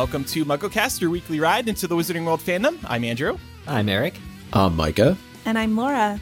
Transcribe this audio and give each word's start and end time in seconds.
Welcome 0.00 0.24
to 0.24 0.46
MuggleCast, 0.46 1.02
your 1.02 1.10
weekly 1.10 1.40
ride 1.40 1.68
into 1.68 1.86
the 1.86 1.94
Wizarding 1.94 2.24
World 2.24 2.40
fandom. 2.40 2.78
I'm 2.86 3.04
Andrew. 3.04 3.36
I'm 3.66 3.86
Eric. 3.86 4.14
I'm 4.50 4.74
Micah. 4.74 5.14
And 5.44 5.58
I'm 5.58 5.76
Laura. 5.76 6.18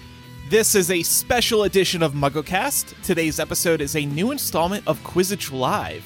This 0.50 0.74
is 0.74 0.90
a 0.90 1.04
special 1.04 1.62
edition 1.62 2.02
of 2.02 2.12
MuggleCast. 2.12 3.00
Today's 3.04 3.38
episode 3.38 3.80
is 3.80 3.94
a 3.94 4.04
new 4.04 4.32
installment 4.32 4.82
of 4.88 4.98
Quizzitch 5.04 5.52
Live. 5.52 6.04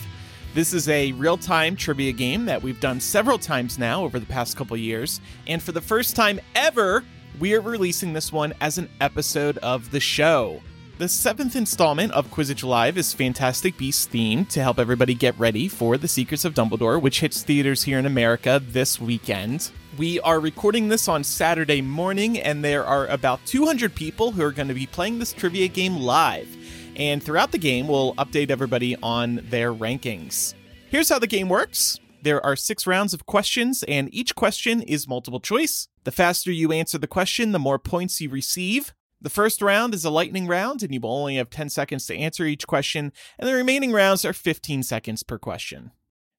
This 0.52 0.74
is 0.74 0.90
a 0.90 1.12
real 1.12 1.38
time 1.38 1.74
trivia 1.74 2.12
game 2.12 2.44
that 2.44 2.62
we've 2.62 2.78
done 2.78 3.00
several 3.00 3.38
times 3.38 3.78
now 3.78 4.04
over 4.04 4.18
the 4.18 4.26
past 4.26 4.54
couple 4.54 4.76
years. 4.76 5.22
And 5.46 5.62
for 5.62 5.72
the 5.72 5.80
first 5.80 6.14
time 6.14 6.40
ever, 6.54 7.02
we 7.40 7.54
are 7.54 7.62
releasing 7.62 8.12
this 8.12 8.30
one 8.30 8.52
as 8.60 8.76
an 8.76 8.90
episode 9.00 9.56
of 9.58 9.90
the 9.90 10.00
show. 10.00 10.60
The 11.02 11.08
seventh 11.08 11.56
installment 11.56 12.12
of 12.12 12.30
Quizzitch 12.30 12.62
Live 12.62 12.96
is 12.96 13.12
Fantastic 13.12 13.76
Beasts 13.76 14.06
themed 14.06 14.46
to 14.50 14.62
help 14.62 14.78
everybody 14.78 15.14
get 15.14 15.36
ready 15.36 15.66
for 15.66 15.98
The 15.98 16.06
Secrets 16.06 16.44
of 16.44 16.54
Dumbledore, 16.54 17.02
which 17.02 17.18
hits 17.18 17.42
theaters 17.42 17.82
here 17.82 17.98
in 17.98 18.06
America 18.06 18.62
this 18.64 19.00
weekend. 19.00 19.72
We 19.98 20.20
are 20.20 20.38
recording 20.38 20.86
this 20.86 21.08
on 21.08 21.24
Saturday 21.24 21.82
morning, 21.82 22.38
and 22.38 22.64
there 22.64 22.84
are 22.84 23.08
about 23.08 23.44
200 23.46 23.92
people 23.96 24.30
who 24.30 24.44
are 24.44 24.52
going 24.52 24.68
to 24.68 24.74
be 24.74 24.86
playing 24.86 25.18
this 25.18 25.32
trivia 25.32 25.66
game 25.66 25.96
live. 25.96 26.46
And 26.94 27.20
throughout 27.20 27.50
the 27.50 27.58
game, 27.58 27.88
we'll 27.88 28.14
update 28.14 28.50
everybody 28.50 28.94
on 29.02 29.40
their 29.50 29.74
rankings. 29.74 30.54
Here's 30.88 31.08
how 31.08 31.18
the 31.18 31.26
game 31.26 31.48
works. 31.48 31.98
There 32.22 32.40
are 32.46 32.54
six 32.54 32.86
rounds 32.86 33.12
of 33.12 33.26
questions, 33.26 33.82
and 33.88 34.08
each 34.14 34.36
question 34.36 34.82
is 34.82 35.08
multiple 35.08 35.40
choice. 35.40 35.88
The 36.04 36.12
faster 36.12 36.52
you 36.52 36.70
answer 36.70 36.96
the 36.96 37.08
question, 37.08 37.50
the 37.50 37.58
more 37.58 37.80
points 37.80 38.20
you 38.20 38.30
receive. 38.30 38.94
The 39.22 39.30
first 39.30 39.62
round 39.62 39.94
is 39.94 40.04
a 40.04 40.10
lightning 40.10 40.48
round, 40.48 40.82
and 40.82 40.92
you 40.92 41.00
will 41.00 41.14
only 41.14 41.36
have 41.36 41.48
10 41.48 41.68
seconds 41.68 42.06
to 42.06 42.16
answer 42.16 42.44
each 42.44 42.66
question, 42.66 43.12
and 43.38 43.48
the 43.48 43.54
remaining 43.54 43.92
rounds 43.92 44.24
are 44.24 44.32
15 44.32 44.82
seconds 44.82 45.22
per 45.22 45.38
question. 45.38 45.92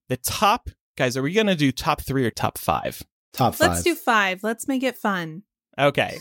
The 0.09 0.17
top, 0.17 0.69
guys, 0.97 1.15
are 1.15 1.21
we 1.21 1.33
going 1.33 1.47
to 1.47 1.55
do 1.55 1.71
top 1.71 2.01
three 2.01 2.25
or 2.25 2.31
top 2.31 2.57
five? 2.57 3.01
Top 3.31 3.55
five. 3.55 3.69
Let's 3.69 3.83
do 3.83 3.95
five. 3.95 4.43
Let's 4.43 4.67
make 4.67 4.83
it 4.83 4.97
fun. 4.97 5.43
Okay. 5.79 6.19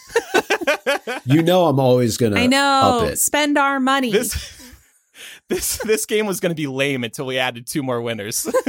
you 1.24 1.42
know 1.42 1.66
I'm 1.66 1.78
always 1.78 2.16
gonna 2.16 2.40
I 2.40 2.46
know. 2.46 3.00
up 3.02 3.10
it. 3.10 3.18
Spend 3.18 3.58
our 3.58 3.78
money. 3.80 4.10
this 4.10 4.72
this 5.48 5.76
this 5.78 6.06
game 6.06 6.26
was 6.26 6.40
going 6.40 6.50
to 6.50 6.56
be 6.56 6.66
lame 6.66 7.04
until 7.04 7.26
we 7.26 7.38
added 7.38 7.66
two 7.66 7.82
more 7.82 8.00
winners. 8.00 8.42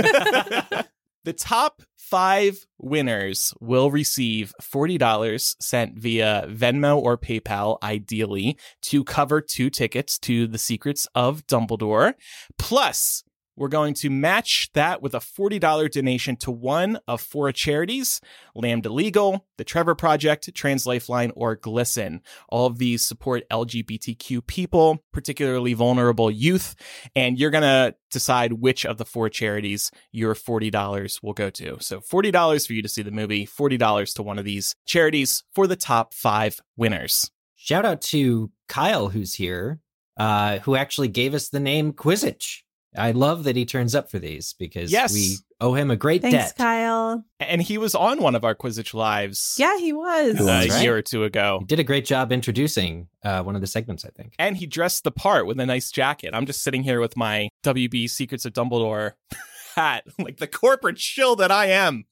the 1.24 1.34
top 1.38 1.82
five 2.14 2.68
winners 2.78 3.56
will 3.60 3.90
receive 3.90 4.54
$40 4.62 5.56
sent 5.60 5.98
via 5.98 6.46
Venmo 6.48 6.96
or 6.96 7.18
PayPal, 7.18 7.80
ideally, 7.82 8.56
to 8.84 9.04
cover 9.04 9.42
two 9.42 9.72
tickets 9.72 10.20
to 10.20 10.46
The 10.46 10.60
Secrets 10.60 11.08
of 11.16 11.48
Dumbledore. 11.48 12.14
Plus, 12.60 13.24
we're 13.56 13.68
going 13.68 13.94
to 13.96 14.10
match 14.10 14.70
that 14.74 15.02
with 15.02 15.14
a 15.14 15.20
$40 15.20 15.92
donation 15.92 16.36
to 16.38 16.52
one 16.52 17.00
of 17.08 17.22
four 17.22 17.52
charities 17.52 18.20
Lambda 18.56 18.90
Legal, 18.90 19.46
the 19.58 19.64
Trevor 19.64 19.96
Project, 19.96 20.54
Trans 20.54 20.86
Lifeline, 20.86 21.32
or 21.36 21.56
GLSEN. 21.56 22.22
All 22.50 22.66
of 22.66 22.78
these 22.78 23.02
support 23.02 23.44
LGBTQ 23.52 24.46
people, 24.46 25.04
particularly 25.12 25.74
vulnerable 25.74 26.32
youth, 26.32 26.76
and 27.16 27.38
you're 27.38 27.52
going 27.52 27.64
to 27.64 27.96
decide 28.12 28.54
which 28.54 28.86
of 28.86 28.98
the 28.98 29.06
four 29.06 29.30
charities 29.30 29.92
your 30.12 30.36
$40 30.36 31.24
will 31.24 31.34
go 31.34 31.50
to. 31.50 31.78
So 31.80 32.00
$40 32.00 32.68
for 32.68 32.74
you 32.74 32.82
to 32.82 32.90
see 32.90 33.02
the 33.02 33.12
movie, 33.12 33.46
$40 33.46 34.14
to 34.16 34.24
one 34.24 34.40
of 34.40 34.46
these 34.46 34.76
charities 34.86 35.44
for 35.54 35.68
the 35.68 35.76
top 35.76 36.14
five 36.14 36.60
winners. 36.78 37.32
Shout 37.56 37.86
out 37.86 38.02
to 38.02 38.52
Kyle, 38.68 39.10
who's 39.10 39.36
here, 39.36 39.80
uh, 40.18 40.60
who 40.60 40.76
actually 40.76 41.08
gave 41.08 41.34
us 41.34 41.50
the 41.50 41.60
name 41.60 41.94
Quizzitch. 41.94 42.64
I 42.98 43.12
love 43.12 43.44
that 43.46 43.56
he 43.56 43.66
turns 43.66 43.96
up 43.96 44.10
for 44.12 44.20
these 44.20 44.54
because 44.54 44.92
Yes. 44.92 45.14
we 45.14 45.38
owe 45.62 45.74
him 45.74 45.90
a 45.92 45.96
great 45.96 46.22
Thanks, 46.22 46.38
debt. 46.38 46.58
Kyle. 46.58 47.24
And 47.40 47.62
he 47.62 47.78
was 47.78 47.96
on 47.96 48.22
one 48.22 48.36
of 48.36 48.44
our 48.44 48.54
Quizzitch 48.56 48.94
lives 48.94 49.56
Yeah, 49.58 49.78
he 49.78 49.94
was. 49.94 50.38
Who 50.38 50.48
a 50.48 50.82
year 50.82 50.96
or 50.98 51.02
two 51.02 51.24
ago. 51.24 51.58
He 51.62 51.66
did 51.66 51.80
a 51.80 51.84
great 51.84 52.06
job 52.06 52.32
introducing 52.32 53.08
uh, 53.24 53.42
one 53.44 53.56
of 53.56 53.62
the 53.62 53.68
segments, 53.68 54.06
I 54.06 54.10
think. 54.10 54.34
and 54.38 54.56
he 54.58 54.66
dressed 54.66 55.04
the 55.04 55.12
part 55.12 55.46
with 55.48 55.60
a 55.60 55.66
nice 55.66 55.92
jacket. 55.92 56.32
I'm 56.34 56.46
just 56.46 56.62
sitting 56.64 56.84
here 56.84 57.00
with 57.00 57.16
my 57.18 57.50
WB 57.64 58.10
Secrets 58.10 58.46
of 58.46 58.54
Dumbledore 58.54 59.14
hat, 59.76 60.04
like 60.20 60.38
the 60.38 60.48
corporate 60.48 61.00
shill 61.00 61.36
that 61.38 61.52
I 61.52 61.68
am. 61.68 62.06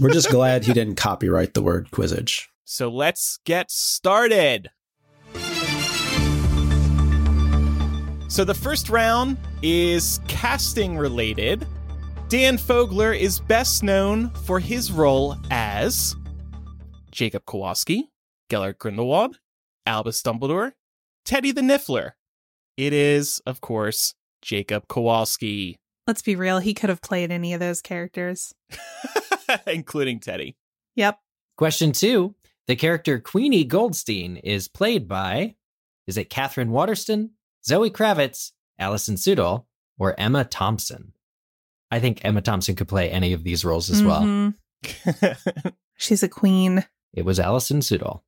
We're 0.00 0.10
just 0.12 0.30
glad 0.30 0.64
he 0.64 0.72
didn't 0.72 0.94
copyright 0.96 1.54
the 1.54 1.62
word 1.62 1.90
Quizzitch. 1.90 2.46
So 2.64 2.88
let's 2.90 3.38
get 3.44 3.70
started. 3.70 4.70
So 8.28 8.44
the 8.44 8.54
first 8.54 8.88
round 8.88 9.36
is 9.62 10.20
casting 10.28 10.96
related. 10.96 11.66
Dan 12.28 12.58
Fogler 12.58 13.18
is 13.18 13.40
best 13.40 13.82
known 13.82 14.30
for 14.30 14.60
his 14.60 14.92
role 14.92 15.36
as 15.50 16.14
Jacob 17.10 17.44
Kowalski, 17.46 18.10
Gellert 18.50 18.78
Grindelwald, 18.78 19.38
Albus 19.86 20.22
Dumbledore, 20.22 20.72
Teddy 21.24 21.52
the 21.52 21.62
Niffler. 21.62 22.12
It 22.76 22.92
is, 22.92 23.40
of 23.46 23.60
course, 23.60 24.14
Jacob 24.42 24.88
Kowalski, 24.88 25.78
Let's 26.08 26.22
be 26.22 26.36
real. 26.36 26.58
He 26.58 26.72
could 26.72 26.88
have 26.88 27.02
played 27.02 27.30
any 27.30 27.52
of 27.52 27.60
those 27.60 27.82
characters. 27.82 28.54
including 29.66 30.20
Teddy. 30.20 30.56
Yep. 30.96 31.18
Question 31.58 31.92
two 31.92 32.34
The 32.66 32.76
character 32.76 33.18
Queenie 33.18 33.64
Goldstein 33.64 34.38
is 34.38 34.68
played 34.68 35.06
by 35.06 35.56
is 36.06 36.16
it 36.16 36.30
Katherine 36.30 36.70
Waterston, 36.70 37.32
Zoe 37.68 37.90
Kravitz, 37.90 38.52
Alison 38.78 39.16
Sudol, 39.16 39.66
or 39.98 40.18
Emma 40.18 40.44
Thompson? 40.44 41.12
I 41.90 42.00
think 42.00 42.20
Emma 42.24 42.40
Thompson 42.40 42.74
could 42.76 42.88
play 42.88 43.10
any 43.10 43.32
of 43.34 43.44
these 43.44 43.64
roles 43.64 43.90
as 43.90 44.02
well. 44.02 44.22
Mhm. 44.22 44.54
She's 45.96 46.22
a 46.22 46.28
queen. 46.28 46.84
It 47.12 47.24
was 47.24 47.38
Alison 47.40 47.80
Sudol. 47.80 48.22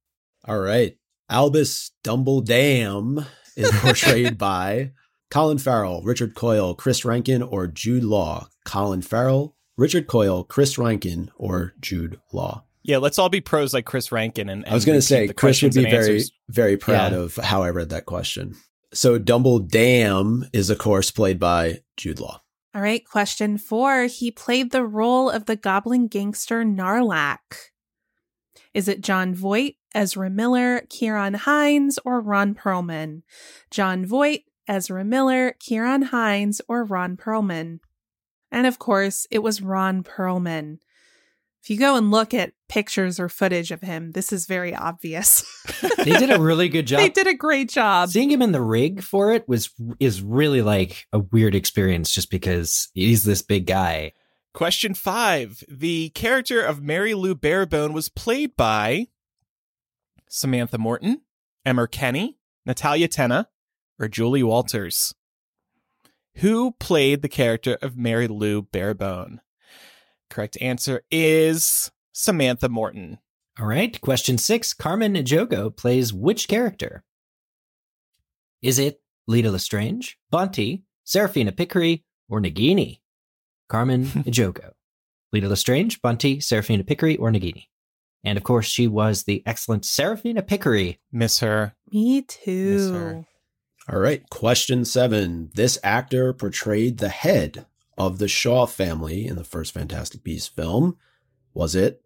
All 0.46 0.58
right. 0.58 0.96
Albus 1.30 1.92
Dumbledam 2.04 3.24
is 3.56 3.70
portrayed 3.80 4.36
by 4.38 4.92
Colin 5.30 5.58
Farrell, 5.58 6.02
Richard 6.02 6.34
Coyle, 6.34 6.74
Chris 6.74 7.04
Rankin, 7.04 7.42
or 7.42 7.66
Jude 7.66 8.02
Law. 8.04 8.48
Colin 8.64 9.02
Farrell, 9.02 9.54
Richard 9.76 10.06
Coyle, 10.08 10.42
Chris 10.44 10.76
Rankin, 10.76 11.30
or 11.36 11.74
Jude 11.80 12.18
Law. 12.32 12.64
yeah, 12.82 12.96
let's 12.96 13.18
all 13.18 13.28
be 13.28 13.40
pros 13.40 13.72
like 13.72 13.84
Chris 13.84 14.10
Rankin. 14.10 14.48
And, 14.48 14.64
I 14.66 14.74
was 14.74 14.84
going 14.84 14.98
to 14.98 15.02
say 15.02 15.28
Chris 15.28 15.62
would 15.62 15.72
be 15.74 15.82
very, 15.84 15.96
answers. 15.96 16.32
very 16.48 16.76
proud 16.76 17.12
Yeah. 17.12 17.18
of 17.18 17.36
how 17.36 17.62
I 17.62 17.70
read 17.70 17.90
that 17.90 18.06
question. 18.06 18.56
So 18.92 19.18
Dumbledam 19.18 20.48
is, 20.52 20.70
of 20.70 20.78
course, 20.78 21.10
played 21.10 21.38
by 21.38 21.82
Jude 21.96 22.20
Law. 22.20 22.42
All 22.74 22.82
right. 22.82 23.04
Question 23.04 23.58
four. 23.58 24.04
He 24.04 24.30
played 24.30 24.70
the 24.70 24.84
role 24.84 25.30
of 25.30 25.46
the 25.46 25.56
goblin 25.56 26.08
gangster 26.08 26.64
Gnarlak. 26.64 27.70
Is 28.72 28.86
it 28.86 29.00
Jon 29.00 29.34
Voight, 29.34 29.76
Ezra 29.94 30.30
Miller, 30.30 30.82
Ciarán 30.88 31.34
Hinds, 31.34 31.98
or 32.04 32.20
Ron 32.20 32.54
Perlman? 32.54 33.22
Jon 33.70 34.06
Voight, 34.06 34.44
Ezra 34.68 35.04
Miller, 35.04 35.54
Ciarán 35.60 36.04
Hinds, 36.04 36.60
or 36.68 36.84
Ron 36.84 37.16
Perlman? 37.16 37.80
And 38.52 38.66
of 38.66 38.78
course, 38.78 39.26
it 39.30 39.40
was 39.40 39.62
Ron 39.62 40.04
Perlman. 40.04 40.78
If 41.62 41.70
you 41.70 41.78
go 41.78 41.96
and 41.96 42.10
look 42.10 42.32
at 42.32 42.52
pictures 42.70 43.19
or 43.19 43.28
footage 43.28 43.72
of 43.72 43.81
him, 43.82 44.12
this 44.12 44.32
is 44.32 44.47
very 44.47 44.75
obvious. 44.75 45.44
They 46.00 46.16
did 46.16 46.31
a 46.31 46.41
really 46.41 46.70
good 46.70 46.86
job. 46.86 47.00
they 47.00 47.10
did 47.10 47.26
a 47.26 47.34
great 47.34 47.69
job. 47.69 48.08
Seeing 48.08 48.31
him 48.31 48.41
in 48.41 48.53
the 48.53 48.62
rig 48.62 49.03
for 49.03 49.32
it 49.34 49.47
was 49.47 49.69
is 49.98 50.22
really 50.22 50.62
like 50.62 51.06
a 51.12 51.19
weird 51.19 51.54
experience 51.54 52.10
just 52.10 52.31
because 52.31 52.88
he's 52.94 53.25
this 53.25 53.42
big 53.42 53.66
guy. 53.66 54.12
Question 54.54 54.94
five. 54.94 55.62
The 55.69 56.08
character 56.10 56.62
of 56.62 56.82
Mary 56.82 57.12
Lou 57.12 57.34
Barebone 57.34 57.93
was 57.93 58.08
played 58.08 58.56
by 58.56 59.08
Samantha 60.26 60.78
Morton, 60.78 61.20
Emer 61.69 61.87
Kenny, 61.87 62.38
Natalia 62.64 63.08
Tena, 63.08 63.46
or 63.99 64.08
Julie 64.08 64.43
Walters. 64.43 65.14
Who 66.37 66.72
played 66.72 67.20
the 67.20 67.28
character 67.28 67.76
of 67.82 67.99
Mary 67.99 68.26
Lou 68.26 68.62
Barebone? 68.62 69.40
Correct 70.31 70.56
answer 70.62 71.02
is 71.11 71.90
Samantha 72.12 72.68
Morton. 72.68 73.18
All 73.58 73.66
right, 73.66 74.00
question 74.00 74.38
six. 74.38 74.72
Carmen 74.72 75.14
Ejogo 75.14 75.74
plays 75.74 76.12
which 76.12 76.48
character? 76.48 77.04
Is 78.62 78.78
it 78.78 79.00
Leta 79.26 79.50
Lestrange, 79.50 80.18
Bunty, 80.30 80.84
Seraphina 81.04 81.52
Picquery, 81.52 82.04
or 82.28 82.40
Nagini? 82.40 83.00
Carmen 83.68 84.04
Ejogo. 84.06 84.72
Leta 85.32 85.48
Lestrange, 85.48 86.00
Bunty, 86.02 86.40
Seraphina 86.40 86.84
Picquery, 86.84 87.16
or 87.16 87.30
Nagini? 87.30 87.66
And 88.24 88.36
of 88.36 88.44
course, 88.44 88.66
she 88.66 88.86
was 88.86 89.22
the 89.24 89.42
excellent 89.46 89.84
Seraphina 89.84 90.42
Picquery. 90.42 90.98
Miss 91.12 91.40
her. 91.40 91.74
Me 91.92 92.16
Miss 92.20 92.26
too. 92.44 92.92
her. 92.92 93.24
All 93.88 93.98
right. 93.98 94.28
Question 94.30 94.84
seven. 94.84 95.50
This 95.54 95.78
actor 95.82 96.32
portrayed 96.32 96.98
the 96.98 97.08
head 97.08 97.66
of 97.96 98.18
the 98.18 98.28
Shaw 98.28 98.66
family 98.66 99.26
in 99.26 99.36
the 99.36 99.44
first 99.44 99.72
Fantastic 99.72 100.22
Beasts 100.22 100.48
film. 100.48 100.96
Was 101.55 101.75
it 101.75 102.02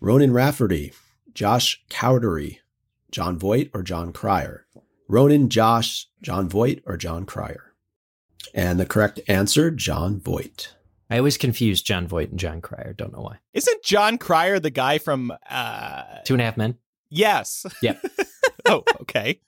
Ronan 0.00 0.32
Raftery, 0.32 0.92
Josh 1.34 1.82
Cowdery, 1.90 2.58
Jon 3.10 3.38
Voight, 3.38 3.70
or 3.74 3.82
Jon 3.82 4.12
Cryer? 4.12 4.66
Ronan, 5.08 5.48
Josh, 5.48 6.06
Jon 6.22 6.48
Voight, 6.48 6.82
or 6.86 6.96
Jon 6.96 7.24
Cryer? 7.24 7.72
And 8.54 8.78
the 8.80 8.86
correct 8.86 9.20
answer, 9.28 9.70
Jon 9.70 10.20
Voight. 10.20 10.68
I 11.10 11.18
always 11.18 11.36
confuse 11.36 11.82
Jon 11.82 12.06
Voight 12.06 12.30
and 12.30 12.38
Jon 12.38 12.60
Cryer. 12.60 12.94
Don't 12.96 13.12
know 13.12 13.20
why. 13.22 13.38
Isn't 13.52 13.82
Jon 13.82 14.18
Cryer 14.18 14.60
the 14.60 14.70
guy 14.70 14.98
from 14.98 15.32
uh 15.48 16.02
Two 16.24 16.34
and 16.34 16.40
a 16.40 16.44
half 16.44 16.56
men. 16.56 16.76
Yes. 17.10 17.66
Yep. 17.82 18.00
oh, 18.66 18.84
okay. 19.00 19.40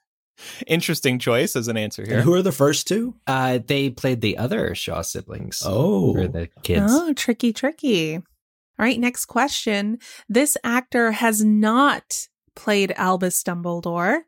Interesting 0.67 1.21
choice 1.21 1.55
as 1.55 1.69
an 1.69 1.77
answer 1.77 2.03
And 2.03 2.11
here. 2.11 2.21
who 2.23 2.35
are 2.35 2.43
the 2.43 2.51
first 2.51 2.89
two? 2.89 3.15
Uh, 3.29 3.61
they 3.65 3.91
played 3.91 4.21
the 4.21 4.39
other 4.39 4.75
Shaw 4.75 5.03
siblings. 5.03 5.63
Oh, 5.65 6.17
Or 6.17 6.27
the 6.27 6.49
kids. 6.65 6.87
Oh, 6.93 7.13
tricky, 7.13 7.53
tricky. 7.53 8.21
All 8.83 8.89
right, 8.89 8.99
next 8.99 9.27
question. 9.27 9.99
This 10.29 10.57
actor 10.65 11.13
has 11.13 11.45
not 11.45 12.27
played 12.57 12.93
Albus 12.97 13.45
Dumbledore, 13.45 14.23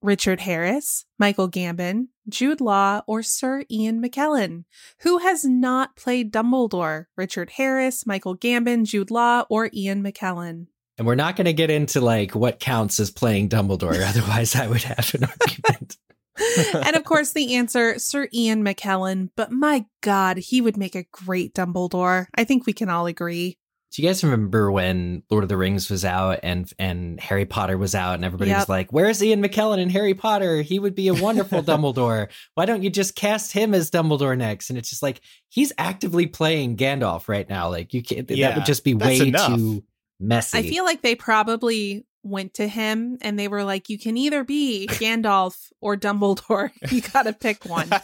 Richard 0.00 0.42
Harris, 0.42 1.06
Michael 1.18 1.50
Gambon, 1.50 2.06
Jude 2.28 2.60
Law, 2.60 3.02
or 3.08 3.24
Sir 3.24 3.64
Ian 3.68 4.00
McKellen. 4.00 4.62
Who 5.00 5.18
has 5.18 5.44
not 5.44 5.96
played 5.96 6.32
Dumbledore? 6.32 7.06
Richard 7.16 7.50
Harris, 7.56 8.06
Michael 8.06 8.36
Gambon, 8.38 8.84
Jude 8.84 9.10
Law, 9.10 9.44
or 9.50 9.70
Ian 9.74 10.04
McKellen? 10.04 10.68
And 10.98 11.04
we're 11.04 11.16
not 11.16 11.34
going 11.34 11.46
to 11.46 11.52
get 11.52 11.70
into 11.70 12.00
like 12.00 12.32
what 12.32 12.60
counts 12.60 13.00
as 13.00 13.10
playing 13.10 13.48
Dumbledore. 13.48 14.00
Otherwise, 14.08 14.54
I 14.54 14.68
would 14.68 14.84
have 14.84 15.16
an 15.16 15.24
argument. 15.24 15.96
and 16.86 16.94
of 16.94 17.02
course, 17.02 17.32
the 17.32 17.56
answer, 17.56 17.98
Sir 17.98 18.28
Ian 18.32 18.64
McKellen. 18.64 19.30
But 19.34 19.50
my 19.50 19.86
God, 20.00 20.36
he 20.36 20.60
would 20.60 20.76
make 20.76 20.94
a 20.94 21.06
great 21.10 21.54
Dumbledore. 21.54 22.26
I 22.36 22.44
think 22.44 22.66
we 22.66 22.72
can 22.72 22.88
all 22.88 23.06
agree. 23.06 23.58
Do 23.92 24.02
you 24.02 24.08
guys 24.08 24.22
remember 24.24 24.70
when 24.70 25.22
Lord 25.30 25.42
of 25.44 25.48
the 25.48 25.56
Rings 25.56 25.88
was 25.88 26.04
out 26.04 26.40
and 26.42 26.70
and 26.78 27.18
Harry 27.20 27.46
Potter 27.46 27.78
was 27.78 27.94
out 27.94 28.14
and 28.16 28.24
everybody 28.24 28.50
Yep. 28.50 28.58
was 28.60 28.68
like, 28.68 28.92
"Where's 28.92 29.22
Ian 29.22 29.42
McKellen 29.42 29.78
in 29.78 29.88
Harry 29.90 30.12
Potter? 30.12 30.60
He 30.62 30.78
would 30.78 30.94
be 30.94 31.08
a 31.08 31.14
wonderful 31.14 31.62
Dumbledore. 31.62 32.28
Why 32.54 32.66
don't 32.66 32.82
you 32.82 32.90
just 32.90 33.14
cast 33.14 33.52
him 33.52 33.72
as 33.74 33.90
Dumbledore 33.90 34.36
next?" 34.36 34.68
And 34.70 34.78
it's 34.78 34.90
just 34.90 35.02
like 35.02 35.20
he's 35.48 35.72
actively 35.78 36.26
playing 36.26 36.76
Gandalf 36.76 37.28
right 37.28 37.48
now. 37.48 37.70
Like 37.70 37.94
you 37.94 38.02
can't. 38.02 38.30
Yeah, 38.30 38.48
that 38.48 38.56
would 38.58 38.66
just 38.66 38.84
be 38.84 38.94
way 38.94 39.18
enough. 39.20 39.54
too 39.56 39.82
messy. 40.20 40.58
I 40.58 40.62
feel 40.62 40.84
like 40.84 41.00
they 41.02 41.14
probably 41.14 42.04
went 42.22 42.54
to 42.54 42.66
him 42.66 43.16
and 43.22 43.38
they 43.38 43.46
were 43.48 43.62
like, 43.62 43.88
you 43.88 43.98
can 43.98 44.16
either 44.16 44.42
be 44.42 44.88
Gandalf 44.88 45.68
or 45.80 45.96
Dumbledore. 45.96 46.70
You 46.90 47.00
got 47.02 47.22
to 47.22 47.32
pick 47.32 47.64
one. 47.64 47.88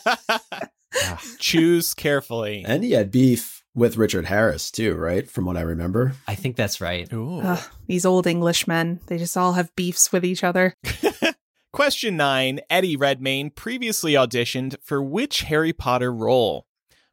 Ah, 0.95 1.19
Choose 1.39 1.95
carefully. 1.95 2.65
and 2.67 2.85
he 2.85 2.93
had 2.93 3.11
beef 3.11 3.62
with 3.75 3.97
Richard 3.97 4.27
Harris 4.27 4.71
too, 4.71 4.95
right? 4.95 5.29
From 5.29 5.45
what 5.45 5.57
I 5.57 5.63
remember. 5.63 6.15
I 6.27 6.35
think 6.35 6.57
that's 6.57 6.81
right. 6.81 7.11
Ooh. 7.13 7.41
Ugh, 7.41 7.71
these 7.87 8.05
old 8.05 8.27
Englishmen, 8.27 9.01
they 9.07 9.19
just 9.19 9.37
all 9.37 9.55
have 9.55 9.75
beefs 9.77 10.13
with 10.13 10.25
each 10.25 10.45
other. 10.45 10.75
Question 11.73 12.17
nine 12.17 12.61
Eddie 12.69 12.97
Redmayne 12.97 13.51
previously 13.51 14.13
auditioned 14.13 14.77
for 14.83 15.03
which 15.03 15.43
Harry 15.43 15.73
Potter 15.73 16.13
role? 16.13 16.67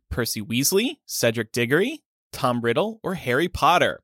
Percy 0.09 0.41
Weasley, 0.41 0.97
Cedric 1.06 1.51
Diggory, 1.51 2.03
Tom 2.31 2.61
Riddle, 2.61 3.00
or 3.03 3.13
Harry 3.13 3.47
Potter? 3.47 4.01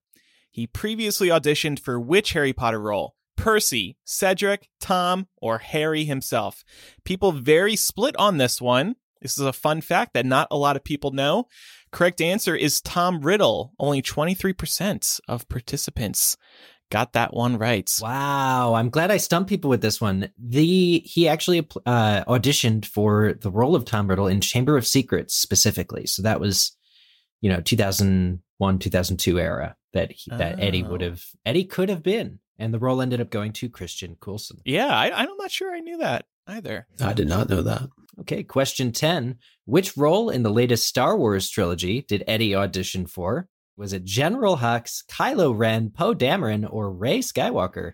He 0.49 0.67
previously 0.67 1.27
auditioned 1.27 1.79
for 1.79 1.99
which 1.99 2.31
Harry 2.31 2.53
Potter 2.53 2.79
role? 2.79 3.15
Percy, 3.35 3.97
Cedric, 4.05 4.69
Tom, 4.79 5.27
or 5.35 5.57
Harry 5.57 6.05
himself? 6.05 6.63
People 7.03 7.33
very 7.33 7.75
split 7.75 8.15
on 8.15 8.37
this 8.37 8.61
one. 8.61 8.95
This 9.21 9.37
is 9.37 9.45
a 9.45 9.51
fun 9.51 9.81
fact 9.81 10.13
that 10.13 10.25
not 10.25 10.47
a 10.51 10.57
lot 10.57 10.77
of 10.77 10.83
people 10.83 11.11
know. 11.11 11.47
Correct 11.95 12.19
answer 12.19 12.53
is 12.53 12.81
Tom 12.81 13.21
Riddle. 13.21 13.71
Only 13.80 14.01
23% 14.01 15.21
of 15.30 15.47
participants 15.47 16.36
got 16.92 17.13
that 17.13 17.33
one 17.33 17.57
right. 17.57 17.89
Wow, 18.01 18.74
I'm 18.74 18.89
glad 18.89 19.12
I 19.12 19.18
stumped 19.18 19.50
people 19.50 19.69
with 19.69 19.81
this 19.81 20.01
one. 20.01 20.30
The 20.38 21.00
he 21.00 21.27
actually 21.30 21.59
uh, 21.86 22.25
auditioned 22.25 22.83
for 22.86 23.36
the 23.39 23.50
role 23.50 23.77
of 23.77 23.86
Tom 23.86 24.09
Riddle 24.09 24.27
in 24.27 24.42
Chamber 24.42 24.75
of 24.75 24.86
Secrets 24.86 25.33
specifically. 25.36 26.06
So 26.06 26.21
that 26.24 26.42
was, 26.42 26.75
you 27.39 27.50
know, 27.50 27.62
2001, 27.62 28.80
2002 28.80 29.39
era 29.39 29.77
that 29.94 30.12
he, 30.12 30.31
that 30.31 30.59
Eddie 30.59 30.83
would 30.83 31.01
Oh. 31.01 31.12
have 31.12 31.24
Eddie 31.45 31.63
could 31.63 31.88
have 31.88 32.03
been, 32.03 32.39
and 32.59 32.74
the 32.74 32.80
role 32.80 33.01
ended 33.01 33.21
up 33.21 33.30
going 33.30 33.53
to 33.53 33.69
Christian 33.69 34.18
Coulson. 34.19 34.57
Yeah, 34.65 34.88
I, 34.88 35.12
I'm 35.12 35.38
not 35.38 35.50
sure 35.50 35.74
I 35.74 35.80
knew 35.80 35.98
that 36.00 36.25
either. 36.45 36.88
I 37.01 37.13
did 37.13 37.30
not 37.30 37.50
know 37.50 37.62
that. 37.62 37.89
Okay, 38.21 38.44
question 38.44 38.91
10. 38.91 39.38
Which 39.65 39.97
role 39.97 40.29
in 40.29 40.44
the 40.44 40.50
latest 40.50 40.88
Star 40.88 41.17
Wars 41.17 41.50
trilogy 41.50 42.01
did 42.01 42.23
Eddie 42.27 42.56
audition 42.56 43.07
for? 43.07 43.50
Was 43.77 43.91
it 43.91 44.06
General 44.06 44.57
Hux, 44.57 45.06
Kylo 45.06 45.57
Ren, 45.57 45.89
Poe 45.89 46.13
Dameron, 46.15 46.67
or 46.71 46.91
Rey 46.91 47.19
Skywalker? 47.19 47.94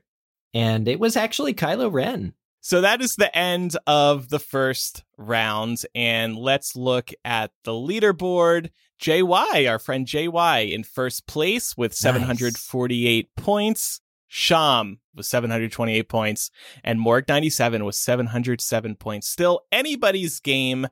And 0.54 0.88
it 0.88 1.00
was 1.00 1.16
actually 1.16 1.54
Kylo 1.54 1.92
Ren. 1.92 2.34
So 2.60 2.82
that 2.82 3.02
is 3.02 3.16
the 3.16 3.36
end 3.36 3.76
of 3.88 4.30
the 4.30 4.38
first 4.38 5.04
round. 5.18 5.84
And 5.96 6.36
let's 6.36 6.76
look 6.76 7.10
at 7.26 7.52
the 7.64 7.72
leaderboard. 7.72 8.70
JY, 9.02 9.68
our 9.68 9.80
friend 9.80 10.06
JY, 10.06 10.72
in 10.72 10.84
first 10.84 11.26
place 11.26 11.76
with 11.76 11.96
748 11.96 13.36
points. 13.36 14.02
Sham 14.34 15.00
was 15.14 15.28
728 15.28 16.08
points. 16.08 16.52
And 16.86 17.02
Morg97 17.02 17.84
was 17.84 17.98
707 17.98 18.96
points. 18.96 19.28
Still 19.28 19.66
anybody's 19.74 20.40
game 20.40 20.88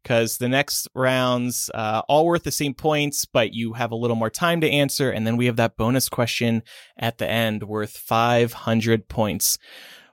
because 0.00 0.38
the 0.38 0.48
next 0.48 0.86
rounds 0.94 1.72
uh, 1.74 2.02
all 2.08 2.24
worth 2.24 2.44
the 2.44 2.52
same 2.52 2.74
points, 2.74 3.24
but 3.24 3.52
you 3.52 3.72
have 3.72 3.90
a 3.90 3.96
little 3.96 4.14
more 4.14 4.30
time 4.30 4.60
to 4.60 4.70
answer. 4.70 5.10
And 5.10 5.26
then 5.26 5.36
we 5.36 5.46
have 5.46 5.56
that 5.56 5.76
bonus 5.76 6.08
question 6.08 6.62
at 6.96 7.18
the 7.18 7.28
end 7.28 7.64
worth 7.64 7.96
500 7.96 9.08
points. 9.08 9.58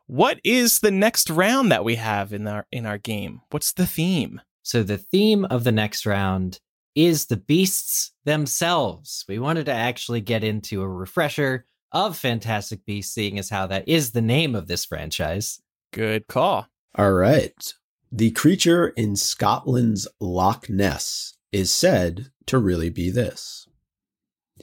What 0.08 0.40
is 0.44 0.80
the 0.80 0.90
next 0.90 1.30
round 1.30 1.72
that 1.72 1.86
we 1.86 1.96
have 1.96 2.34
in 2.34 2.48
our 2.48 2.66
in 2.72 2.88
our 2.88 2.98
game? 2.98 3.42
What's 3.52 3.74
the 3.74 3.86
theme? 3.86 4.42
So 4.64 4.82
the 4.82 4.98
theme 4.98 5.46
of 5.46 5.66
the 5.66 5.72
next 5.72 6.08
round 6.08 6.60
is 6.96 7.28
the 7.28 7.38
beasts 7.38 8.12
themselves. 8.24 9.24
We 9.28 9.38
wanted 9.38 9.68
to 9.68 9.72
actually 9.72 10.22
get 10.22 10.44
into 10.44 10.82
a 10.82 10.90
refresher 10.90 11.66
of 11.92 12.18
Fantastic 12.18 12.86
Beasts, 12.86 13.14
seeing 13.14 13.40
as 13.40 13.50
how 13.50 13.68
that 13.68 13.88
is 13.88 14.12
the 14.12 14.22
name 14.22 14.56
of 14.56 14.68
this 14.68 14.86
franchise. 14.86 15.62
Good 15.94 16.28
call. 16.28 16.68
All 16.98 17.14
right. 17.14 17.74
The 18.12 18.32
creature 18.32 18.90
in 18.90 19.16
Scotland's 19.16 20.08
Loch 20.20 20.70
Ness 20.70 21.34
is 21.52 21.72
said 21.72 22.32
to 22.46 22.58
really 22.58 22.90
be 22.90 23.10
this. 23.10 23.68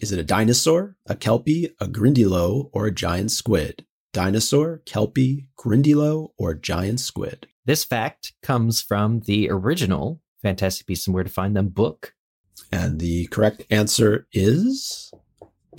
Is 0.01 0.11
it 0.13 0.19
a 0.19 0.25
dinosaur, 0.25 0.97
a 1.07 1.15
kelpie, 1.15 1.71
a 1.81 1.87
grindylow, 1.87 2.71
or 2.73 2.87
a 2.87 2.95
giant 2.95 3.31
squid? 3.31 3.85
Dinosaur, 4.13 4.83
kelpie, 4.87 5.47
grindylow, 5.59 6.31
or 6.39 6.55
giant 6.55 7.01
squid? 7.01 7.47
This 7.65 7.85
fact 7.85 8.33
comes 8.43 8.83
from 8.83 9.21
the 9.21 9.51
original 9.51 10.21
Fantastic 10.43 10.87
Beasts 10.87 11.07
and 11.07 11.15
Where 11.15 11.25
to 11.25 11.31
Find 11.31 11.57
Them 11.57 11.69
book. 11.69 12.15
And 12.73 12.99
the 12.99 13.27
correct 13.27 13.65
answer 13.71 14.27
is 14.33 15.13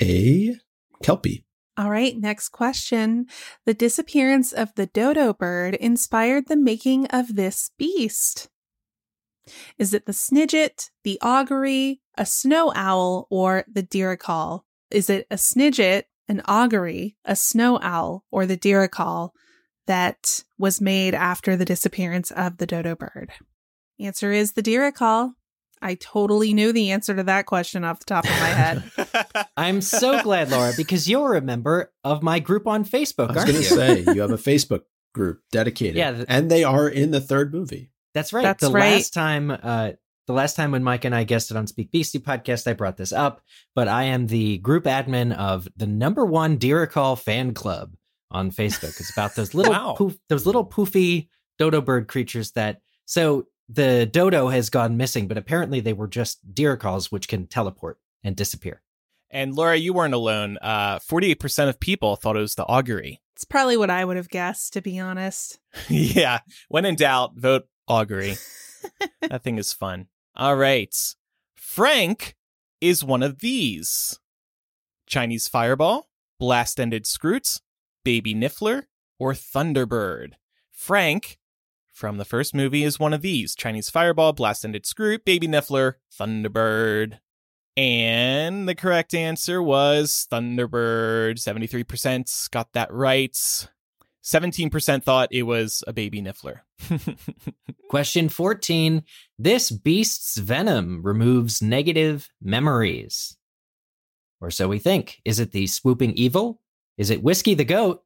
a 0.02 0.56
kelpie. 1.04 1.46
All 1.76 1.90
right, 1.90 2.16
next 2.18 2.50
question. 2.50 3.26
The 3.66 3.74
disappearance 3.74 4.54
of 4.54 4.74
the 4.76 4.86
dodo 4.86 5.34
bird 5.34 5.76
inspired 5.76 6.48
the 6.48 6.56
making 6.56 7.08
of 7.08 7.36
this 7.36 7.72
beast. 7.78 8.50
Is 9.78 9.94
it 9.94 10.06
the 10.06 10.14
snidget, 10.14 10.92
the 11.04 11.20
augury, 11.22 12.02
a 12.18 12.26
snow 12.26 12.72
owl, 12.76 13.28
or 13.30 13.66
the 13.72 13.84
diricawl? 13.84 14.62
Is 14.92 15.10
it 15.10 15.26
a 15.32 15.36
snidget, 15.36 16.04
an 16.30 16.42
augury, 16.46 17.18
a 17.26 17.36
snow 17.36 17.80
owl, 17.82 18.24
or 18.32 18.46
the 18.46 18.58
diricawl 18.58 19.32
that 19.88 20.44
was 20.58 20.80
made 20.80 21.16
after 21.16 21.58
the 21.58 21.66
disappearance 21.66 22.32
of 22.32 22.58
the 22.58 22.68
dodo 22.68 22.96
bird? 22.96 23.32
Answer 24.00 24.32
is 24.32 24.54
the 24.54 24.64
diricawl. 24.64 25.34
I 25.84 25.96
totally 25.96 26.54
knew 26.54 26.72
the 26.72 26.92
answer 26.92 27.16
to 27.16 27.24
that 27.24 27.46
question 27.46 27.84
off 27.84 28.00
the 28.00 28.06
top 28.06 28.24
of 28.24 28.30
my 28.32 28.36
head. 28.48 29.48
I'm 29.58 29.82
so 29.82 30.22
glad, 30.24 30.50
Laura, 30.50 30.72
because 30.78 31.10
you're 31.10 31.36
a 31.36 31.42
member 31.42 31.92
of 32.04 32.24
my 32.24 32.40
group 32.40 32.68
on 32.68 32.86
Facebook, 32.86 33.30
I 33.30 33.34
was 33.34 33.38
aren't 33.38 33.52
going 33.52 33.64
you? 33.64 33.70
to 33.70 33.76
say, 33.76 34.00
you 34.16 34.22
have 34.22 34.32
a 34.32 34.38
Facebook 34.38 34.82
group 35.14 35.42
dedicated. 35.52 35.96
Yeah, 35.98 36.12
the- 36.12 36.26
and 36.30 36.50
they 36.50 36.64
are 36.64 36.88
in 36.88 37.12
the 37.12 37.22
third 37.22 37.54
movie. 37.54 37.92
That's 38.14 38.32
right. 38.34 38.44
That's 38.44 38.62
the 38.66 38.72
right. 38.72 38.94
last 38.94 39.14
time, 39.14 39.52
uh, 39.52 39.92
the 40.28 40.34
last 40.34 40.56
time 40.56 40.72
when 40.72 40.84
Mike 40.84 41.04
and 41.04 41.14
I 41.14 41.24
guested 41.26 41.58
on 41.58 41.68
Speak 41.68 41.92
Beastie 41.92 42.20
podcast, 42.20 42.66
I 42.66 42.74
brought 42.74 42.96
this 42.96 43.12
up. 43.12 43.42
But 43.76 43.88
I 43.90 44.04
am 44.04 44.28
the 44.28 44.60
group 44.60 44.86
admin 44.86 45.36
of 45.36 45.68
the 45.76 45.88
number 45.88 46.26
one 46.26 46.58
Diricawl 46.58 47.20
fan 47.20 47.54
club 47.54 47.96
on 48.32 48.50
Facebook. 48.52 49.00
It's 49.00 49.12
about 49.12 49.36
those 49.36 49.54
little 49.54 49.74
Wow. 49.74 49.96
poof, 49.98 50.16
those 50.30 50.46
little 50.46 50.66
poofy 50.66 51.28
dodo 51.60 51.82
bird 51.82 52.08
creatures 52.08 52.52
that. 52.54 52.80
So 53.06 53.48
the 53.74 54.06
dodo 54.06 54.50
has 54.50 54.70
gone 54.70 54.98
missing, 54.98 55.28
but 55.28 55.38
apparently 55.38 55.80
they 55.80 55.94
were 55.94 56.08
just 56.08 56.54
diricawls 56.54 57.12
which 57.12 57.28
can 57.28 57.48
teleport 57.48 57.98
and 58.24 58.36
disappear. 58.36 58.82
and 59.30 59.56
Laura, 59.56 59.76
you 59.76 59.94
weren't 59.94 60.14
alone. 60.14 60.58
Uh, 60.62 61.00
Forty-eight 61.00 61.40
percent 61.40 61.70
of 61.70 61.80
people 61.80 62.16
thought 62.16 62.36
it 62.38 62.40
was 62.42 62.56
the 62.56 62.66
augury. 62.66 63.22
It's 63.36 63.46
probably 63.46 63.78
what 63.78 63.90
I 63.90 64.06
would 64.06 64.18
have 64.18 64.30
guessed, 64.30 64.74
to 64.74 64.82
be 64.82 65.00
honest. 65.00 65.60
yeah. 65.90 66.40
When 66.70 66.86
in 66.86 66.96
doubt, 66.96 67.34
vote 67.36 67.64
augury. 67.88 68.38
that 69.22 69.44
thing 69.44 69.58
is 69.58 69.74
fun. 69.74 70.08
All 70.36 70.56
right. 70.56 70.96
Frank 71.56 72.36
is 72.80 73.04
one 73.04 73.24
of 73.24 73.40
these 73.40 74.20
Chinese 75.08 75.48
fireball, 75.48 76.10
blast 76.40 76.80
ended 76.80 77.06
skrewts, 77.06 77.62
baby 78.04 78.36
niffler, 78.36 78.84
or 79.18 79.34
thunderbird. 79.34 80.34
Frank 80.72 81.40
from 81.94 82.18
the 82.18 82.26
first 82.26 82.54
movie 82.54 82.84
is 82.84 83.00
one 83.00 83.14
of 83.14 83.22
these 83.22 83.56
Chinese 83.56 83.90
fireball, 83.90 84.34
blast 84.34 84.66
ended 84.66 84.84
skrewt, 84.84 85.24
baby 85.24 85.48
niffler, 85.48 85.94
thunderbird. 86.20 87.20
And 87.76 88.68
the 88.68 88.76
correct 88.76 89.14
answer 89.14 89.62
was 89.62 90.28
Thunderbird. 90.32 91.36
73% 91.38 92.52
got 92.52 92.72
that 92.74 92.94
right. 92.94 93.34
17% 94.24 95.04
thought 95.04 95.30
it 95.32 95.44
was 95.44 95.84
a 95.88 95.94
baby 95.94 96.22
niffler. 96.22 96.60
Question 97.90 98.30
14. 98.30 99.04
This 99.40 99.72
beast's 99.72 100.38
venom 100.38 101.02
removes 101.04 101.62
negative 101.62 102.30
memories. 102.42 103.38
Or 104.40 104.52
so 104.52 104.68
we 104.68 104.80
think. 104.80 105.22
Is 105.26 105.40
it 105.40 105.52
the 105.52 105.68
swooping 105.68 106.14
evil? 106.14 106.62
Is 106.98 107.10
it 107.10 107.24
Whiskey 107.24 107.56
the 107.56 107.66
goat? 107.66 108.04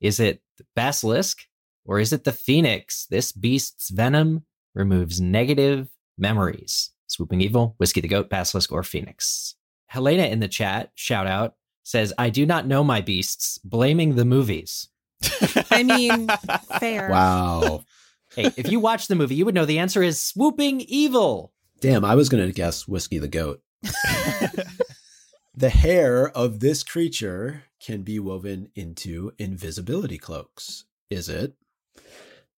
Is 0.00 0.18
it 0.18 0.42
the 0.58 0.64
basilisk? 0.74 1.46
Or 1.84 1.98
is 1.98 2.12
it 2.12 2.24
the 2.24 2.32
phoenix? 2.32 3.06
This 3.06 3.32
beast's 3.32 3.90
venom 3.90 4.44
removes 4.74 5.20
negative 5.20 5.88
memories. 6.16 6.90
Swooping 7.06 7.40
evil, 7.40 7.74
Whiskey 7.78 8.00
the 8.00 8.08
goat, 8.08 8.30
basilisk, 8.30 8.72
or 8.72 8.82
phoenix. 8.82 9.54
Helena 9.86 10.24
in 10.24 10.40
the 10.40 10.48
chat, 10.48 10.90
shout 10.94 11.26
out, 11.26 11.54
says, 11.82 12.12
I 12.18 12.30
do 12.30 12.46
not 12.46 12.66
know 12.66 12.82
my 12.82 13.00
beasts, 13.00 13.58
blaming 13.58 14.16
the 14.16 14.24
movies. 14.24 14.88
I 15.70 15.82
mean, 15.82 16.28
fair. 16.80 17.08
Wow. 17.10 17.84
Hey, 18.34 18.50
if 18.56 18.68
you 18.68 18.80
watch 18.80 19.06
the 19.06 19.14
movie, 19.14 19.36
you 19.36 19.44
would 19.44 19.54
know 19.54 19.64
the 19.64 19.78
answer 19.78 20.02
is 20.02 20.20
swooping 20.20 20.80
evil. 20.88 21.52
Damn, 21.80 22.04
I 22.04 22.16
was 22.16 22.28
going 22.28 22.44
to 22.44 22.52
guess 22.52 22.88
Whiskey 22.88 23.18
the 23.18 23.28
Goat. 23.28 23.62
the 25.54 25.70
hair 25.70 26.30
of 26.30 26.58
this 26.58 26.82
creature 26.82 27.62
can 27.78 28.02
be 28.02 28.18
woven 28.18 28.70
into 28.74 29.30
invisibility 29.38 30.18
cloaks. 30.18 30.84
Is 31.10 31.28
it 31.28 31.54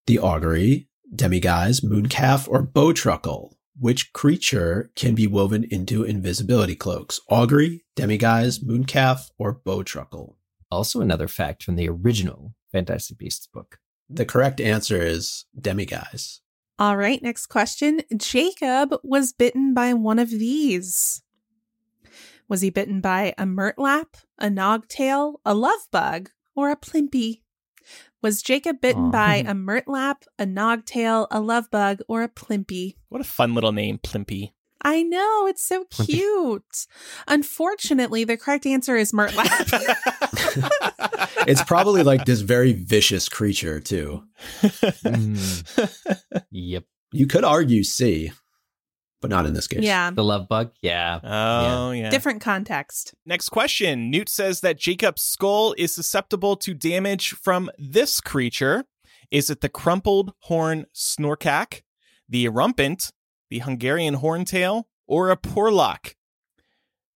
the 0.07 0.19
augury, 0.19 0.89
demiguise, 1.15 1.81
mooncalf, 1.81 2.49
or 2.49 2.67
bowtruckle? 2.67 3.53
Which 3.79 4.13
creature 4.13 4.91
can 4.97 5.15
be 5.15 5.27
woven 5.27 5.65
into 5.65 6.03
invisibility 6.03 6.75
cloaks? 6.75 7.21
Augury, 7.29 7.85
demiguise, 7.95 8.59
mooncalf, 8.65 9.31
or 9.39 9.55
bowtruckle? 9.55 10.37
Also, 10.71 11.01
another 11.01 11.29
fact 11.29 11.63
from 11.63 11.77
the 11.77 11.89
original 11.89 12.55
Fantastic 12.73 13.19
Beasts 13.19 13.47
book. 13.47 13.79
The 14.09 14.25
correct 14.25 14.61
answer 14.61 15.03
is 15.03 15.45
demiguise. 15.59 16.41
All 16.79 16.97
right, 16.97 17.23
next 17.23 17.47
question. 17.47 18.03
Jacob 18.17 18.95
was 19.03 19.33
bitten 19.33 19.75
by 19.75 19.95
one 19.95 20.19
of 20.19 20.31
these. 20.31 21.23
Was 22.49 22.61
he 22.61 22.71
bitten 22.71 23.01
by 23.01 23.35
a 23.39 23.45
murtlap, 23.45 24.23
a 24.39 24.47
nogtail, 24.47 25.37
a 25.45 25.55
love 25.55 25.81
bug, 25.91 26.31
or 26.55 26.71
a 26.71 26.77
plimpy? 26.77 27.43
Was 28.27 28.43
Jacob 28.43 28.81
bitten 28.81 29.05
Aw. 29.05 29.11
by 29.13 29.37
a 29.37 29.55
murtlap, 29.55 30.23
a 30.37 30.45
nogtail, 30.45 31.29
a 31.31 31.39
love 31.39 31.71
bug, 31.71 32.01
or 32.09 32.25
a 32.25 32.29
plimpy? 32.29 32.97
what 33.09 33.21
a 33.21 33.25
fun 33.25 33.55
little 33.55 33.71
name, 33.71 33.99
Plimpy. 33.99 34.51
I 34.83 35.05
know, 35.05 35.47
it's 35.47 35.65
so 35.65 35.85
Plimpy. 35.85 36.07
cute. 36.07 36.87
Unfortunately, 37.29 38.25
the 38.25 38.37
correct 38.37 38.67
answer 38.67 38.97
is 38.97 39.13
murtlap. 39.13 39.47
It's 41.47 41.63
probably 41.63 42.03
like 42.03 42.25
this 42.25 42.41
very 42.41 42.73
vicious 42.73 43.29
creature, 43.29 43.79
too. 43.79 44.25
Mm, 45.05 46.43
yep. 46.51 46.83
You 47.13 47.29
could 47.29 47.45
argue 47.45 47.85
C, 47.85 48.33
but 49.29 49.35
not 49.37 49.47
in 49.47 49.55
this 49.55 49.67
case. 49.69 49.83
yeah, 49.83 50.11
The 50.11 50.25
love 50.25 50.49
bug? 50.49 50.73
Yeah. 50.83 51.21
Oh, 51.23 51.91
yeah. 51.91 52.11
different 52.11 52.41
context. 52.41 53.15
Next 53.25 53.49
question. 53.51 54.11
Newt 54.11 54.29
says 54.29 54.61
that 54.61 54.79
Jacob's 54.79 55.23
skull 55.23 55.75
is 55.79 55.95
susceptible 55.95 56.57
to 56.57 56.75
damage 56.75 57.31
from 57.31 57.71
this 57.79 58.21
creature. 58.21 58.85
Is 59.31 59.51
it 59.51 59.61
the 59.61 59.69
crumpled 59.69 60.33
horn 60.41 60.87
snorkack, 60.95 61.83
the 62.29 62.49
rumpant, 62.49 63.13
the 63.51 63.59
Hungarian 63.61 64.17
horntail, 64.17 64.85
or 65.07 65.31
a 65.31 65.37
porlock? 65.37 66.15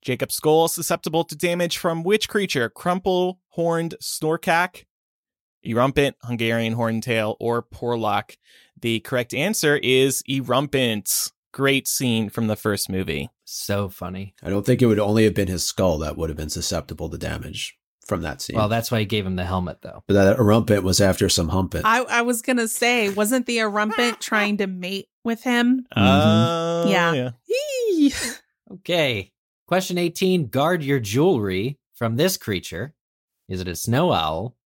Jacob's 0.02 0.34
skull 0.34 0.64
is 0.64 0.72
susceptible 0.72 1.24
to 1.24 1.36
damage 1.36 1.76
from 1.78 2.02
which 2.02 2.28
creature? 2.28 2.68
Crumple 2.70 3.38
horned 3.50 3.94
snorkack, 4.02 4.84
erumpent, 5.66 6.12
Hungarian 6.24 6.74
horntail, 6.74 7.36
or 7.38 7.62
porlock? 7.62 8.36
The 8.80 9.00
correct 9.00 9.34
answer 9.34 9.76
is 9.76 10.22
erumpent. 10.28 11.32
Great 11.52 11.88
scene 11.88 12.30
from 12.30 12.46
the 12.46 12.56
first 12.56 12.88
movie. 12.88 13.28
So 13.44 13.88
funny. 13.88 14.34
I 14.42 14.50
don't 14.50 14.64
think 14.64 14.80
it 14.80 14.86
would 14.86 15.00
only 15.00 15.24
have 15.24 15.34
been 15.34 15.48
his 15.48 15.64
skull 15.64 15.98
that 15.98 16.16
would 16.16 16.30
have 16.30 16.36
been 16.36 16.50
susceptible 16.50 17.08
to 17.10 17.18
damage 17.18 17.76
from 18.06 18.22
that 18.22 18.40
scene. 18.40 18.56
Well, 18.56 18.68
that's 18.68 18.90
why 18.90 19.00
he 19.00 19.04
gave 19.04 19.26
him 19.26 19.36
the 19.36 19.44
helmet, 19.44 19.82
though. 19.82 20.02
but 20.06 20.14
that 20.14 20.38
rumpet 20.38 20.82
was 20.82 21.00
after 21.00 21.28
some 21.28 21.48
humping. 21.48 21.82
I, 21.84 22.04
I 22.08 22.22
was 22.22 22.42
gonna 22.42 22.68
say, 22.68 23.08
wasn't 23.08 23.46
the 23.46 23.58
Erumpent 23.58 24.18
trying 24.20 24.58
to 24.58 24.66
mate 24.66 25.08
with 25.24 25.42
him? 25.42 25.86
Oh, 25.96 26.84
mm-hmm. 26.86 26.90
Yeah. 26.90 27.30
yeah. 27.46 28.10
Okay. 28.72 29.32
Question 29.66 29.98
18 29.98 30.46
Guard 30.48 30.84
your 30.84 31.00
jewelry 31.00 31.78
from 31.94 32.16
this 32.16 32.36
creature. 32.36 32.94
Is 33.48 33.60
it 33.60 33.66
a 33.68 33.74
snow 33.74 34.12
owl, 34.12 34.56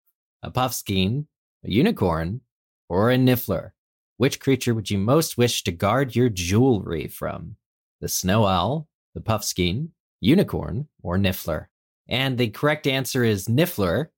a 0.43 0.51
puffskein, 0.51 1.27
a 1.65 1.71
unicorn, 1.71 2.43
or 2.89 3.11
a 3.11 3.17
niffler? 3.17 3.71
Which 4.17 4.41
creature 4.41 4.75
would 4.75 4.91
you 4.91 4.99
most 4.99 5.37
wish 5.37 5.65
to 5.65 5.73
guard 5.73 6.15
your 6.15 6.29
jewelry 6.29 7.09
from? 7.09 7.57
The 8.01 8.09
snow 8.09 8.47
owl, 8.47 8.89
the 9.15 9.21
puffskein, 9.21 9.91
unicorn, 10.21 10.89
or 11.03 11.19
niffler? 11.19 11.67
And 12.09 12.39
the 12.39 12.49
correct 12.51 12.87
answer 12.87 13.25
is 13.25 13.49
niffler. 13.49 14.09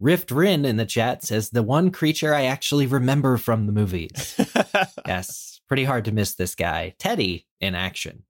Rift 0.00 0.30
Rin 0.30 0.64
in 0.64 0.76
the 0.76 0.86
chat 0.86 1.22
says 1.24 1.50
the 1.50 1.62
one 1.62 1.90
creature 1.90 2.34
I 2.34 2.44
actually 2.44 2.86
remember 2.86 3.36
from 3.36 3.66
the 3.66 3.72
movies. 3.72 4.38
yes, 5.06 5.60
pretty 5.68 5.84
hard 5.84 6.04
to 6.06 6.12
miss 6.12 6.34
this 6.34 6.54
guy. 6.54 6.94
Teddy 6.98 7.46
in 7.60 7.74
action. 7.74 8.24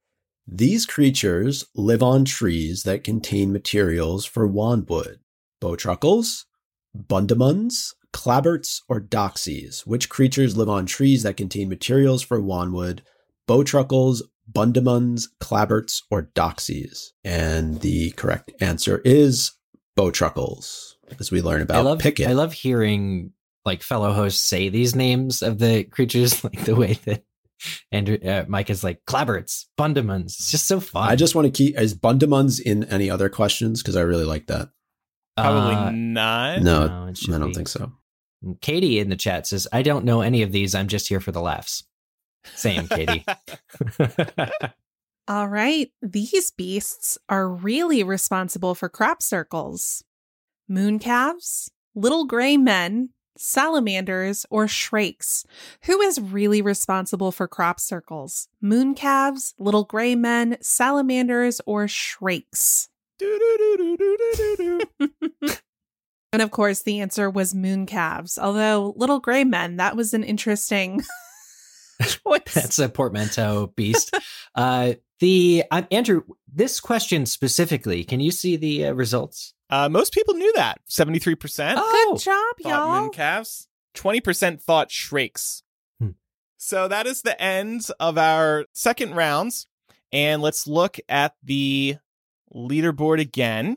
These 0.47 0.85
creatures 0.85 1.65
live 1.75 2.03
on 2.03 2.25
trees 2.25 2.83
that 2.83 3.05
contain 3.05 3.53
materials 3.53 4.25
for 4.27 4.49
wandwood. 4.49 5.19
Bowtruckles, 5.63 6.45
bundimuns, 6.97 7.95
clabberts, 8.15 8.81
or 8.89 9.01
doxies. 9.01 9.81
Which 9.87 10.09
creatures 10.09 10.57
live 10.57 10.69
on 10.71 10.87
trees 10.87 11.25
that 11.25 11.37
contain 11.37 11.69
materials 11.69 12.23
for 12.23 12.41
wandwood? 12.41 13.01
Bowtruckles, 13.47 14.23
bundimuns, 14.51 15.25
clabberts, 15.41 16.01
or 16.11 16.31
doxies. 16.35 17.09
And 17.25 17.81
the 17.81 18.13
correct 18.13 18.53
answer 18.61 19.03
is 19.05 19.53
bowtruckles, 19.99 20.95
as 21.21 21.31
we 21.31 21.43
learn 21.43 21.61
about 21.63 21.77
I 21.79 21.81
love 21.81 21.99
Pickett. 21.99 22.29
I 22.29 22.33
love 22.33 22.53
hearing 22.53 23.33
like 23.65 23.83
fellow 23.83 24.13
hosts 24.13 24.41
say 24.43 24.69
these 24.69 24.95
names 24.95 25.43
of 25.43 25.59
the 25.59 25.85
creatures, 25.85 26.43
like 26.45 26.65
the 26.65 26.77
way 26.77 26.95
that 27.05 27.25
Andrew 27.93 28.19
uh, 28.25 28.45
Mike 28.49 28.71
is 28.71 28.85
like 28.85 29.05
clabberts, 29.07 29.67
bundimuns. 29.79 30.27
It's 30.39 30.51
just 30.51 30.67
so 30.67 30.81
fun. 30.81 31.09
I 31.09 31.17
just 31.17 31.35
want 31.35 31.47
to 31.47 31.53
keep 31.53 31.79
is 31.79 31.95
bundimuns 31.95 32.61
in 32.61 32.85
any 32.85 33.11
other 33.11 33.29
questions 33.29 33.83
because 33.83 33.97
I 33.97 34.03
really 34.03 34.25
like 34.25 34.47
that. 34.47 34.69
Probably 35.37 35.75
Uh, 35.75 35.91
not. 35.91 36.63
No, 36.63 36.87
no, 36.87 37.13
I 37.35 37.39
don't 37.39 37.49
be. 37.49 37.55
think 37.55 37.69
so. 37.69 37.93
Katie 38.61 38.99
in 38.99 39.09
the 39.09 39.17
chat 39.17 39.47
says, 39.47 39.67
"I 39.73 39.83
don't 39.83 40.05
know 40.05 40.21
any 40.21 40.43
of 40.43 40.53
these. 40.53 40.75
I'm 40.75 40.89
just 40.89 41.09
here 41.09 41.21
for 41.21 41.33
the 41.33 41.41
laughs." 41.41 41.85
Same, 42.55 42.89
Katie. 42.89 43.25
All 45.29 45.49
right, 45.49 45.91
these 46.03 46.51
beasts 46.51 47.17
are 47.31 47.49
really 47.49 48.03
responsible 48.03 48.75
for 48.75 48.91
crop 48.91 49.23
circles. 49.23 50.05
Moon 50.69 50.99
calves, 50.99 51.71
little 51.95 52.27
gray 52.27 52.59
men, 52.59 53.11
salamanders, 53.37 54.45
or 54.51 54.69
shrakes. 54.69 55.47
Who 55.85 56.03
is 56.03 56.21
really 56.21 56.61
responsible 56.61 57.33
for 57.33 57.49
crop 57.49 57.81
circles? 57.81 58.49
Moon 58.61 58.95
calves, 58.95 59.55
little 59.59 59.85
gray 59.85 60.15
men, 60.15 60.59
salamanders, 60.61 61.63
or 61.65 61.89
shrakes? 61.89 62.91
And 66.35 66.43
of 66.43 66.51
course, 66.51 66.83
the 66.83 67.01
answer 67.01 67.31
was 67.31 67.55
moon 67.55 67.87
calves. 67.87 68.39
Although 68.39 68.93
little 68.97 69.21
gray 69.21 69.45
men, 69.45 69.77
that 69.77 69.97
was 69.97 70.13
an 70.15 70.25
interesting 70.25 71.01
choice. 72.03 72.53
That's 72.53 72.79
a 72.79 72.89
portmanteau 72.89 73.69
beast. 73.77 74.15
uh, 74.55 74.95
the 75.21 75.65
uh, 75.71 75.83
Andrew, 75.91 76.23
this 76.53 76.81
question 76.81 77.25
specifically, 77.25 78.03
can 78.05 78.19
you 78.21 78.31
see 78.33 78.57
the 78.57 78.87
uh, 78.87 78.93
results? 78.93 79.55
Uh, 79.71 79.89
most 79.89 80.13
people 80.13 80.35
knew 80.35 80.53
that. 80.57 80.81
73% 80.91 81.75
Oh, 81.79 82.13
Good 82.15 82.23
job, 82.25 82.55
y'all. 82.59 83.03
moon 83.03 83.11
calves. 83.11 83.69
20% 83.97 84.61
thought 84.61 84.91
shrakes. 84.91 85.63
Hmm. 86.01 86.11
So 86.59 86.89
that 86.89 87.07
is 87.07 87.23
the 87.23 87.41
end 87.41 87.87
of 88.01 88.19
our 88.19 88.67
second 88.73 89.15
rounds. 89.15 89.67
And 90.13 90.43
let's 90.43 90.67
look 90.67 90.99
at 91.09 91.35
the 91.43 91.97
leaderboard 92.55 93.21
again. 93.21 93.77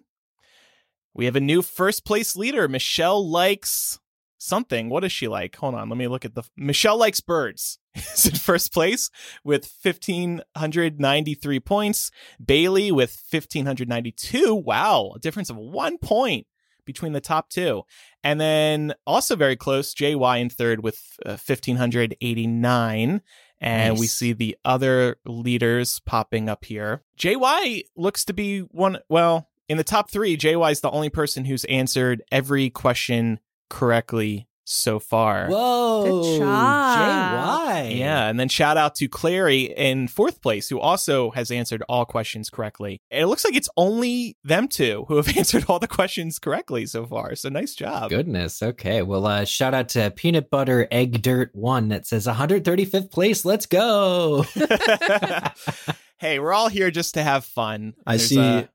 We 1.17 1.25
have 1.25 1.35
a 1.35 1.41
new 1.41 1.63
first 1.63 2.05
place 2.05 2.35
leader. 2.35 2.67
Michelle 2.67 3.27
likes 3.27 3.99
something. 4.37 4.87
What 4.87 5.01
does 5.01 5.11
she 5.11 5.27
like? 5.27 5.55
Hold 5.55 5.73
on. 5.73 5.89
Let 5.89 5.97
me 5.97 6.07
look 6.07 6.23
at 6.25 6.35
the. 6.35 6.43
Michelle 6.55 6.97
likes 6.97 7.19
birds. 7.19 7.79
is 7.95 8.27
in 8.27 8.35
first 8.35 8.71
place 8.71 9.09
with 9.43 9.69
1,593 9.81 11.59
points. 11.59 12.11
Bailey 12.43 12.91
with 12.91 13.23
1,592. 13.31 14.53
Wow. 14.53 15.13
A 15.15 15.19
difference 15.19 15.49
of 15.49 15.57
one 15.57 15.97
point 15.97 16.45
between 16.85 17.13
the 17.13 17.21
top 17.21 17.49
two. 17.49 17.83
And 18.23 18.39
then 18.39 18.93
also 19.05 19.35
very 19.35 19.55
close, 19.55 19.93
JY 19.93 20.39
in 20.39 20.49
third 20.49 20.83
with 20.83 21.01
uh, 21.25 21.31
1,589. 21.31 23.21
And 23.59 23.99
we 23.99 24.05
see 24.05 24.33
the 24.33 24.55
other 24.63 25.17
leaders 25.25 25.99
popping 26.05 26.47
up 26.47 26.65
here. 26.65 27.01
JY 27.17 27.85
looks 27.95 28.23
to 28.25 28.33
be 28.33 28.59
one, 28.59 28.99
well, 29.09 29.49
in 29.69 29.77
the 29.77 29.83
top 29.83 30.09
three, 30.09 30.37
JY 30.37 30.71
is 30.71 30.81
the 30.81 30.91
only 30.91 31.09
person 31.09 31.45
who's 31.45 31.65
answered 31.65 32.21
every 32.31 32.69
question 32.69 33.39
correctly 33.69 34.47
so 34.69 34.99
far. 34.99 35.47
Whoa. 35.47 36.03
Good 36.03 36.39
job. 36.39 36.97
JY. 36.97 37.97
Yeah, 37.97 38.27
and 38.27 38.39
then 38.39 38.49
shout 38.49 38.77
out 38.77 38.95
to 38.95 39.07
Clary 39.07 39.61
in 39.63 40.07
fourth 40.07 40.41
place, 40.41 40.67
who 40.69 40.79
also 40.79 41.31
has 41.31 41.51
answered 41.51 41.83
all 41.87 42.05
questions 42.05 42.49
correctly. 42.49 42.99
And 43.09 43.21
it 43.21 43.27
looks 43.27 43.45
like 43.45 43.55
it's 43.55 43.69
only 43.77 44.37
them 44.43 44.67
two 44.67 45.05
who 45.07 45.15
have 45.17 45.27
answered 45.37 45.65
all 45.67 45.79
the 45.79 45.87
questions 45.87 46.37
correctly 46.39 46.85
so 46.85 47.05
far. 47.05 47.35
So 47.35 47.49
nice 47.49 47.75
job. 47.75 48.09
Goodness. 48.09 48.61
Okay. 48.61 49.01
Well, 49.01 49.25
uh, 49.25 49.45
shout 49.45 49.73
out 49.73 49.89
to 49.89 50.11
Peanut 50.11 50.49
Butter 50.49 50.87
Egg 50.91 51.21
Dirt 51.21 51.51
One 51.53 51.89
that 51.89 52.05
says 52.05 52.27
135th 52.27 53.11
place. 53.11 53.45
Let's 53.45 53.65
go. 53.65 54.45
hey, 56.17 56.39
we're 56.39 56.53
all 56.53 56.69
here 56.69 56.91
just 56.91 57.13
to 57.13 57.23
have 57.23 57.45
fun. 57.45 57.93
I 58.05 58.17
There's 58.17 58.29
see 58.29 58.39
a- 58.39 58.69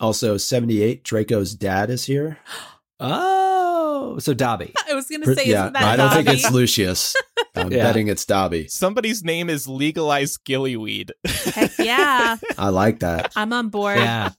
also 0.00 0.36
78, 0.36 1.02
Draco's 1.04 1.54
dad 1.54 1.90
is 1.90 2.04
here. 2.06 2.38
oh, 3.00 4.18
so 4.18 4.34
Dobby. 4.34 4.72
I 4.88 4.94
was 4.94 5.06
gonna 5.08 5.34
say, 5.34 5.46
yeah, 5.46 5.62
isn't 5.64 5.72
that 5.74 5.82
I 5.82 5.96
don't 5.96 6.10
think 6.12 6.28
it's 6.28 6.50
Lucius. 6.50 7.14
I'm 7.54 7.70
Yeah. 7.72 7.84
betting 7.84 8.08
it's 8.08 8.24
Dobby. 8.24 8.68
somebody's 8.68 9.24
name 9.24 9.48
is 9.50 9.66
legalized 9.66 10.44
gillyweed. 10.44 11.10
Heck 11.26 11.78
yeah, 11.78 12.36
I 12.58 12.68
like 12.68 13.00
that. 13.00 13.32
I'm 13.36 13.52
on 13.52 13.68
board. 13.68 13.98
Yeah. 13.98 14.30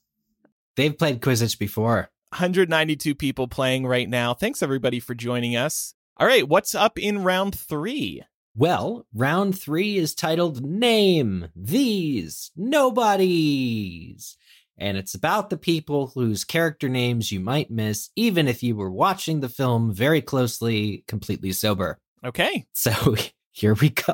They've 0.75 0.95
played 0.97 1.21
Quizzitch 1.21 1.57
before. 1.57 2.09
192 2.31 3.15
people 3.15 3.47
playing 3.47 3.87
right 3.87 4.07
now. 4.07 4.33
Thanks 4.33 4.61
everybody 4.61 4.99
for 4.99 5.15
joining 5.15 5.55
us. 5.55 5.95
All 6.17 6.27
right, 6.27 6.47
what's 6.47 6.75
up 6.75 6.99
in 6.99 7.23
round 7.23 7.57
three? 7.57 8.23
Well, 8.55 9.05
round 9.13 9.59
three 9.59 9.97
is 9.97 10.13
titled 10.15 10.63
Name 10.65 11.49
These 11.55 12.51
Nobodies. 12.55 14.35
And 14.77 14.97
it's 14.97 15.15
about 15.15 15.49
the 15.49 15.57
people 15.57 16.07
whose 16.07 16.43
character 16.43 16.87
names 16.87 17.31
you 17.31 17.39
might 17.39 17.71
miss, 17.71 18.09
even 18.15 18.47
if 18.47 18.61
you 18.61 18.75
were 18.75 18.91
watching 18.91 19.39
the 19.39 19.49
film 19.49 19.91
very 19.91 20.21
closely, 20.21 21.03
completely 21.07 21.51
sober. 21.51 21.97
Okay. 22.23 22.65
So 22.73 23.15
here 23.51 23.73
we 23.73 23.89
go. 23.89 24.13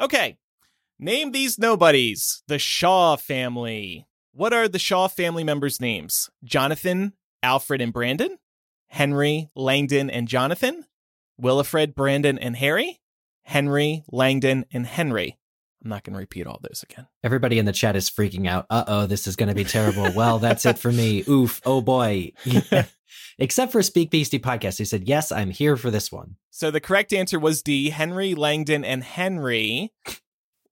Okay. 0.00 0.38
Name 0.98 1.32
these 1.32 1.58
nobodies. 1.58 2.42
The 2.48 2.58
Shaw 2.58 3.16
family. 3.16 4.06
What 4.32 4.52
are 4.52 4.66
the 4.66 4.78
Shaw 4.78 5.06
family 5.06 5.44
members' 5.44 5.80
names? 5.80 6.30
Jonathan, 6.42 7.12
Alfred, 7.42 7.80
and 7.80 7.92
Brandon? 7.92 8.38
Henry, 8.88 9.50
Langdon, 9.54 10.10
and 10.10 10.26
Jonathan? 10.26 10.84
Willifred, 11.40 11.94
Brandon, 11.94 12.38
and 12.38 12.56
Harry? 12.56 13.00
Henry, 13.42 14.04
Langdon, 14.10 14.64
and 14.72 14.86
Henry. 14.86 15.38
I'm 15.84 15.90
not 15.90 16.02
going 16.02 16.14
to 16.14 16.18
repeat 16.18 16.46
all 16.46 16.58
those 16.62 16.82
again. 16.82 17.06
Everybody 17.22 17.58
in 17.58 17.66
the 17.66 17.72
chat 17.72 17.94
is 17.94 18.08
freaking 18.08 18.48
out. 18.48 18.66
Uh 18.70 18.84
oh, 18.86 19.06
this 19.06 19.26
is 19.26 19.36
going 19.36 19.50
to 19.50 19.54
be 19.54 19.64
terrible. 19.64 20.10
well, 20.14 20.38
that's 20.38 20.64
it 20.64 20.78
for 20.78 20.90
me. 20.90 21.22
Oof. 21.28 21.60
Oh 21.66 21.82
boy. 21.82 22.32
Except 23.38 23.70
for 23.72 23.82
Speak 23.82 24.10
Beastie 24.10 24.38
Podcast, 24.38 24.78
he 24.78 24.84
said, 24.84 25.06
Yes, 25.06 25.30
I'm 25.30 25.50
here 25.50 25.76
for 25.76 25.90
this 25.90 26.10
one. 26.10 26.36
So 26.50 26.70
the 26.70 26.80
correct 26.80 27.12
answer 27.12 27.38
was 27.38 27.62
D. 27.62 27.90
Henry, 27.90 28.34
Langdon, 28.34 28.84
and 28.84 29.04
Henry. 29.04 29.92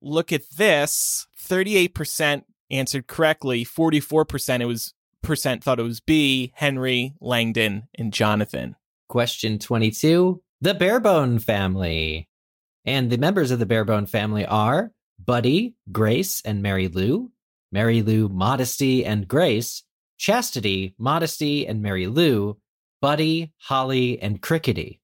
Look 0.00 0.32
at 0.32 0.48
this. 0.56 1.26
38% 1.40 2.44
answered 2.70 3.06
correctly. 3.06 3.64
44% 3.64 4.60
it 4.60 4.64
was 4.64 4.94
percent 5.22 5.62
thought 5.62 5.78
it 5.78 5.84
was 5.84 6.00
B. 6.00 6.52
Henry, 6.56 7.14
Langdon, 7.20 7.88
and 7.96 8.12
Jonathan. 8.12 8.76
Question 9.08 9.58
22 9.58 10.42
The 10.60 10.74
Barebone 10.74 11.38
family. 11.38 12.28
And 12.84 13.10
the 13.10 13.18
members 13.18 13.50
of 13.50 13.58
the 13.58 13.66
Barebone 13.66 14.06
family 14.06 14.44
are 14.46 14.90
Buddy, 15.18 15.74
Grace, 15.90 16.42
and 16.44 16.62
Mary 16.62 16.88
Lou, 16.88 17.30
Mary 17.70 18.02
Lou, 18.02 18.28
Modesty, 18.28 19.04
and 19.04 19.26
Grace, 19.26 19.82
Chastity, 20.18 20.94
Modesty, 20.98 21.66
and 21.66 21.82
Mary 21.82 22.06
Lou, 22.06 22.58
Buddy, 23.00 23.52
Holly, 23.58 24.20
and 24.20 24.40
Crickety. 24.40 25.00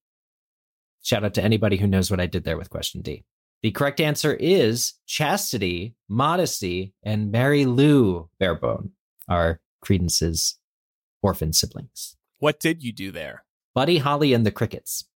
Shout 1.02 1.24
out 1.24 1.34
to 1.34 1.42
anybody 1.42 1.76
who 1.76 1.86
knows 1.86 2.10
what 2.10 2.20
I 2.20 2.26
did 2.26 2.44
there 2.44 2.58
with 2.58 2.70
question 2.70 3.00
D. 3.00 3.24
The 3.62 3.72
correct 3.72 4.00
answer 4.00 4.34
is 4.34 4.94
Chastity, 5.06 5.94
Modesty, 6.08 6.94
and 7.02 7.32
Mary 7.32 7.64
Lou 7.64 8.28
Barebone 8.38 8.90
are 9.28 9.60
Credence's 9.80 10.58
orphan 11.22 11.52
siblings. 11.52 12.16
What 12.38 12.60
did 12.60 12.84
you 12.84 12.92
do 12.92 13.10
there? 13.10 13.44
Buddy, 13.74 13.98
Holly, 13.98 14.32
and 14.32 14.46
the 14.46 14.52
Crickets. 14.52 15.08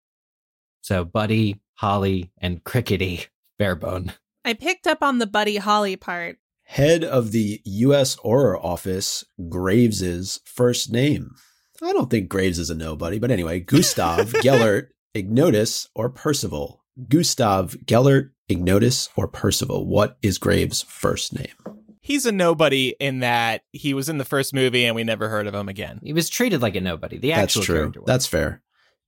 So 0.81 1.05
Buddy, 1.05 1.61
Holly, 1.75 2.33
and 2.39 2.65
Crickety 2.65 3.27
Barebone. 3.59 4.13
I 4.45 4.55
picked 4.55 4.87
up 4.87 5.03
on 5.03 5.19
the 5.19 5.27
Buddy 5.27 5.57
Holly 5.57 5.97
part. 5.97 6.39
Head 6.65 7.05
of 7.05 7.33
the 7.33 7.61
U.S. 7.65 8.17
Auror 8.17 8.63
Office, 8.63 9.25
Graves's 9.49 10.41
first 10.45 10.91
name. 10.91 11.35
I 11.83 11.93
don't 11.93 12.11
think 12.11 12.29
Graves 12.29 12.59
is 12.59 12.71
a 12.71 12.75
nobody, 12.75 13.19
but 13.19 13.31
anyway, 13.31 13.61
Gustav, 13.61 14.33
Gellert, 14.43 14.95
Ignotus, 15.15 15.89
or 15.95 16.09
Percival. 16.09 16.83
Gustav, 17.09 17.77
Gellert, 17.87 18.33
Ignotus, 18.49 19.09
or 19.17 19.29
Percival. 19.29 19.87
What 19.87 20.17
is 20.23 20.39
Graves' 20.39 20.83
first 20.83 21.35
name? 21.35 21.55
He's 22.01 22.27
a 22.27 22.33
nobody 22.33 22.97
in 22.99 23.21
that 23.21 23.63
he 23.71 23.95
was 23.95 24.09
in 24.09 24.19
the 24.19 24.25
first 24.25 24.53
movie 24.53 24.85
and 24.87 24.97
we 24.97 25.05
never 25.05 25.29
heard 25.29 25.47
of 25.47 25.55
him 25.55 25.69
again. 25.69 26.01
He 26.03 26.13
was 26.13 26.29
treated 26.29 26.61
like 26.61 26.75
a 26.75 26.81
nobody. 26.81 27.19
The 27.19 27.29
That's 27.29 27.43
actual 27.57 27.63
true. 27.63 27.77
character 27.77 28.01
was. 28.01 28.07
That's 28.09 28.27
fair. 28.27 28.63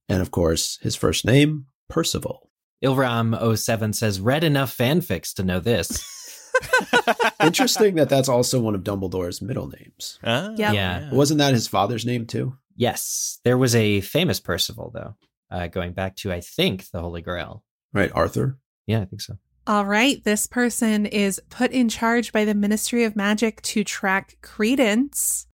And 0.09 0.23
of 0.23 0.31
course, 0.31 0.79
his 0.81 0.95
first 0.95 1.25
name, 1.25 1.67
Percival. 1.89 2.51
Ilram07 2.83 3.95
says, 3.95 4.21
read 4.21 4.45
enough 4.45 4.77
fanfics 4.77 5.35
to 5.35 5.43
know 5.45 5.61
this. 5.61 6.11
Interesting 7.43 7.97
that 7.97 8.09
that's 8.09 8.29
also 8.29 8.61
one 8.61 8.75
of 8.75 8.83
Dumbledore's 8.85 9.43
middle 9.43 9.69
names. 9.69 10.19
Ah, 10.25 10.51
Yep. 10.57 10.75
Yeah. 10.75 11.13
Wasn't 11.13 11.39
that 11.39 11.55
his 11.55 11.69
father's 11.69 12.07
name 12.07 12.27
too? 12.27 12.57
yes, 12.77 13.39
there 13.45 13.57
was 13.57 13.75
a 13.77 14.01
famous 14.01 14.41
Percival, 14.41 14.91
though, 14.93 15.15
uh, 15.49 15.69
going 15.69 15.93
back 15.93 16.17
to, 16.17 16.33
I 16.33 16.41
think, 16.41 16.91
the 16.91 17.01
Holy 17.01 17.23
Grail. 17.23 17.63
Right, 17.93 18.11
Arthur. 18.13 18.59
Yeah, 18.87 19.01
I 19.01 19.05
think 19.05 19.21
so. 19.21 19.39
All 19.67 19.85
right, 19.87 20.23
this 20.25 20.49
person 20.49 21.07
is 21.07 21.41
put 21.51 21.71
in 21.71 21.89
charge 21.89 22.33
by 22.33 22.45
the 22.45 22.55
Ministry 22.55 23.05
of 23.05 23.15
Magic 23.15 23.63
to 23.63 23.85
track 23.85 24.39
credence. 24.43 25.47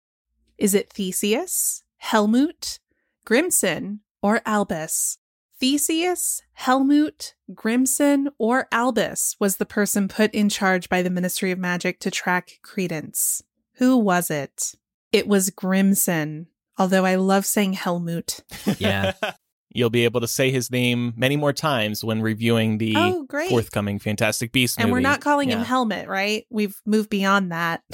Is 0.57 0.75
it 0.75 0.91
Theseus, 0.93 1.83
Helmut, 1.99 2.79
Grimmson, 3.27 4.01
or 4.23 4.41
Albus? 4.47 5.19
Theseus, 5.61 6.43
Helmut, 6.55 7.35
Grimmson, 7.55 8.29
or 8.39 8.67
Albus 8.73 9.37
was 9.39 9.59
the 9.59 9.67
person 9.67 10.09
put 10.09 10.33
in 10.35 10.49
charge 10.49 10.89
by 10.89 11.03
the 11.03 11.11
Ministry 11.11 11.51
of 11.51 11.59
Magic 11.59 12.01
to 12.01 12.11
track 12.11 12.59
credence. 12.63 13.43
Who 13.75 13.99
was 13.99 14.31
it? 14.31 14.75
It 15.13 15.29
was 15.29 15.51
Grimmson, 15.51 16.47
although 16.79 17.05
I 17.05 17.17
love 17.17 17.45
saying 17.45 17.75
Helmut. 17.75 18.41
Yeah. 18.79 19.13
You'll 19.73 19.91
be 19.91 20.03
able 20.05 20.21
to 20.23 20.27
say 20.27 20.51
his 20.51 20.69
name 20.69 21.13
many 21.17 21.37
more 21.37 21.53
times 21.53 22.03
when 22.03 22.23
reviewing 22.23 22.79
the 22.79 22.95
Oh, 22.97 23.25
great. 23.29 23.51
forthcoming 23.51 24.01
Fantastic 24.01 24.51
Beasts 24.51 24.77
And 24.77 24.91
we're 24.91 24.99
not 24.99 25.21
calling 25.21 25.49
him 25.49 25.61
Helmet, 25.61 26.09
right? 26.09 26.45
We've 26.51 26.75
moved 26.85 27.09
beyond 27.09 27.53
that. 27.53 27.83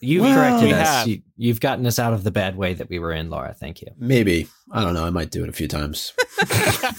You've 0.00 0.22
Well, 0.22 0.34
corrected 0.34 0.72
us. 0.72 0.88
have. 0.88 1.08
You, 1.08 1.22
you've 1.36 1.60
gotten 1.60 1.86
us 1.86 1.98
out 1.98 2.12
of 2.12 2.24
the 2.24 2.30
bad 2.30 2.56
way 2.56 2.74
that 2.74 2.88
we 2.88 2.98
were 2.98 3.12
in, 3.12 3.30
Laura. 3.30 3.54
Thank 3.54 3.82
you. 3.82 3.88
Maybe. 3.98 4.48
I 4.70 4.82
don't 4.82 4.94
know. 4.94 5.04
I 5.04 5.10
might 5.10 5.30
do 5.30 5.42
it 5.42 5.48
a 5.48 5.52
few 5.52 5.68
times. 5.68 6.12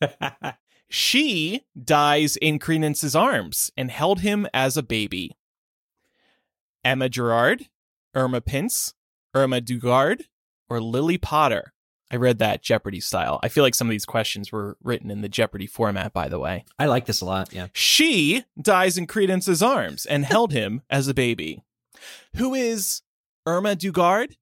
she 0.88 1.62
dies 1.82 2.36
in 2.36 2.58
Credence's 2.58 3.16
arms 3.16 3.70
and 3.76 3.90
held 3.90 4.20
him 4.20 4.46
as 4.52 4.76
a 4.76 4.82
baby. 4.82 5.36
Emma 6.84 7.08
Gerard, 7.08 7.66
Irma 8.14 8.40
Pince, 8.40 8.94
Irma 9.34 9.60
Dugard, 9.60 10.22
or 10.68 10.80
Lily 10.80 11.18
Potter. 11.18 11.72
I 12.10 12.16
read 12.16 12.38
that 12.40 12.62
Jeopardy 12.62 13.00
style. 13.00 13.40
I 13.42 13.48
feel 13.48 13.64
like 13.64 13.74
some 13.74 13.86
of 13.86 13.90
these 13.90 14.04
questions 14.04 14.52
were 14.52 14.76
written 14.82 15.10
in 15.10 15.22
the 15.22 15.30
Jeopardy 15.30 15.66
format, 15.66 16.12
by 16.12 16.28
the 16.28 16.38
way. 16.38 16.64
I 16.78 16.84
like 16.86 17.06
this 17.06 17.22
a 17.22 17.24
lot. 17.24 17.54
Yeah. 17.54 17.68
She 17.72 18.44
dies 18.60 18.98
in 18.98 19.06
Credence's 19.06 19.62
arms 19.62 20.04
and 20.04 20.26
held 20.26 20.52
him 20.52 20.82
as 20.90 21.08
a 21.08 21.14
baby. 21.14 21.64
Who 22.36 22.54
is 22.54 23.02
Irma 23.46 23.76
Dugard? 23.76 24.36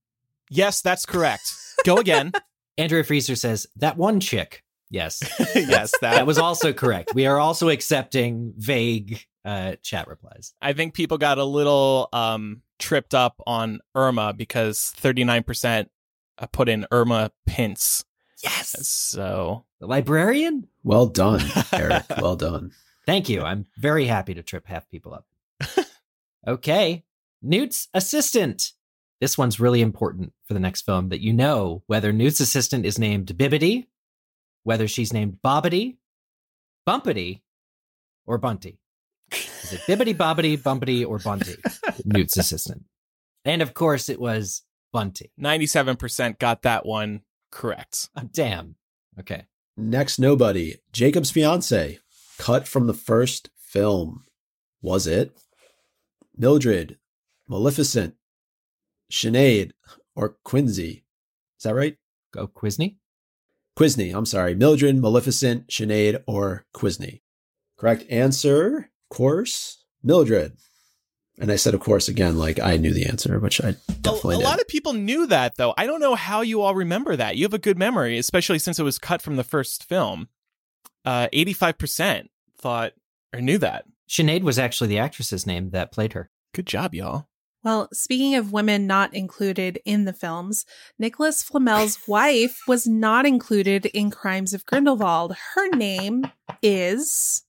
Yes, 0.50 0.80
that's 0.80 1.06
correct. 1.06 1.52
Go 1.84 1.96
again. 1.96 2.32
Andrea 2.78 3.04
Freezer 3.04 3.36
says, 3.36 3.66
that 3.76 3.96
one 3.96 4.20
chick. 4.20 4.64
Yes. 4.90 5.22
yes, 5.54 5.92
that, 6.00 6.14
that 6.14 6.26
was 6.26 6.38
also 6.38 6.72
correct. 6.72 7.14
We 7.14 7.26
are 7.26 7.38
also 7.38 7.68
accepting 7.68 8.54
vague 8.56 9.24
uh, 9.44 9.76
chat 9.82 10.08
replies. 10.08 10.54
I 10.60 10.72
think 10.72 10.94
people 10.94 11.18
got 11.18 11.38
a 11.38 11.44
little 11.44 12.08
um, 12.12 12.62
tripped 12.78 13.14
up 13.14 13.40
on 13.46 13.80
Irma 13.94 14.32
because 14.32 14.92
39% 15.00 15.86
uh, 16.38 16.46
put 16.46 16.68
in 16.68 16.86
Irma 16.90 17.30
Pince. 17.46 18.04
Yes. 18.42 18.88
So 18.88 19.66
The 19.80 19.86
librarian? 19.86 20.66
Well 20.82 21.06
done, 21.06 21.42
Eric. 21.72 22.04
well 22.20 22.36
done. 22.36 22.72
Thank 23.06 23.28
you. 23.28 23.42
I'm 23.42 23.66
very 23.76 24.06
happy 24.06 24.34
to 24.34 24.42
trip 24.42 24.66
half 24.66 24.88
people 24.88 25.14
up. 25.14 25.26
okay. 26.46 27.04
Newt's 27.42 27.88
assistant. 27.94 28.72
This 29.20 29.36
one's 29.36 29.60
really 29.60 29.82
important 29.82 30.32
for 30.46 30.54
the 30.54 30.60
next 30.60 30.82
film 30.82 31.10
that 31.10 31.20
you 31.20 31.32
know 31.32 31.82
whether 31.86 32.12
Newt's 32.12 32.40
assistant 32.40 32.86
is 32.86 32.98
named 32.98 33.26
Bibbity, 33.36 33.86
whether 34.62 34.88
she's 34.88 35.12
named 35.12 35.38
Bobbity, 35.44 35.96
Bumpity, 36.88 37.42
or 38.26 38.38
Bunty? 38.38 38.78
Is 39.32 39.74
it 39.74 39.80
Bibbity 39.80 40.14
Bobbity 40.14 40.58
Bumpity 40.58 41.06
or 41.06 41.18
Bunty? 41.18 41.56
Newt's 42.04 42.36
assistant. 42.36 42.84
And 43.44 43.62
of 43.62 43.74
course, 43.74 44.08
it 44.08 44.20
was 44.20 44.62
Bunty. 44.92 45.32
97% 45.40 46.38
got 46.38 46.62
that 46.62 46.86
one 46.86 47.22
correct. 47.50 48.08
Oh, 48.16 48.28
damn. 48.32 48.76
Okay. 49.18 49.46
Next, 49.76 50.18
nobody. 50.18 50.76
Jacob's 50.92 51.30
fiance, 51.30 51.98
cut 52.38 52.66
from 52.66 52.86
the 52.86 52.94
first 52.94 53.50
film. 53.58 54.24
Was 54.82 55.06
it 55.06 55.36
Mildred, 56.36 56.96
Maleficent, 57.50 58.14
Sinead, 59.10 59.72
or 60.14 60.36
Quincy? 60.44 61.04
Is 61.58 61.64
that 61.64 61.74
right? 61.74 61.96
Go 62.32 62.46
Quisney. 62.46 62.96
Quisney, 63.76 64.14
I'm 64.14 64.24
sorry. 64.24 64.54
Mildred, 64.54 64.96
Maleficent, 64.96 65.66
Sinead, 65.66 66.22
or 66.28 66.64
Quisney. 66.72 67.22
Correct 67.76 68.04
answer, 68.08 68.76
of 69.10 69.16
course, 69.16 69.84
Mildred. 70.02 70.52
And 71.40 71.50
I 71.50 71.56
said, 71.56 71.74
of 71.74 71.80
course, 71.80 72.06
again, 72.06 72.38
like 72.38 72.60
I 72.60 72.76
knew 72.76 72.92
the 72.94 73.06
answer, 73.06 73.40
which 73.40 73.60
I 73.60 73.70
A, 73.70 73.92
definitely 74.00 74.36
a 74.36 74.38
did. 74.38 74.44
lot 74.44 74.60
of 74.60 74.68
people 74.68 74.92
knew 74.92 75.26
that, 75.26 75.56
though. 75.56 75.74
I 75.76 75.86
don't 75.86 76.00
know 76.00 76.14
how 76.14 76.42
you 76.42 76.60
all 76.60 76.74
remember 76.76 77.16
that. 77.16 77.36
You 77.36 77.44
have 77.44 77.54
a 77.54 77.58
good 77.58 77.78
memory, 77.78 78.16
especially 78.18 78.58
since 78.60 78.78
it 78.78 78.84
was 78.84 78.98
cut 78.98 79.22
from 79.22 79.36
the 79.36 79.44
first 79.44 79.88
film. 79.88 80.28
Uh, 81.04 81.28
85% 81.32 82.28
thought 82.58 82.92
or 83.34 83.40
knew 83.40 83.58
that. 83.58 83.86
Sinead 84.08 84.42
was 84.42 84.58
actually 84.58 84.88
the 84.88 84.98
actress's 84.98 85.46
name 85.46 85.70
that 85.70 85.90
played 85.92 86.12
her. 86.12 86.30
Good 86.52 86.66
job, 86.66 86.94
y'all. 86.94 87.26
Well, 87.62 87.88
speaking 87.92 88.36
of 88.36 88.52
women 88.52 88.86
not 88.86 89.14
included 89.14 89.80
in 89.84 90.06
the 90.06 90.14
films, 90.14 90.64
Nicolas 90.98 91.42
Flamel's 91.42 91.98
wife 92.08 92.62
was 92.66 92.86
not 92.86 93.26
included 93.26 93.86
in 93.86 94.10
Crimes 94.10 94.54
of 94.54 94.64
Grindelwald. 94.64 95.36
Her 95.54 95.68
name 95.68 96.24
is 96.62 97.42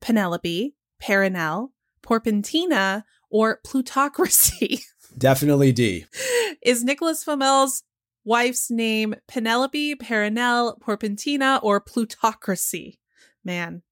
Penelope, 0.00 0.74
Perenelle, 1.00 1.68
Porpentina, 2.02 3.04
or 3.30 3.60
Plutocracy. 3.64 4.80
Definitely 5.18 5.72
D. 5.72 6.06
is 6.62 6.82
Nicolas 6.82 7.24
Flamel's 7.24 7.84
wife's 8.24 8.70
name 8.70 9.14
Penelope, 9.28 9.96
Perenelle, 9.96 10.80
Porpentina, 10.80 11.60
or 11.62 11.80
Plutocracy? 11.80 12.98
Man, 13.44 13.82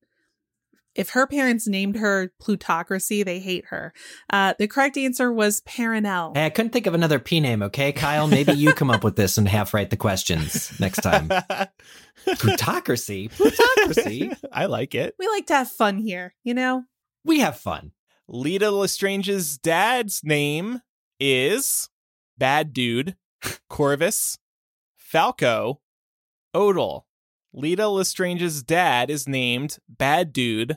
if 0.96 1.10
her 1.10 1.26
parents 1.26 1.66
named 1.66 1.96
her 1.96 2.32
Plutocracy, 2.40 3.22
they 3.22 3.38
hate 3.38 3.66
her. 3.66 3.92
Uh, 4.30 4.54
the 4.58 4.66
correct 4.66 4.96
answer 4.96 5.32
was 5.32 5.60
Perenelle. 5.60 6.36
Hey, 6.36 6.46
I 6.46 6.50
couldn't 6.50 6.72
think 6.72 6.86
of 6.86 6.94
another 6.94 7.18
P 7.18 7.40
name, 7.40 7.62
okay? 7.62 7.92
Kyle, 7.92 8.26
maybe 8.26 8.52
you 8.52 8.72
come 8.72 8.90
up 8.90 9.04
with 9.04 9.16
this 9.16 9.38
and 9.38 9.48
half 9.48 9.74
write 9.74 9.90
the 9.90 9.96
questions 9.96 10.78
next 10.80 11.02
time. 11.02 11.30
Plutocracy? 12.38 13.28
Plutocracy? 13.28 14.32
I 14.52 14.66
like 14.66 14.94
it. 14.94 15.14
We 15.18 15.28
like 15.28 15.46
to 15.46 15.54
have 15.54 15.70
fun 15.70 15.98
here, 15.98 16.34
you 16.42 16.54
know? 16.54 16.84
We 17.24 17.40
have 17.40 17.58
fun. 17.58 17.92
Leta 18.28 18.70
Lestrange's 18.70 19.58
dad's 19.58 20.22
name 20.24 20.80
is 21.20 21.88
Bad 22.38 22.72
Dude, 22.72 23.16
Corvus, 23.68 24.38
Falco, 24.96 25.80
Odal. 26.54 27.06
Leta 27.52 27.88
Lestrange's 27.88 28.62
dad 28.62 29.10
is 29.10 29.26
named 29.26 29.78
Bad 29.88 30.32
Dude, 30.32 30.76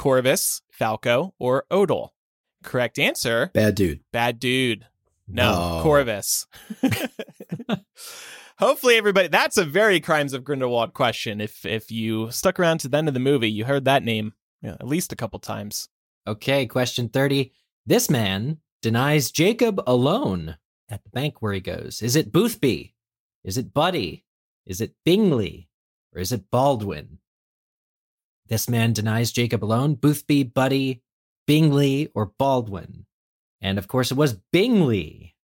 Corvus, 0.00 0.62
Falco, 0.70 1.34
or 1.38 1.66
Odal. 1.70 2.14
Correct 2.62 2.98
answer 2.98 3.50
Bad 3.52 3.74
dude. 3.74 4.00
Bad 4.12 4.40
Dude. 4.40 4.86
No, 5.28 5.52
No. 5.52 5.82
Corvus. 5.82 6.46
Hopefully, 8.58 8.96
everybody. 8.96 9.28
That's 9.28 9.58
a 9.58 9.64
very 9.66 10.00
Crimes 10.00 10.32
of 10.32 10.42
Grindelwald 10.42 10.94
question. 10.94 11.38
If 11.38 11.66
if 11.66 11.90
you 11.90 12.30
stuck 12.30 12.58
around 12.58 12.78
to 12.78 12.88
the 12.88 12.96
end 12.96 13.08
of 13.08 13.14
the 13.14 13.20
movie, 13.20 13.50
you 13.50 13.66
heard 13.66 13.84
that 13.84 14.02
name 14.02 14.32
yeah, 14.62 14.72
at 14.80 14.86
least 14.86 15.12
a 15.12 15.16
couple 15.16 15.38
times. 15.38 15.90
Okay, 16.26 16.64
question 16.64 17.10
30. 17.10 17.52
This 17.84 18.08
man 18.08 18.56
denies 18.80 19.30
Jacob 19.30 19.82
alone 19.86 20.56
at 20.88 21.04
the 21.04 21.10
bank 21.10 21.42
where 21.42 21.52
he 21.52 21.60
goes. 21.60 22.00
Is 22.00 22.16
it 22.16 22.32
Boothby? 22.32 22.94
Is 23.44 23.58
it 23.58 23.74
Buddy? 23.74 24.24
Is 24.64 24.80
it 24.80 24.94
Bingley? 25.04 25.68
Or 26.14 26.22
is 26.22 26.32
it 26.32 26.50
Baldwin? 26.50 27.19
This 28.50 28.68
man 28.68 28.92
denies 28.92 29.32
Jacob 29.32 29.64
alone. 29.64 29.94
Boothby, 29.94 30.42
Buddy, 30.42 31.02
Bingley, 31.46 32.10
or 32.14 32.26
Baldwin? 32.26 33.06
And 33.62 33.78
of 33.78 33.88
course, 33.88 34.10
it 34.10 34.16
was 34.16 34.38
Bingley. 34.52 35.36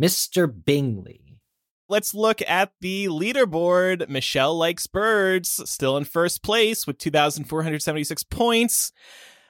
Mr. 0.00 0.50
Bingley. 0.64 1.40
Let's 1.88 2.14
look 2.14 2.40
at 2.48 2.72
the 2.80 3.08
leaderboard. 3.08 4.08
Michelle 4.08 4.56
likes 4.56 4.86
birds, 4.86 5.68
still 5.68 5.96
in 5.96 6.04
first 6.04 6.40
place 6.42 6.86
with 6.86 6.98
2,476 6.98 8.22
points. 8.24 8.92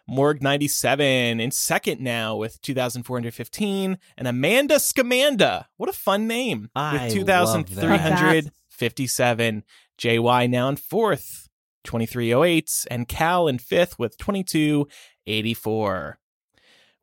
Morg 0.06 0.42
97 0.42 1.40
in 1.40 1.50
second 1.50 1.98
now 2.00 2.36
with 2.36 2.60
2,415. 2.62 3.98
And 4.18 4.28
Amanda 4.28 4.76
Scamanda. 4.76 5.66
What 5.76 5.88
a 5.88 5.92
fun 5.92 6.26
name. 6.26 6.70
With 6.74 7.12
2,357. 7.12 9.64
JY 9.96 10.50
now 10.50 10.68
in 10.68 10.74
fourth, 10.76 11.43
2308. 11.84 12.86
And 12.90 13.08
Cal 13.08 13.48
in 13.48 13.58
fifth 13.58 13.98
with 13.98 14.16
2284. 14.18 16.18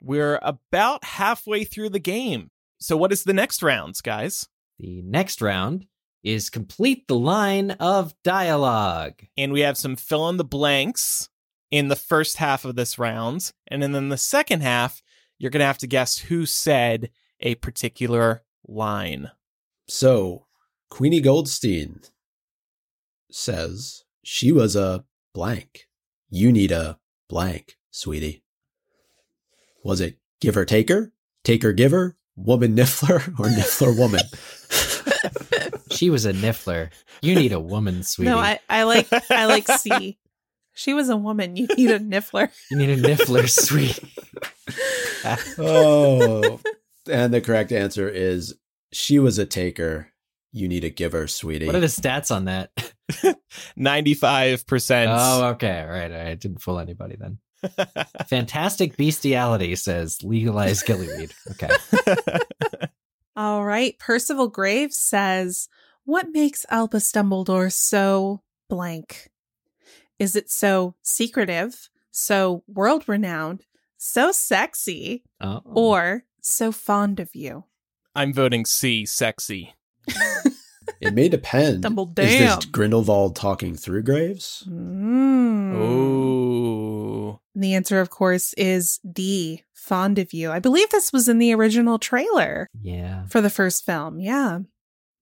We're 0.02 0.40
about 0.42 1.04
halfway 1.04 1.64
through 1.64 1.90
the 1.90 2.00
game. 2.00 2.50
So, 2.80 2.98
what 2.98 3.12
is 3.12 3.24
the 3.24 3.34
next 3.34 3.62
round, 3.62 3.96
guys? 4.04 4.48
The 4.80 5.02
next 5.04 5.42
round 5.42 5.86
is 6.24 6.50
complete 6.50 7.08
the 7.08 7.18
line 7.18 7.72
of 7.72 8.14
dialogue. 8.24 9.22
and 9.38 9.52
we 9.52 9.62
have 9.62 9.78
some 9.78 9.96
fill 9.96 10.30
in 10.30 10.38
the 10.38 10.44
blanks 10.44 11.30
in 11.72 11.88
the 11.88 11.96
first 11.96 12.38
half 12.38 12.66
of 12.66 12.76
this 12.76 13.00
round. 13.00 13.52
And 13.68 13.82
then 13.82 13.96
in 13.96 14.10
the 14.10 14.18
second 14.18 14.62
half, 14.62 15.02
you're 15.40 15.52
going 15.52 15.62
to 15.62 15.66
have 15.66 15.78
to 15.80 15.88
guess 15.88 16.18
who 16.18 16.46
said 16.46 17.10
a 17.40 17.56
particular 17.56 18.44
line. 18.68 19.32
So, 19.88 20.46
Queenie 20.90 21.22
Goldstein 21.22 22.02
says 23.32 24.04
she 24.24 24.52
was 24.52 24.76
a 24.76 25.06
blank. 25.34 25.88
You 26.30 26.52
need 26.52 26.72
a 26.72 27.00
blank, 27.30 27.78
sweetie. 27.92 28.44
Was 29.84 30.02
it 30.02 30.20
giver 30.40 30.66
taker, 30.66 31.12
taker 31.44 31.74
giver, 31.74 32.18
woman 32.36 32.76
niffler, 32.78 33.28
or 33.40 33.46
niffler 33.48 33.98
woman? 33.98 34.22
She 35.92 36.10
was 36.10 36.26
a 36.26 36.34
niffler. 36.34 36.90
You 37.22 37.36
need 37.36 37.52
a 37.52 37.60
woman, 37.60 38.02
sweetie. 38.02 38.32
No, 38.32 38.40
I, 38.40 38.60
I 38.68 38.84
like 38.84 39.08
I 39.30 39.46
like 39.46 39.68
C. 39.68 40.18
She 40.74 40.94
was 40.94 41.10
a 41.10 41.18
woman. 41.18 41.58
You 41.58 41.68
need 41.78 41.92
a 41.92 42.00
niffler. 42.00 42.50
You 42.72 42.78
need 42.78 42.90
a 42.90 42.98
niffler, 42.98 43.48
sweetie. 43.48 44.10
oh. 45.60 46.62
And 47.10 47.34
the 47.34 47.42
correct 47.42 47.74
answer 47.74 48.08
is 48.08 48.56
she 48.92 49.20
was 49.20 49.38
a 49.38 49.46
taker. 49.46 50.11
You 50.54 50.68
need 50.68 50.84
a 50.84 50.90
giver, 50.90 51.28
sweetie. 51.28 51.66
What 51.66 51.76
are 51.76 51.80
the 51.80 51.88
stats 51.88 52.34
on 52.36 52.46
that? 52.46 52.72
95%. 53.78 55.06
Oh, 55.10 55.46
okay. 55.52 55.82
All 55.82 55.88
right. 55.88 56.12
All 56.12 56.18
right. 56.24 56.40
Didn't 56.40 56.62
fool 56.62 56.80
anybody 56.80 57.16
then. 57.18 57.38
Fantastic 58.28 58.98
bestiality 58.98 59.76
says 59.76 60.24
legalize 60.24 60.84
gillyweed. 60.84 61.32
Okay. 61.52 61.70
All 63.36 63.64
right. 63.64 63.98
Percival 64.00 64.48
Graves 64.50 64.98
says, 64.98 65.70
What 66.06 66.28
makes 66.32 66.66
Albus 66.70 67.12
Dumbledore 67.12 67.72
so 67.72 68.42
blank? 68.70 69.30
Is 70.20 70.36
it 70.36 70.52
so 70.52 70.96
secretive, 71.02 71.90
so 72.12 72.64
world 72.68 73.08
renowned, 73.08 73.66
so 73.98 74.32
sexy, 74.32 75.24
Oh. 75.40 75.62
or 75.66 76.26
so 76.42 76.72
fond 76.72 77.20
of 77.20 77.34
you? 77.36 77.64
I'm 78.14 78.34
voting 78.34 78.66
C, 78.66 79.06
sexy. 79.06 79.74
It 81.02 81.14
may 81.16 81.30
depend. 81.30 81.84
Dumbledore. 81.84 82.20
Is 82.20 82.40
this 82.56 82.66
Grindelwald 82.66 83.36
talking 83.36 83.76
through 83.76 84.04
Graves? 84.04 84.64
Mm. 84.70 85.74
Ooh. 85.76 87.40
And 87.56 87.64
The 87.64 87.74
answer, 87.74 88.00
of 88.00 88.10
course, 88.10 88.54
is 88.54 89.00
D, 89.10 89.64
fond 89.74 90.20
of 90.20 90.32
you. 90.32 90.52
I 90.52 90.60
believe 90.60 90.90
this 90.90 91.12
was 91.12 91.28
in 91.28 91.40
the 91.40 91.54
original 91.54 91.98
trailer 91.98 92.70
yeah. 92.80 93.26
for 93.26 93.42
the 93.42 93.50
first 93.50 93.86
film. 93.86 94.20
Yeah. 94.20 94.60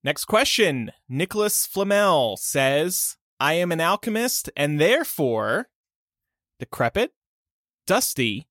Next 0.04 0.26
question. 0.26 0.92
Nicolas 1.08 1.65
Flamel 1.65 2.38
says, 2.38 3.18
I 3.39 3.54
am 3.54 3.72
an 3.72 3.80
alchemist 3.82 4.50
and 4.58 4.80
therefore 4.80 5.70
decrepit, 6.60 7.13
dusty, 7.88 8.48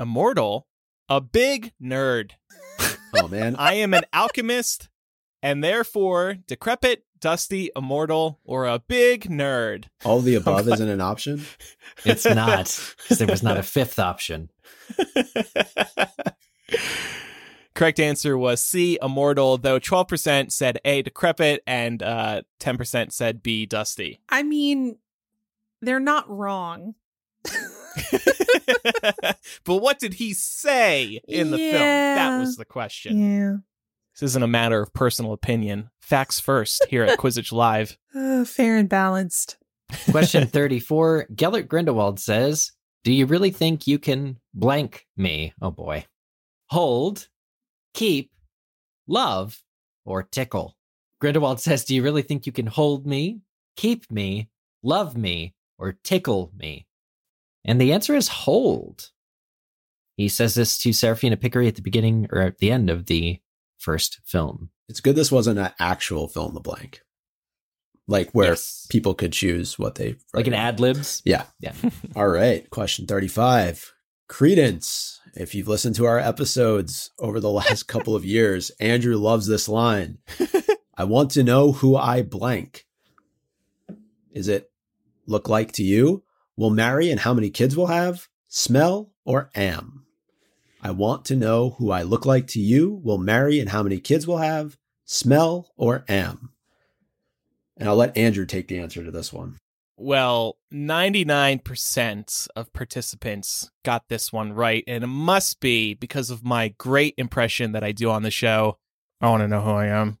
immortal, 0.00 0.66
a 1.08 1.20
big 1.20 1.72
nerd. 1.82 2.32
Oh 3.14 3.28
man, 3.28 3.54
I 3.58 3.74
am 3.74 3.94
an 3.94 4.04
alchemist 4.12 4.88
and 5.44 5.62
therefore 5.62 6.36
decrepit, 6.46 7.04
dusty, 7.20 7.70
immortal, 7.76 8.40
or 8.44 8.66
a 8.66 8.78
big 8.78 9.28
nerd. 9.28 9.84
all 10.04 10.20
the 10.20 10.34
above 10.40 10.66
isn't 10.68 10.88
an 10.88 11.00
option. 11.02 11.44
It's 12.04 12.24
not 12.26 12.80
because 13.02 13.18
there 13.18 13.28
was 13.28 13.42
not 13.42 13.58
a 13.58 13.62
fifth 13.62 13.98
option. 13.98 14.50
Correct 17.74 18.00
answer 18.00 18.38
was 18.38 18.62
C, 18.62 18.98
immortal, 19.02 19.58
though 19.58 19.80
12% 19.80 20.50
said 20.52 20.78
A, 20.84 21.02
decrepit, 21.02 21.60
and 21.66 22.02
uh, 22.02 22.42
10% 22.60 23.12
said 23.12 23.42
B, 23.42 23.66
dusty. 23.66 24.20
I 24.28 24.44
mean, 24.44 24.96
they're 25.82 25.98
not 26.00 26.30
wrong. 26.30 26.94
but 29.64 29.82
what 29.82 29.98
did 29.98 30.14
he 30.14 30.32
say 30.34 31.20
in 31.26 31.50
the 31.50 31.58
film? 31.58 31.72
That 31.82 32.38
was 32.38 32.56
the 32.56 32.64
question. 32.64 33.64
Yeah. 34.14 34.20
This 34.20 34.30
isn't 34.30 34.42
a 34.42 34.48
matter 34.48 34.80
of 34.80 34.92
personal 34.92 35.32
opinion. 35.32 35.90
Facts 36.00 36.40
first 36.40 36.86
here 36.88 37.04
at 37.04 37.18
Quizzitch 37.18 37.52
Live. 37.52 37.98
Uh, 38.16 38.44
fair 38.44 38.76
and 38.76 38.88
balanced. 38.88 39.56
Question 40.12 40.46
34. 40.46 41.26
Gellert 41.34 41.68
Grindelwald 41.68 42.20
says, 42.20 42.70
Do 43.02 43.12
you 43.12 43.26
really 43.26 43.50
think 43.50 43.88
you 43.88 43.98
can 43.98 44.38
blank 44.54 45.06
me? 45.16 45.52
Oh 45.60 45.72
boy. 45.72 46.06
Hold, 46.70 47.26
keep, 47.92 48.30
love, 49.08 49.60
or 50.04 50.22
tickle? 50.22 50.76
Grindelwald 51.20 51.60
says, 51.60 51.84
Do 51.84 51.94
you 51.94 52.04
really 52.04 52.22
think 52.22 52.46
you 52.46 52.52
can 52.52 52.66
hold 52.66 53.04
me, 53.04 53.40
keep 53.76 54.08
me, 54.12 54.48
love 54.84 55.16
me, 55.16 55.54
or 55.76 55.98
tickle 56.04 56.52
me? 56.56 56.86
And 57.64 57.80
the 57.80 57.92
answer 57.92 58.14
is 58.14 58.28
hold. 58.28 59.10
He 60.16 60.28
says 60.28 60.54
this 60.54 60.78
to 60.78 60.92
Seraphina 60.92 61.36
Picquery 61.36 61.66
at 61.66 61.74
the 61.74 61.82
beginning 61.82 62.28
or 62.30 62.42
at 62.42 62.58
the 62.58 62.70
end 62.70 62.90
of 62.90 63.06
the 63.06 63.40
first 63.84 64.20
film. 64.24 64.70
It's 64.88 65.00
good 65.00 65.14
this 65.16 65.30
wasn't 65.32 65.58
an 65.58 65.70
actual 65.78 66.26
fill 66.28 66.48
in 66.48 66.54
the 66.54 66.60
blank. 66.60 67.02
Like 68.06 68.30
where 68.32 68.50
Yes. 68.50 68.86
people 68.90 69.14
could 69.14 69.32
choose 69.32 69.78
what 69.78 69.94
they 69.94 70.16
Like 70.34 70.46
an 70.46 70.54
ad 70.54 70.80
libs. 70.80 71.22
Yeah. 71.24 71.44
Yeah. 71.60 71.74
All 72.16 72.28
right. 72.28 72.68
Question 72.70 73.06
35. 73.06 73.92
Credence. 74.28 75.20
If 75.34 75.54
you've 75.54 75.68
listened 75.68 75.96
to 75.96 76.04
our 76.06 76.18
episodes 76.18 77.10
over 77.18 77.40
the 77.40 77.50
last 77.50 77.84
couple 77.88 78.14
of 78.14 78.24
years, 78.24 78.70
Andrew 78.80 79.16
loves 79.16 79.46
this 79.46 79.68
line. 79.68 80.18
I 80.96 81.04
want 81.04 81.30
to 81.32 81.42
know 81.42 81.72
who 81.72 81.96
I 81.96 82.22
blank. 82.22 82.86
Is 84.32 84.48
it 84.48 84.70
look 85.26 85.48
like 85.48 85.72
to 85.72 85.82
you? 85.82 86.24
Will 86.56 86.70
marry 86.70 87.10
and 87.10 87.20
how 87.20 87.34
many 87.34 87.50
kids 87.50 87.76
we'll 87.76 87.86
have? 87.86 88.28
Smell 88.48 89.10
or 89.24 89.50
am? 89.54 90.03
I 90.84 90.90
want 90.90 91.24
to 91.26 91.36
know 91.36 91.70
who 91.70 91.90
I 91.90 92.02
look 92.02 92.26
like 92.26 92.46
to 92.48 92.60
you, 92.60 93.00
will 93.02 93.16
marry 93.16 93.58
and 93.58 93.70
how 93.70 93.82
many 93.82 93.98
kids 93.98 94.26
we'll 94.26 94.36
have? 94.36 94.76
Smell 95.06 95.72
or 95.78 96.04
am? 96.08 96.50
And 97.78 97.88
I'll 97.88 97.96
let 97.96 98.14
Andrew 98.18 98.44
take 98.44 98.68
the 98.68 98.78
answer 98.78 99.02
to 99.02 99.10
this 99.10 99.32
one. 99.32 99.56
Well, 99.96 100.58
99% 100.70 102.48
of 102.54 102.72
participants 102.74 103.70
got 103.82 104.08
this 104.08 104.30
one 104.30 104.52
right, 104.52 104.84
and 104.86 105.02
it 105.02 105.06
must 105.06 105.60
be 105.60 105.94
because 105.94 106.28
of 106.28 106.44
my 106.44 106.74
great 106.76 107.14
impression 107.16 107.72
that 107.72 107.82
I 107.82 107.92
do 107.92 108.10
on 108.10 108.22
the 108.22 108.30
show. 108.30 108.76
I 109.22 109.30
want 109.30 109.40
to 109.40 109.48
know 109.48 109.62
who 109.62 109.70
I 109.70 109.86
am. 109.86 110.18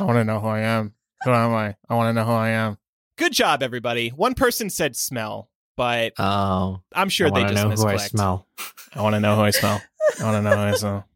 I 0.00 0.04
want 0.04 0.16
to 0.16 0.24
know 0.24 0.40
who 0.40 0.48
I 0.48 0.60
am. 0.60 0.94
Who 1.22 1.30
am 1.30 1.54
I? 1.54 1.76
I 1.88 1.94
want 1.94 2.08
to 2.08 2.12
know 2.12 2.24
who 2.24 2.32
I 2.32 2.48
am. 2.48 2.78
Good 3.16 3.32
job, 3.32 3.62
everybody. 3.62 4.08
One 4.08 4.34
person 4.34 4.70
said 4.70 4.96
smell, 4.96 5.49
but 5.80 6.12
Oh, 6.18 6.82
I'm 6.92 7.08
sure 7.08 7.28
I 7.28 7.30
they 7.30 7.54
just 7.54 7.54
know 7.68 7.70
who 7.70 7.88
I 7.88 7.96
smell. 7.96 8.46
I 8.92 9.00
want 9.00 9.14
to 9.14 9.20
know 9.20 9.34
who 9.34 9.40
I 9.40 9.48
smell. 9.50 9.80
I 10.20 10.24
want 10.24 10.36
to 10.36 10.42
know 10.42 10.54
who 10.54 10.62
I 10.62 10.72
smell. 10.72 11.06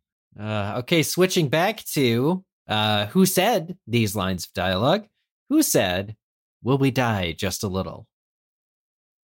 Uh, 0.41 0.79
okay, 0.79 1.03
switching 1.03 1.51
back 1.51 1.85
to 1.93 2.43
uh, 2.67 3.05
who 3.09 3.27
said 3.27 3.77
these 3.87 4.17
lines 4.17 4.47
of 4.47 4.55
dialogue? 4.55 5.07
Who 5.51 5.63
said, 5.63 6.17
Will 6.63 6.79
we 6.79 6.91
die 6.91 7.33
just 7.33 7.63
a 7.63 7.69
little? 7.69 8.07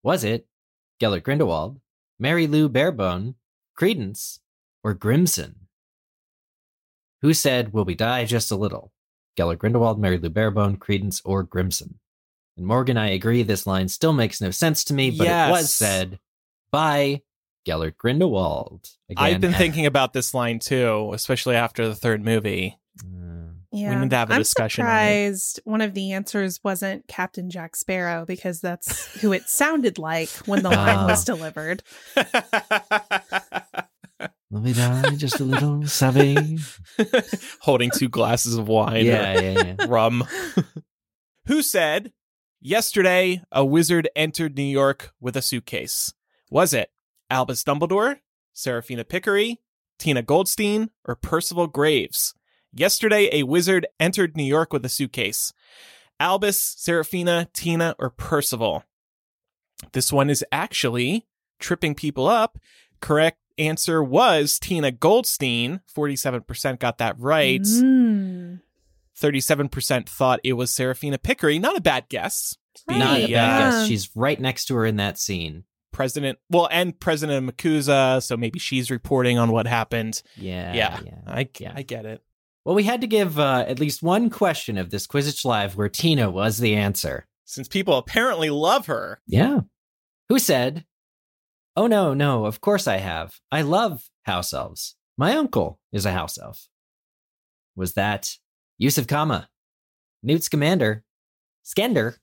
Was 0.03 0.25
it 0.25 0.47
Gellert 1.01 1.25
Grindelwald, 1.25 1.81
Mary 2.19 2.47
Lou 2.47 2.69
Barebone, 2.69 3.37
Credence, 3.75 4.41
or 4.85 4.93
Grimmson? 4.93 5.55
Who 7.23 7.33
said, 7.33 7.73
Will 7.73 7.87
we 7.87 7.95
die 7.95 8.27
just 8.27 8.51
a 8.51 8.57
little? 8.57 8.93
Gellert 9.39 9.59
Grindelwald, 9.59 9.99
Mary 9.99 10.19
Lou 10.19 10.29
Barebone, 10.29 10.77
Credence, 10.77 11.23
or 11.25 11.43
Grimmson? 11.43 11.99
And 12.61 12.67
Morgan, 12.67 12.99
I 12.99 13.09
agree, 13.13 13.43
this 13.43 13.67
line 13.67 13.89
still 13.89 14.13
makes 14.13 14.39
no 14.43 14.51
sense 14.51 14.85
to 14.85 14.93
me, 14.95 15.11
but 15.11 15.27
it 15.27 15.51
was 15.51 15.75
said 15.75 16.19
by 16.71 17.23
Gellert 17.65 17.97
Grindelwald. 17.97 18.87
I've 19.17 19.41
been 19.41 19.55
uh, 19.55 19.59
thinking 19.59 19.87
about 19.87 20.13
this 20.13 20.35
line 20.35 20.59
too, 20.59 21.11
especially 21.15 21.57
after 21.57 21.89
the 21.89 21.95
third 21.95 22.23
movie. 22.23 22.77
uh, 23.03 23.55
Yeah. 23.73 23.99
need 23.99 24.11
to 24.11 24.17
have 24.17 24.31
a 24.31 24.35
I'm 24.35 24.41
discussion 24.43 24.85
on 24.85 24.91
it. 24.91 24.93
surprised 24.93 25.61
one 25.65 25.81
of 25.81 25.95
the 25.95 26.13
answers 26.13 26.61
wasn't 26.63 27.09
Captain 27.09 27.49
Jack 27.49 27.77
Sparrow 27.77 28.27
because 28.27 28.61
that's 28.61 29.19
who 29.23 29.33
it 29.33 29.45
sounded 29.49 29.97
like 29.97 30.29
when 30.45 30.63
the 30.63 30.69
line 30.69 31.07
was 31.07 31.27
Ah. 31.27 31.35
delivered. 31.35 31.83
Will 34.51 34.61
we 34.61 34.73
die 34.75 35.15
just 35.17 35.41
a 35.41 35.45
little, 35.45 35.87
Savvy? 35.87 36.59
Holding 37.61 37.91
two 37.97 38.11
glasses 38.11 38.55
of 38.59 38.69
wine. 38.69 38.97
or 38.97 38.99
yeah, 38.99 39.41
yeah, 39.41 39.75
yeah. 39.79 39.87
rum. 39.89 40.25
Who 41.47 41.63
said, 41.63 42.13
Yesterday, 42.63 43.43
a 43.51 43.65
wizard 43.65 44.11
entered 44.15 44.55
New 44.55 44.63
York 44.63 45.15
with 45.19 45.35
a 45.35 45.41
suitcase? 45.41 46.13
Was 46.51 46.75
it 46.75 46.91
Albus 47.31 47.65
Dumbledore, 47.65 48.19
Seraphina 48.53 49.03
Picquery, 49.03 49.63
Tina 49.99 50.21
Goldstein, 50.21 50.91
or 51.07 51.17
Percival 51.17 51.69
Graves? 51.69 52.35
Yesterday, 52.71 53.31
a 53.33 53.45
wizard 53.45 53.87
entered 53.99 54.37
New 54.37 54.45
York 54.45 54.75
with 54.75 54.85
a 54.85 54.91
suitcase. 54.91 55.55
Albus, 56.21 56.63
Seraphina, 56.77 57.49
Tina, 57.55 57.97
or 57.99 58.11
Percival? 58.11 58.85
This 59.93 60.13
one 60.13 60.29
is 60.29 60.45
actually 60.53 61.27
tripping 61.61 61.95
people 61.95 62.29
up. 62.29 62.59
Correct 63.01 63.39
answer 63.57 64.05
was 64.05 64.59
Tina 64.59 64.91
Goldstein. 64.91 65.81
47% 65.97 66.79
got 66.79 66.99
that 66.99 67.19
right. 67.19 67.63
Mm. 67.63 68.00
37% 69.21 70.09
thought 70.09 70.41
it 70.45 70.55
was 70.55 70.71
Seraphina 70.71 71.19
Picquery. 71.19 71.59
Not 71.59 71.77
a 71.77 71.81
bad 71.81 72.09
guess. 72.09 72.57
Not 72.89 73.19
a 73.19 73.27
bad 73.27 73.63
uh, 73.63 73.71
guess. 73.81 73.89
She's 73.89 74.11
right 74.15 74.41
next 74.41 74.67
to 74.67 74.75
her 74.77 74.87
in 74.87 74.97
that 74.97 75.19
scene. 75.19 75.65
President, 75.93 76.39
well, 76.49 76.69
and 76.71 76.99
President 76.99 77.47
MACUSA, 77.47 78.23
so 78.23 78.37
maybe 78.37 78.59
she's 78.59 78.91
reporting 78.91 79.39
on 79.39 79.51
what 79.51 79.67
happened. 79.67 80.23
Yeah, 80.37 80.73
yeah, 80.73 81.01
yeah. 81.05 81.19
I, 81.27 81.49
yeah. 81.59 81.73
I 81.75 81.83
get 81.83 82.07
it. 82.07 82.23
Well, 82.65 82.75
we 82.75 82.85
had 82.85 83.01
to 83.01 83.07
give 83.07 83.39
uh, 83.39 83.65
at 83.67 83.81
least 83.81 84.03
one 84.03 84.31
question 84.31 84.79
of 84.79 84.91
this 84.91 85.07
Quizzitch 85.07 85.45
Live 85.45 85.77
where 85.77 85.89
Tina 85.89 86.31
was 86.31 86.59
the 86.59 86.77
answer. 86.77 87.27
Since 87.45 87.69
people 87.69 87.97
apparently 87.97 88.51
love 88.51 88.87
her. 88.87 89.21
Yeah. 89.27 89.61
Who 90.29 90.39
said, 90.39 90.85
Oh, 91.77 91.87
no, 91.87 92.15
no, 92.15 92.45
of 92.45 92.61
course 92.61 92.87
I 92.87 92.99
have. 92.99 93.41
I 93.51 93.63
love 93.63 94.09
house 94.23 94.53
elves. 94.53 94.95
My 95.17 95.35
uncle 95.37 95.81
is 95.93 96.07
a 96.07 96.13
house 96.13 96.39
elf. 96.39 96.69
Was 97.75 97.95
that 97.95 98.37
Yusuf 98.81 99.07
Kama, 99.07 99.47
Newt 100.23 100.43
Scamander, 100.43 101.05
Skender, 101.63 102.17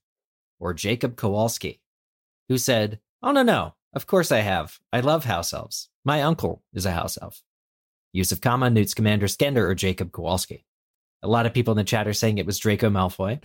or 0.59 0.73
Jacob 0.73 1.15
Kowalski? 1.15 1.81
Who 2.49 2.57
said, 2.57 2.99
Oh, 3.21 3.31
no, 3.31 3.43
no, 3.43 3.75
of 3.93 4.07
course 4.07 4.31
I 4.31 4.39
have. 4.39 4.79
I 4.91 5.01
love 5.01 5.25
house 5.25 5.53
elves. 5.53 5.89
My 6.03 6.23
uncle 6.23 6.63
is 6.73 6.87
a 6.87 6.91
house 6.93 7.15
elf. 7.21 7.43
Yusuf 8.11 8.41
Kama, 8.41 8.71
Newt 8.71 8.89
Scamander, 8.89 9.27
Skender, 9.27 9.69
or 9.69 9.75
Jacob 9.75 10.11
Kowalski? 10.11 10.65
A 11.21 11.27
lot 11.27 11.45
of 11.45 11.53
people 11.53 11.73
in 11.73 11.77
the 11.77 11.83
chat 11.83 12.07
are 12.07 12.13
saying 12.13 12.39
it 12.39 12.47
was 12.47 12.57
Draco 12.57 12.89
Malfoy. 12.89 13.39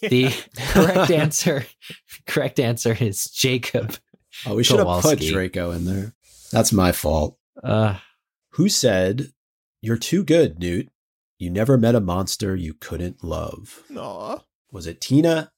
The 0.08 0.34
correct 0.72 1.10
answer, 1.10 1.66
correct 2.26 2.58
answer 2.58 2.96
is 2.98 3.26
Jacob. 3.26 3.94
Oh, 4.46 4.54
we 4.54 4.64
should 4.64 4.78
have 4.78 4.86
put 4.86 5.02
Kowalski. 5.02 5.32
Draco 5.32 5.70
in 5.72 5.84
there. 5.84 6.14
That's 6.50 6.72
my 6.72 6.92
fault. 6.92 7.36
Uh, 7.62 7.98
Who 8.52 8.70
said, 8.70 9.32
You're 9.82 9.98
too 9.98 10.24
good, 10.24 10.58
Newt? 10.58 10.88
You 11.38 11.50
never 11.50 11.78
met 11.78 11.94
a 11.94 12.00
monster 12.00 12.56
you 12.56 12.74
couldn't 12.74 13.22
love. 13.22 13.84
Aw. 13.96 14.42
Was 14.72 14.88
it 14.88 15.00
Tina, 15.00 15.52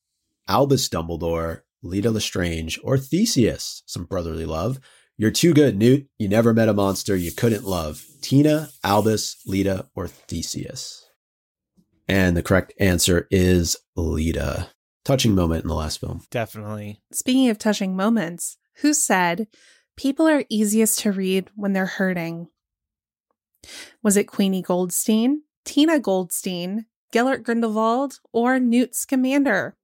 Albus 0.46 0.90
Dumbledore, 0.90 1.62
Leta 1.82 2.10
Lestrange, 2.10 2.78
or 2.84 2.98
Theseus? 2.98 3.82
Some 3.86 4.04
brotherly 4.04 4.44
love. 4.44 4.78
You're 5.16 5.30
too 5.30 5.54
good, 5.54 5.78
Newt. 5.78 6.06
You 6.18 6.28
never 6.28 6.52
met 6.52 6.68
a 6.68 6.74
monster 6.74 7.16
you 7.16 7.32
couldn't 7.32 7.64
love. 7.64 8.04
Tina, 8.20 8.68
Albus, 8.84 9.38
Leta, 9.46 9.88
or 9.94 10.06
Theseus? 10.06 11.08
And 12.06 12.36
the 12.36 12.42
correct 12.42 12.74
answer 12.78 13.26
is 13.30 13.76
Leta. 13.96 14.68
Touching 15.04 15.34
moment 15.34 15.62
in 15.62 15.68
the 15.68 15.74
last 15.74 16.00
film. 16.00 16.22
Definitely. 16.30 17.00
Speaking 17.10 17.48
of 17.48 17.58
touching 17.58 17.96
moments, 17.96 18.58
who 18.76 18.92
said 18.92 19.46
people 19.96 20.28
are 20.28 20.44
easiest 20.50 20.98
to 21.00 21.12
read 21.12 21.50
when 21.54 21.72
they're 21.72 21.86
hurting? 21.86 22.48
Was 24.02 24.18
it 24.18 24.24
Queenie 24.24 24.62
Goldstein, 24.62 25.42
Tina 25.64 25.98
Goldstein, 25.98 26.86
Gellert 27.12 27.42
Grindelwald, 27.42 28.20
or 28.32 28.58
Newt 28.58 28.94
Scamander? 28.94 29.76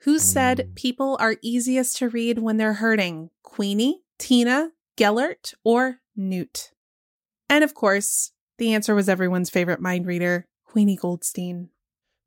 Who 0.00 0.18
said 0.18 0.58
Mm. 0.58 0.74
people 0.74 1.16
are 1.20 1.36
easiest 1.42 1.96
to 1.98 2.08
read 2.08 2.38
when 2.40 2.56
they're 2.56 2.74
hurting? 2.74 3.30
Queenie, 3.42 4.02
Tina, 4.18 4.72
Gellert, 4.96 5.54
or 5.64 6.00
Newt? 6.16 6.72
And 7.48 7.62
of 7.62 7.74
course, 7.74 8.32
the 8.58 8.74
answer 8.74 8.94
was 8.94 9.08
everyone's 9.08 9.50
favorite 9.50 9.80
mind 9.80 10.06
reader, 10.06 10.46
Queenie 10.64 10.96
Goldstein. 10.96 11.70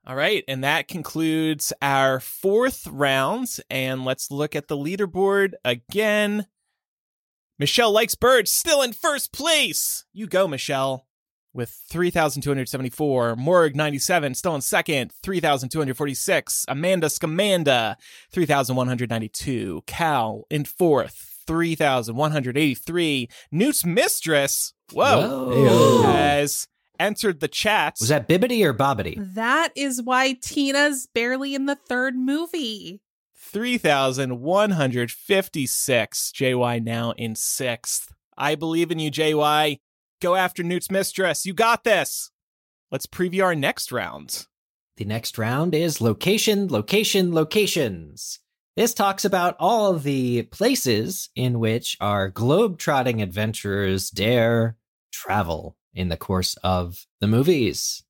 All 0.07 0.15
right. 0.15 0.43
And 0.47 0.63
that 0.63 0.87
concludes 0.87 1.73
our 1.81 2.19
fourth 2.19 2.85
round. 2.87 3.57
And 3.69 4.05
let's 4.05 4.29
look 4.29 4.55
at 4.55 4.67
the 4.67 4.77
leaderboard 4.77 5.53
again. 5.65 6.45
Michelle 7.57 7.91
Likes 7.91 8.15
Birds 8.15 8.51
still 8.51 8.81
in 8.81 8.93
first 8.93 9.31
place. 9.33 10.05
You 10.13 10.27
go, 10.27 10.47
Michelle, 10.47 11.04
with 11.55 11.69
3,274. 11.89 13.35
Morg 13.37 13.75
97 13.75 14.35
still 14.35 14.55
in 14.55 14.61
second, 14.61 15.11
3,246. 15.23 16.65
Amanda 16.67 17.07
Scamanda, 17.07 17.95
3,192. 18.31 19.81
Cal 19.87 20.45
in 20.49 20.65
fourth, 20.65 21.43
3,183. 21.47 23.29
Newt's 23.51 23.85
mistress, 23.85 24.73
whoa, 24.91 25.49
Whoa. 25.49 26.01
has 26.03 26.67
entered 26.99 27.39
the 27.39 27.47
chat. 27.47 27.95
Was 27.99 28.09
that 28.09 28.27
Bibbity 28.27 28.63
or 28.63 28.73
Bobbity? 28.73 29.15
That 29.35 29.71
is 29.75 30.01
why 30.01 30.33
Tina's 30.33 31.07
barely 31.13 31.55
in 31.55 31.65
the 31.65 31.75
third 31.75 32.15
movie. 32.15 33.01
3,156. 33.37 36.31
JY 36.35 36.83
now 36.83 37.11
in 37.11 37.35
sixth. 37.35 38.11
I 38.37 38.55
believe 38.55 38.91
in 38.91 38.99
you, 38.99 39.09
JY. 39.09 39.79
Go 40.21 40.35
after 40.35 40.63
Newt's 40.63 40.89
mistress. 40.89 41.45
You 41.45 41.53
got 41.53 41.83
this. 41.83 42.31
Let's 42.91 43.05
preview 43.05 43.43
our 43.43 43.55
next 43.55 43.91
round. 43.91 44.47
The 44.97 45.05
next 45.05 45.37
round 45.37 45.75
is 45.75 45.99
location, 45.99 46.69
location, 46.69 47.33
locations. 47.33 48.39
This 48.77 48.93
talks 48.93 49.25
about 49.25 49.55
all 49.59 49.93
the 49.93 50.43
places 50.43 51.29
in 51.35 51.59
which 51.59 51.97
our 51.99 52.29
globe-trotting 52.29 53.21
adventurers 53.21 54.09
dare 54.09 54.77
travel 55.11 55.75
in 55.93 56.09
the 56.09 56.17
course 56.17 56.55
of 56.63 57.05
the 57.19 57.27
movies. 57.27 58.03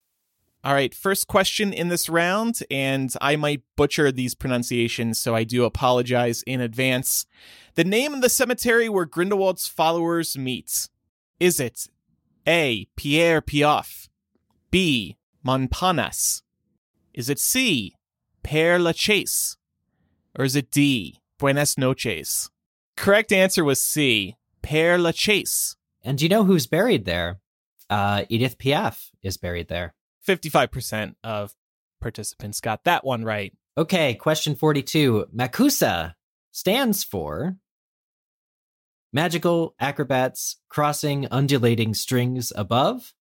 All 0.64 0.74
right, 0.74 0.94
first 0.94 1.28
question 1.28 1.72
in 1.72 1.90
this 1.90 2.10
round, 2.10 2.62
and 2.72 3.14
I 3.22 3.36
might 3.36 3.62
butcher 3.76 4.12
these 4.12 4.34
pronunciations, 4.34 5.20
so 5.20 5.36
I 5.36 5.44
do 5.44 5.64
apologize 5.64 6.42
in 6.44 6.62
advance. 6.62 7.28
The 7.76 7.84
name 7.84 8.16
of 8.16 8.22
the 8.22 8.30
cemetery 8.30 8.90
where 8.90 9.06
Grindelwald's 9.06 9.68
followers 9.68 10.36
meet. 10.36 10.90
Is 11.40 11.60
it 11.60 11.88
A. 12.48 12.88
Pierre 12.96 13.42
Piaf, 13.42 14.08
B. 14.72 15.18
Montparnasse? 15.46 16.42
Is 17.14 17.30
it 17.30 17.40
C. 17.40 17.96
Père 18.44 18.80
Lachaise? 18.82 19.58
Or 20.38 20.46
is 20.46 20.56
it 20.56 20.72
D. 20.72 21.20
Buenas 21.40 21.78
noches? 21.78 22.50
Correct 22.98 23.32
answer 23.32 23.64
was 23.64 23.84
C. 23.84 24.36
Père 24.64 25.00
Lachaise. 25.02 25.76
And 26.04 26.18
do 26.18 26.26
you 26.26 26.30
know 26.30 26.44
who's 26.44 26.68
buried 26.68 27.06
there? 27.06 27.40
Uh, 27.90 28.26
Edith 28.30 28.58
Piaf 28.58 29.10
is 29.24 29.38
buried 29.38 29.68
there. 29.68 29.94
55% 30.28 31.16
of 31.24 31.54
participants 32.02 32.62
got 32.62 32.84
that 32.84 33.04
one 33.04 33.24
right. 33.24 33.54
Okay, 33.78 34.16
question 34.16 34.56
42. 34.56 35.28
MACUSA 35.36 36.14
stands 36.52 37.04
for 37.04 37.58
Magical 39.16 39.74
Acrobats 39.80 40.58
Crossing 40.68 41.26
Undulating 41.32 41.94
Strings 41.94 42.52
Above, 42.54 43.14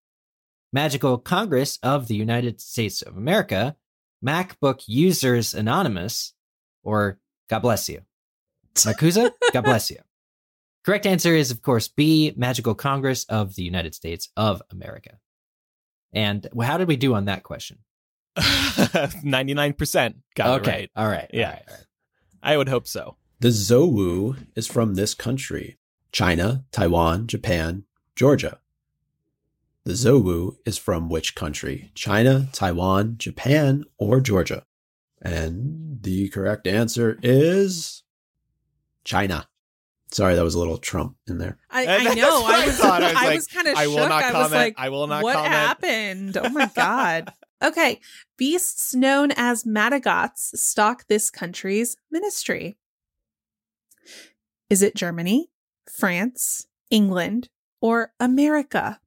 Magical 0.73 1.19
Congress 1.19 1.79
of 1.85 2.09
the 2.09 2.17
United 2.17 2.61
States 2.61 3.01
of 3.01 3.17
America, 3.17 3.77
MacBook 4.27 4.83
Users 4.89 5.55
Anonymous, 5.55 6.35
or 6.83 7.21
God 7.49 7.61
bless 7.61 7.89
you. 7.89 8.01
MACUSA, 8.75 9.31
God 9.53 9.61
bless 9.63 9.89
you. 9.89 9.99
Correct 10.85 11.07
answer 11.07 11.33
is, 11.33 11.53
of 11.53 11.63
course, 11.63 11.87
B, 11.87 12.35
Magical 12.37 12.75
Congress 12.75 13.23
of 13.27 13.55
the 13.55 13.63
United 13.63 13.95
States 13.95 14.31
of 14.37 14.63
America. 14.73 15.21
And 16.13 16.45
how 16.61 16.77
did 16.77 16.89
we 16.89 16.97
do 16.97 17.15
on 17.15 17.27
that 17.27 17.45
question? 17.45 17.79
99% 18.37 20.15
got 20.35 20.61
okay. 20.61 20.71
it 20.71 20.75
right. 20.75 20.91
All 20.97 21.09
right. 21.09 21.31
Yeah. 21.33 21.45
all 21.45 21.53
right, 21.53 21.63
all 21.69 21.75
right. 21.77 21.87
I 22.43 22.57
would 22.57 22.69
hope 22.69 22.89
so. 22.89 23.17
The 23.39 23.49
Zouwu 23.49 24.45
is 24.57 24.67
from 24.67 24.95
this 24.95 25.15
country 25.15 25.77
China, 26.15 26.65
Taiwan, 26.71 27.27
Japan, 27.27 27.83
Georgia. 28.15 28.61
The 29.83 29.95
Zouwu 29.95 30.57
is 30.65 30.79
from 30.79 31.09
which 31.09 31.35
country? 31.35 31.91
China, 31.97 32.49
Taiwan, 32.53 33.17
Japan, 33.19 33.83
or 33.99 34.21
Georgia? 34.21 34.65
And 35.21 35.99
the 36.03 36.29
correct 36.29 36.69
answer 36.69 37.19
is 37.21 38.05
China. 39.03 39.49
Sorry, 40.13 40.37
that 40.37 40.45
was 40.45 40.55
a 40.55 40.59
little 40.61 40.79
Trump 40.79 41.17
in 41.27 41.39
there. 41.39 41.59
I, 41.69 41.83
And 41.83 42.09
I 42.09 42.15
know. 42.15 42.43
what 42.43 42.55
I 42.55 42.63
I 42.63 42.67
was, 42.69 42.77
thought. 42.79 43.03
I 43.03 43.35
was 43.35 43.47
like, 43.53 43.53
kind 43.53 43.67
of 43.67 43.77
I 43.77 43.85
shook. 43.85 43.95
will 43.97 44.09
not 44.09 44.23
I 44.23 44.27
was 44.27 44.33
comment. 44.35 44.53
like, 44.53 44.75
I 44.79 44.89
will 44.91 45.07
not 45.09 45.25
what 45.25 45.35
comment. 45.35 45.53
happened? 45.53 46.37
Oh 46.37 46.49
my 46.51 46.71
god. 46.77 47.33
okay, 47.65 48.01
beasts 48.37 48.95
known 48.95 49.33
as 49.33 49.65
Matagots 49.65 50.53
stalk 50.61 51.09
this 51.09 51.29
country's 51.29 51.97
ministry. 52.09 52.77
Is 54.71 54.81
it 54.81 54.95
Germany, 54.95 55.51
France, 55.97 56.67
England, 56.91 57.49
or 57.81 58.13
America? 58.19 59.01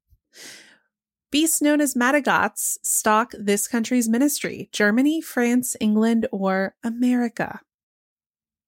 Beasts 1.29 1.61
known 1.61 1.81
as 1.81 1.95
Matagots 1.95 2.77
stalk 2.81 3.33
this 3.37 3.67
country's 3.67 4.07
ministry. 4.07 4.69
Germany, 4.71 5.19
France, 5.19 5.75
England, 5.81 6.27
or 6.31 6.75
America? 6.85 7.59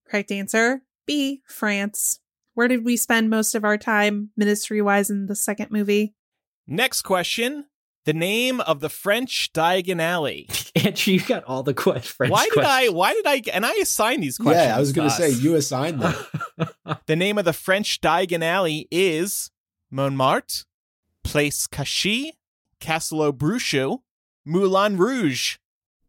Correct 0.05 0.32
answer 0.32 0.82
B, 1.08 1.41
France. 1.47 2.19
Where 2.55 2.67
did 2.67 2.84
we 2.84 2.97
spend 2.97 3.29
most 3.29 3.55
of 3.55 3.63
our 3.63 3.77
time 3.77 4.32
ministry 4.36 4.82
wise 4.82 5.10
in 5.10 5.27
the 5.27 5.36
second 5.36 5.71
movie? 5.71 6.13
Next 6.67 7.03
question. 7.03 7.65
The 8.09 8.13
name 8.13 8.59
of 8.61 8.79
the 8.79 8.89
French 8.89 9.53
Diagon 9.53 10.01
Alley. 10.01 10.49
Andrew, 10.75 11.13
you 11.13 11.19
got 11.19 11.43
all 11.43 11.61
the 11.61 11.75
que- 11.75 11.99
French 11.99 12.31
why 12.31 12.49
did 12.51 12.63
I? 12.63 12.89
Why 12.89 13.13
did 13.13 13.27
I? 13.27 13.43
And 13.53 13.63
I 13.63 13.75
assigned 13.75 14.23
these 14.23 14.39
questions. 14.39 14.65
yeah, 14.65 14.75
I 14.75 14.79
was 14.79 14.93
going 14.93 15.07
to 15.07 15.13
say 15.13 15.29
you 15.29 15.53
assigned 15.53 16.01
them. 16.01 16.15
The 17.05 17.15
name 17.15 17.37
of 17.37 17.45
the 17.45 17.53
French 17.53 18.01
Diagon 18.01 18.43
Alley 18.43 18.87
is 18.89 19.51
Montmartre, 19.91 20.65
Place 21.23 21.67
Cachée, 21.67 22.31
Castle 22.79 23.31
Bruchu, 23.31 23.99
Moulin 24.43 24.97
Rouge. 24.97 25.57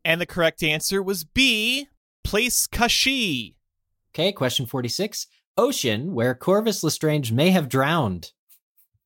And 0.02 0.22
the 0.22 0.26
correct 0.26 0.62
answer 0.62 1.02
was 1.02 1.24
B, 1.24 1.86
Place 2.24 2.66
Cachée. 2.66 3.56
Okay, 4.14 4.32
question 4.32 4.64
46. 4.64 5.26
Ocean, 5.58 6.14
where 6.14 6.34
Corvus 6.34 6.82
Lestrange 6.82 7.30
may 7.30 7.50
have 7.50 7.68
drowned. 7.68 8.32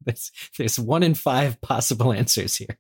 There's, 0.05 0.31
there's 0.59 0.79
one 0.79 1.03
in 1.03 1.15
five 1.15 1.61
possible 1.61 2.13
answers 2.13 2.57
here. 2.57 2.79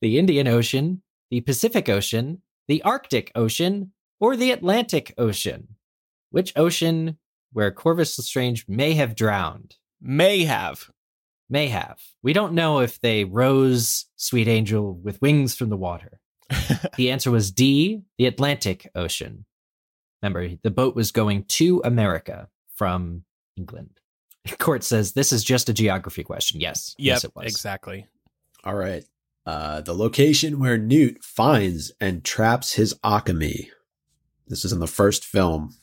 The 0.00 0.18
Indian 0.18 0.48
Ocean, 0.48 1.02
the 1.30 1.40
Pacific 1.40 1.88
Ocean, 1.88 2.42
the 2.68 2.82
Arctic 2.82 3.32
Ocean, 3.34 3.92
or 4.20 4.36
the 4.36 4.50
Atlantic 4.50 5.14
Ocean. 5.18 5.76
Which 6.30 6.52
ocean 6.56 7.18
where 7.52 7.70
Corvus 7.70 8.18
Lestrange 8.18 8.66
may 8.68 8.94
have 8.94 9.14
drowned? 9.14 9.76
May 10.00 10.44
have. 10.44 10.90
May 11.48 11.68
have. 11.68 12.00
We 12.22 12.32
don't 12.32 12.54
know 12.54 12.80
if 12.80 13.00
they 13.00 13.24
rose, 13.24 14.06
sweet 14.16 14.48
angel, 14.48 14.94
with 14.94 15.22
wings 15.22 15.54
from 15.54 15.70
the 15.70 15.76
water. 15.76 16.20
the 16.96 17.10
answer 17.10 17.30
was 17.30 17.50
D, 17.50 18.02
the 18.18 18.26
Atlantic 18.26 18.90
Ocean. 18.94 19.46
Remember, 20.22 20.56
the 20.62 20.70
boat 20.70 20.96
was 20.96 21.12
going 21.12 21.44
to 21.44 21.80
America 21.84 22.48
from 22.74 23.24
England. 23.56 24.00
Court 24.58 24.84
says 24.84 25.12
this 25.12 25.32
is 25.32 25.44
just 25.44 25.68
a 25.68 25.74
geography 25.74 26.24
question. 26.24 26.60
Yes. 26.60 26.94
Yep, 26.98 27.06
yes, 27.06 27.24
it 27.24 27.32
was. 27.34 27.46
exactly. 27.46 28.06
All 28.64 28.74
right. 28.74 29.04
Uh, 29.44 29.80
the 29.80 29.94
location 29.94 30.58
where 30.58 30.76
Newt 30.76 31.22
finds 31.22 31.92
and 32.00 32.24
traps 32.24 32.74
his 32.74 32.94
Occamy. 33.04 33.68
This 34.48 34.64
is 34.64 34.72
in 34.72 34.80
the 34.80 34.88
first 34.88 35.24
film. 35.24 35.76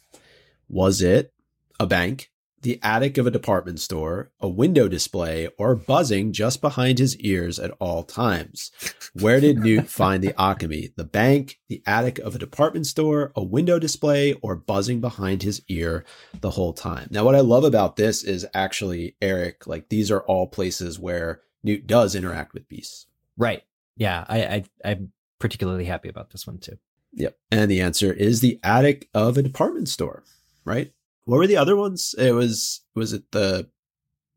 Was 0.67 1.01
it 1.01 1.31
a 1.79 1.87
bank, 1.87 2.29
the 2.63 2.79
attic 2.81 3.17
of 3.17 3.27
a 3.27 3.31
department 3.31 3.79
store, 3.79 4.31
a 4.39 4.47
window 4.47 4.87
display, 4.87 5.49
or 5.57 5.75
buzzing 5.75 6.33
just 6.33 6.61
behind 6.61 6.99
his 6.99 7.17
ears 7.17 7.59
at 7.59 7.71
all 7.79 8.03
times? 8.03 8.71
Where 9.13 9.39
did 9.39 9.59
Newt 9.63 9.87
find 9.87 10.23
the 10.23 10.33
Occamy? 10.33 10.95
The 10.95 11.03
bank, 11.03 11.59
the 11.69 11.83
attic 11.85 12.19
of 12.19 12.35
a 12.35 12.39
department 12.39 12.87
store, 12.87 13.31
a 13.35 13.43
window 13.43 13.79
display, 13.79 14.33
or 14.41 14.55
buzzing 14.55 14.99
behind 14.99 15.43
his 15.43 15.61
ear 15.67 16.03
the 16.41 16.51
whole 16.51 16.73
time? 16.73 17.07
Now, 17.11 17.23
what 17.23 17.35
I 17.35 17.41
love 17.41 17.63
about 17.63 17.95
this 17.95 18.23
is 18.23 18.45
actually, 18.53 19.15
Eric, 19.21 19.67
like 19.67 19.89
these 19.89 20.09
are 20.09 20.21
all 20.21 20.47
places 20.47 20.99
where 20.99 21.41
Newt 21.63 21.87
does 21.87 22.15
interact 22.15 22.53
with 22.53 22.67
beasts. 22.67 23.07
Right. 23.37 23.63
Yeah. 23.95 24.25
I, 24.27 24.43
I 24.43 24.63
I'm 24.83 25.11
particularly 25.39 25.85
happy 25.85 26.09
about 26.09 26.31
this 26.31 26.47
one 26.47 26.57
too. 26.57 26.77
Yep. 27.13 27.37
And 27.51 27.69
the 27.69 27.81
answer 27.81 28.11
is 28.11 28.41
the 28.41 28.59
attic 28.63 29.09
of 29.13 29.37
a 29.37 29.43
department 29.43 29.87
store, 29.87 30.23
right? 30.65 30.91
What 31.25 31.37
were 31.37 31.47
the 31.47 31.57
other 31.57 31.75
ones? 31.75 32.13
It 32.17 32.31
was 32.33 32.81
was 32.95 33.13
it 33.13 33.31
the 33.31 33.69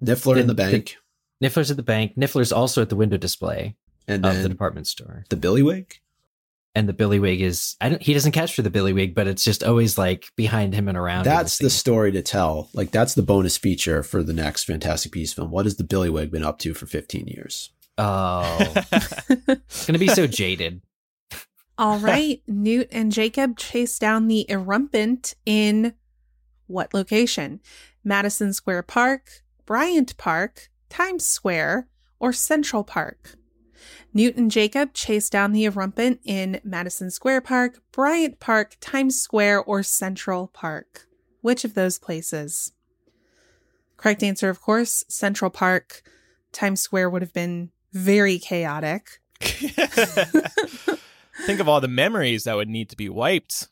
Niffler 0.02 0.36
in 0.36 0.46
The- 0.46 0.54
the 0.54 0.62
bank 0.70 0.96
Niffler's 1.42 1.70
at 1.70 1.76
the 1.76 1.82
bank. 1.82 2.16
Niffler's 2.16 2.52
also 2.52 2.80
at 2.82 2.88
the 2.88 2.96
window 2.96 3.16
display 3.18 3.76
and 4.08 4.24
of 4.24 4.32
then 4.32 4.42
the 4.42 4.48
the, 4.48 4.54
department 4.54 4.86
store. 4.86 5.24
The 5.28 5.36
Billywig? 5.36 5.92
And 6.74 6.88
the 6.88 6.92
Billywig 6.94 7.40
is 7.40 7.76
I 7.80 7.88
don't 7.90 8.02
he 8.02 8.12
doesn't 8.14 8.32
catch 8.32 8.54
for 8.54 8.62
the 8.62 8.70
Billywig, 8.70 9.14
but 9.14 9.26
it's 9.26 9.44
just 9.44 9.64
always 9.64 9.98
like 9.98 10.26
behind 10.36 10.74
him 10.74 10.88
and 10.88 10.96
around. 10.96 11.24
That's 11.24 11.58
the 11.58 11.68
scene. 11.70 11.78
story 11.78 12.12
to 12.12 12.22
tell. 12.22 12.70
Like 12.74 12.90
that's 12.90 13.14
the 13.14 13.22
bonus 13.22 13.56
feature 13.56 14.02
for 14.02 14.22
the 14.22 14.32
next 14.32 14.64
Fantastic 14.64 15.12
Beasts 15.12 15.34
film. 15.34 15.50
What 15.50 15.66
has 15.66 15.76
the 15.76 15.84
Billywig 15.84 16.30
been 16.30 16.44
up 16.44 16.58
to 16.60 16.72
for 16.74 16.86
15 16.86 17.26
years? 17.26 17.70
Oh. 17.98 18.58
it's 18.92 19.86
gonna 19.86 19.98
be 19.98 20.08
so 20.08 20.26
jaded. 20.26 20.82
All 21.78 21.98
right. 21.98 22.42
Newt 22.46 22.88
and 22.92 23.12
Jacob 23.12 23.58
chase 23.58 23.98
down 23.98 24.28
the 24.28 24.46
erumpent 24.48 25.34
in 25.44 25.92
what 26.66 26.94
location? 26.94 27.60
Madison 28.04 28.52
Square 28.52 28.84
Park, 28.84 29.42
Bryant 29.64 30.16
Park, 30.16 30.68
Times 30.88 31.26
Square, 31.26 31.88
or 32.18 32.32
Central 32.32 32.84
Park? 32.84 33.36
Newt 34.12 34.36
and 34.36 34.50
Jacob 34.50 34.94
chase 34.94 35.28
down 35.28 35.52
the 35.52 35.64
erumpent 35.64 36.20
in 36.24 36.60
Madison 36.64 37.10
Square 37.10 37.42
Park, 37.42 37.82
Bryant 37.92 38.40
Park, 38.40 38.76
Times 38.80 39.20
Square, 39.20 39.64
or 39.64 39.82
Central 39.82 40.48
Park. 40.48 41.06
Which 41.42 41.64
of 41.64 41.74
those 41.74 41.98
places? 41.98 42.72
Correct 43.96 44.22
answer, 44.22 44.48
of 44.48 44.60
course, 44.60 45.04
Central 45.08 45.50
Park. 45.50 46.02
Times 46.52 46.80
Square 46.80 47.10
would 47.10 47.22
have 47.22 47.34
been 47.34 47.70
very 47.92 48.38
chaotic. 48.38 49.20
Think 51.44 51.60
of 51.60 51.68
all 51.68 51.80
the 51.80 51.88
memories 51.88 52.44
that 52.44 52.56
would 52.56 52.68
need 52.68 52.88
to 52.90 52.96
be 52.96 53.08
wiped. 53.08 53.68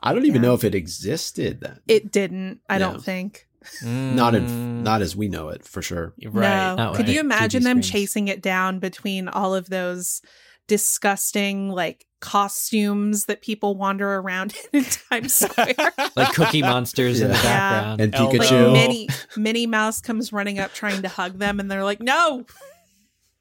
I 0.00 0.12
don't 0.12 0.24
even 0.26 0.42
Yeah. 0.42 0.48
know 0.48 0.54
if 0.54 0.64
it 0.64 0.74
existed 0.74 1.60
then. 1.60 1.80
It 1.88 2.12
didn't, 2.12 2.60
I 2.68 2.74
Yeah. 2.74 2.78
don't 2.78 3.04
think. 3.04 3.46
Not 3.82 4.34
in 4.34 4.82
not 4.82 5.02
as 5.02 5.14
we 5.16 5.28
know 5.28 5.48
it 5.50 5.64
for 5.64 5.82
sure. 5.82 6.14
Mm, 6.22 6.30
right. 6.32 6.74
No. 6.76 6.92
Could 6.92 7.06
with 7.06 7.14
you 7.14 7.20
TV 7.20 7.24
imagine 7.24 7.62
them 7.64 7.82
screens. 7.82 7.90
chasing 7.90 8.28
it 8.28 8.40
down 8.40 8.78
between 8.78 9.28
all 9.28 9.54
of 9.54 9.68
those 9.68 10.22
disgusting 10.68 11.68
like 11.70 12.06
costumes 12.20 13.24
that 13.26 13.42
people 13.42 13.76
wander 13.76 14.14
around 14.16 14.54
in, 14.72 14.78
in 14.84 14.84
Times 15.10 15.34
Square? 15.34 15.74
Like 16.16 16.34
Cookie 16.34 16.62
Monsters 16.62 17.20
in 17.20 17.28
the 17.28 17.34
Yeah. 17.34 17.42
background. 17.42 18.00
And 18.00 18.14
Elbow. 18.14 18.38
like 18.38 18.48
Pikachu. 18.48 18.72
Minnie 18.72 19.08
Minnie 19.36 19.66
Mouse 19.66 20.00
comes 20.00 20.32
running 20.32 20.58
up 20.58 20.72
trying 20.72 21.02
to 21.02 21.08
hug 21.08 21.38
them 21.38 21.60
and 21.60 21.70
they're 21.70 21.84
like, 21.84 22.00
"No." 22.00 22.46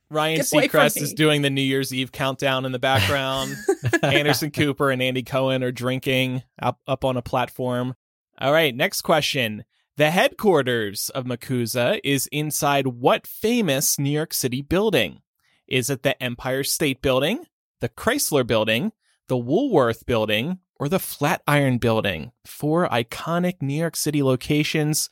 Ryan 0.10 0.38
Get 0.38 0.46
Seacrest 0.46 1.02
is 1.02 1.14
doing 1.14 1.42
the 1.42 1.50
New 1.50 1.62
Year's 1.62 1.94
Eve 1.94 2.12
countdown 2.12 2.66
in 2.66 2.72
the 2.72 2.80
background. 2.80 3.56
Anderson 4.04 4.52
Cooper 4.52 4.90
and 4.90 5.02
Andy 5.02 5.24
Cohen 5.24 5.64
are 5.64 5.72
drinking 5.72 6.44
up, 6.62 6.80
up 6.88 7.04
on 7.04 7.18
a 7.18 7.22
platform. 7.22 7.96
All 8.40 8.54
right, 8.54 8.74
next 8.74 9.02
question. 9.02 9.66
The 9.98 10.12
headquarters 10.12 11.10
of 11.10 11.26
MACUSA 11.26 12.00
is 12.04 12.28
inside 12.28 12.88
what 12.88 13.26
famous 13.26 13.98
New 13.98 14.12
York 14.12 14.34
City 14.34 14.62
building? 14.62 15.22
Is 15.68 15.90
it 15.90 16.04
the 16.04 16.22
Empire 16.22 16.64
State 16.64 17.02
Building, 17.02 17.46
the 17.82 17.90
Chrysler 17.90 18.46
Building, 18.46 18.92
the 19.28 19.38
Woolworth 19.38 20.06
Building, 20.06 20.60
or 20.76 20.88
the 20.88 21.00
Flatiron 21.00 21.80
Building? 21.80 22.32
Four 22.46 22.88
iconic 22.90 23.62
New 23.62 23.74
York 23.74 23.96
City 23.96 24.22
locations, 24.22 25.10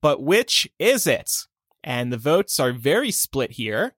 but 0.00 0.22
which 0.22 0.68
is 0.78 1.06
it? 1.06 1.32
And 1.82 2.12
the 2.12 2.16
votes 2.16 2.58
are 2.60 2.72
very 2.72 3.10
split 3.10 3.52
here. 3.52 3.96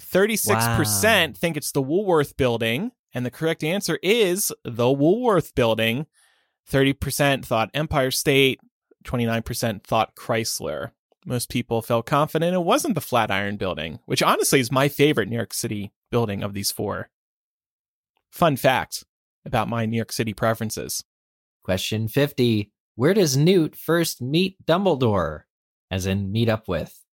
36% 0.00 1.28
Wow. 1.30 1.32
think 1.36 1.56
it's 1.56 1.72
the 1.72 1.82
Woolworth 1.82 2.36
building, 2.36 2.92
and 3.12 3.24
the 3.24 3.30
correct 3.30 3.62
answer 3.64 3.98
is 4.02 4.52
the 4.64 4.90
Woolworth 4.90 5.54
building. 5.54 6.06
30% 6.70 7.44
thought 7.44 7.70
Empire 7.74 8.10
State, 8.10 8.60
29% 9.04 9.84
thought 9.84 10.14
Chrysler. 10.16 10.92
Most 11.26 11.48
people 11.50 11.80
felt 11.82 12.06
confident 12.06 12.54
it 12.54 12.60
wasn't 12.60 12.94
the 12.94 13.00
Flatiron 13.00 13.56
building, 13.56 13.98
which 14.06 14.22
honestly 14.22 14.60
is 14.60 14.72
my 14.72 14.88
favorite 14.88 15.28
New 15.28 15.36
York 15.36 15.54
City 15.54 15.92
building 16.10 16.42
of 16.42 16.54
these 16.54 16.70
four. 16.72 17.10
Fun 18.30 18.56
fact 18.56 19.04
about 19.46 19.68
my 19.68 19.86
New 19.86 19.96
York 19.96 20.12
City 20.12 20.32
preferences. 20.34 21.04
Question 21.62 22.08
50. 22.08 22.70
Where 22.96 23.14
does 23.14 23.36
Newt 23.36 23.74
first 23.76 24.20
meet 24.20 24.56
Dumbledore? 24.66 25.42
As 25.90 26.06
in, 26.06 26.32
meet 26.32 26.48
up 26.48 26.68
with. 26.68 27.03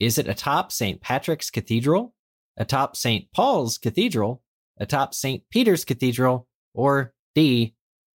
Is 0.00 0.18
it 0.18 0.28
atop 0.28 0.72
St. 0.72 1.00
Patrick's 1.00 1.50
Cathedral, 1.50 2.14
atop 2.56 2.96
St. 2.96 3.30
Paul's 3.32 3.78
Cathedral, 3.78 4.42
atop 4.78 5.14
St. 5.14 5.42
Peter's 5.50 5.84
Cathedral, 5.84 6.48
or 6.74 7.14
D, 7.34 7.74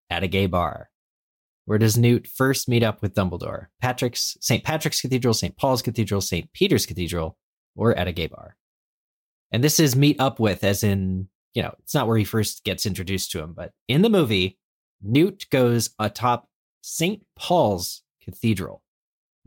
at 0.10 0.24
a 0.24 0.28
gay 0.28 0.48
bar? 0.48 0.90
Where 1.66 1.78
does 1.78 1.98
Newt 1.98 2.28
first 2.28 2.70
meet 2.70 2.84
up 2.84 3.02
with 3.02 3.14
Dumbledore? 3.14 3.68
Patrick's, 3.82 4.38
St. 4.40 4.64
Patrick's 4.64 5.02
Cathedral, 5.02 5.34
St. 5.34 5.58
Paul's 5.58 5.82
Cathedral, 5.82 6.22
St. 6.22 6.52
Peter's 6.54 6.86
Cathedral, 6.86 7.38
or 7.76 7.94
at 7.96 8.08
a 8.08 8.14
gay 8.14 8.28
bar? 8.28 8.56
And 9.52 9.64
this 9.64 9.80
is 9.80 9.96
meet 9.96 10.20
up 10.20 10.40
with, 10.40 10.64
as 10.64 10.84
in, 10.84 11.28
you 11.54 11.62
know, 11.62 11.74
it's 11.80 11.94
not 11.94 12.08
where 12.08 12.18
he 12.18 12.24
first 12.24 12.64
gets 12.64 12.86
introduced 12.86 13.32
to 13.32 13.42
him, 13.42 13.54
but 13.54 13.72
in 13.88 14.02
the 14.02 14.10
movie, 14.10 14.58
Newt 15.02 15.46
goes 15.50 15.90
atop 16.00 16.48
St. 16.82 17.26
Paul's 17.38 18.02
Cathedral. 18.24 18.82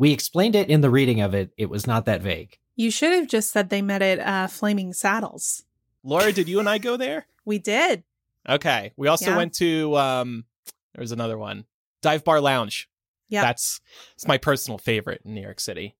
We 0.01 0.13
explained 0.13 0.57
it 0.57 0.71
in 0.71 0.81
the 0.81 0.89
reading 0.89 1.21
of 1.21 1.35
it. 1.35 1.51
It 1.59 1.69
was 1.69 1.87
not 1.87 2.07
that 2.07 2.23
vague. 2.23 2.57
You 2.75 2.91
should 2.91 3.13
have 3.13 3.29
just 3.29 3.53
said 3.53 3.69
they 3.69 3.83
met 3.83 4.01
at 4.01 4.19
uh, 4.19 4.47
Flaming 4.47 4.95
Saddles. 4.95 5.65
Laura, 6.03 6.33
did 6.33 6.49
you 6.49 6.59
and 6.59 6.69
I 6.71 6.79
go 6.79 6.97
there? 6.97 7.27
We 7.45 7.59
did. 7.59 8.03
Okay. 8.49 8.93
We 8.97 9.09
also 9.09 9.33
Yeah. 9.33 9.37
went 9.37 9.55
to 9.57 9.95
um 9.99 10.47
there 10.95 11.03
was 11.03 11.13
another 11.13 11.37
one. 11.37 11.67
Dive 12.01 12.25
Bar 12.25 12.41
Lounge. 12.41 12.89
Yeah. 13.29 13.43
That's 13.43 13.83
it's 14.15 14.27
my 14.27 14.39
personal 14.39 14.79
favorite 14.79 15.21
in 15.27 15.35
New 15.35 15.43
York 15.43 15.61
City. 15.61 15.97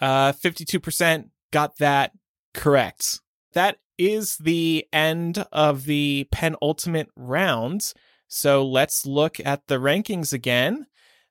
Uh 0.00 0.32
52% 0.32 1.28
got 1.52 1.76
that 1.76 2.12
correct. 2.54 3.20
That 3.52 3.76
is 3.98 4.38
the 4.38 4.86
end 4.94 5.44
of 5.52 5.84
the 5.84 6.26
penultimate 6.32 7.10
round. 7.14 7.92
So 8.28 8.66
let's 8.66 9.04
look 9.04 9.38
at 9.44 9.66
the 9.66 9.76
rankings 9.76 10.32
again. 10.32 10.86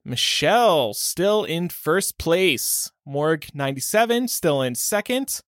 Michelle 0.05 0.93
still 0.93 1.43
in 1.43 1.69
first 1.69 2.17
place. 2.19 2.91
Morg 3.05 3.47
97 3.53 4.27
still 4.27 4.61
in 4.61 4.75
second. 4.75 5.41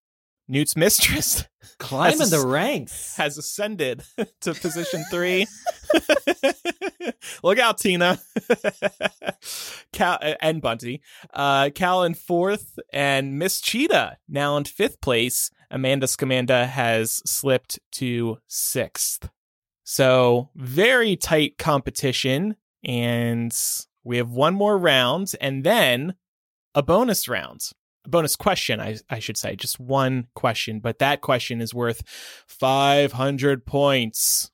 Newt's 0.47 0.75
mistress 0.75 1.45
Climbing 1.77 2.29
the 2.29 2.45
ranks. 2.45 3.15
has 3.17 3.37
ascended 3.37 4.01
to 4.41 4.53
position 4.53 5.03
three. 5.11 5.45
Look 7.43 7.59
out, 7.59 7.77
Tina. 7.77 8.19
Cal 9.93 10.17
and 10.41 10.61
Bunty. 10.61 11.01
Uh, 11.33 11.69
Cal 11.75 12.03
in 12.03 12.13
fourth, 12.13 12.79
and 12.91 13.37
Miss 13.37 13.61
Cheetah 13.61 14.17
now 14.27 14.57
in 14.57 14.63
fifth 14.63 15.01
place. 15.01 15.51
Amanda 15.69 16.07
Scamanda 16.07 16.67
has 16.67 17.21
slipped 17.29 17.79
to 17.93 18.37
sixth. 18.47 19.29
So 19.83 20.49
very 20.55 21.15
tight 21.15 21.57
competition, 21.57 22.55
and 22.83 23.53
we 24.07 24.17
have 24.17 24.29
one 24.31 24.55
more 24.55 24.77
round, 24.77 25.33
and 25.41 25.63
then 25.63 26.15
a 26.73 26.81
bonus 26.81 27.27
round. 27.27 27.71
A 28.05 28.09
bonus 28.09 28.37
question, 28.37 28.79
I, 28.79 28.97
I 29.09 29.19
should 29.19 29.35
say, 29.35 29.57
just 29.57 29.81
one 29.81 30.27
question, 30.33 30.79
but 30.79 30.99
that 30.99 31.19
question 31.19 31.59
is 31.59 31.73
worth 31.73 32.03
500 32.47 33.65
points. 33.65 34.49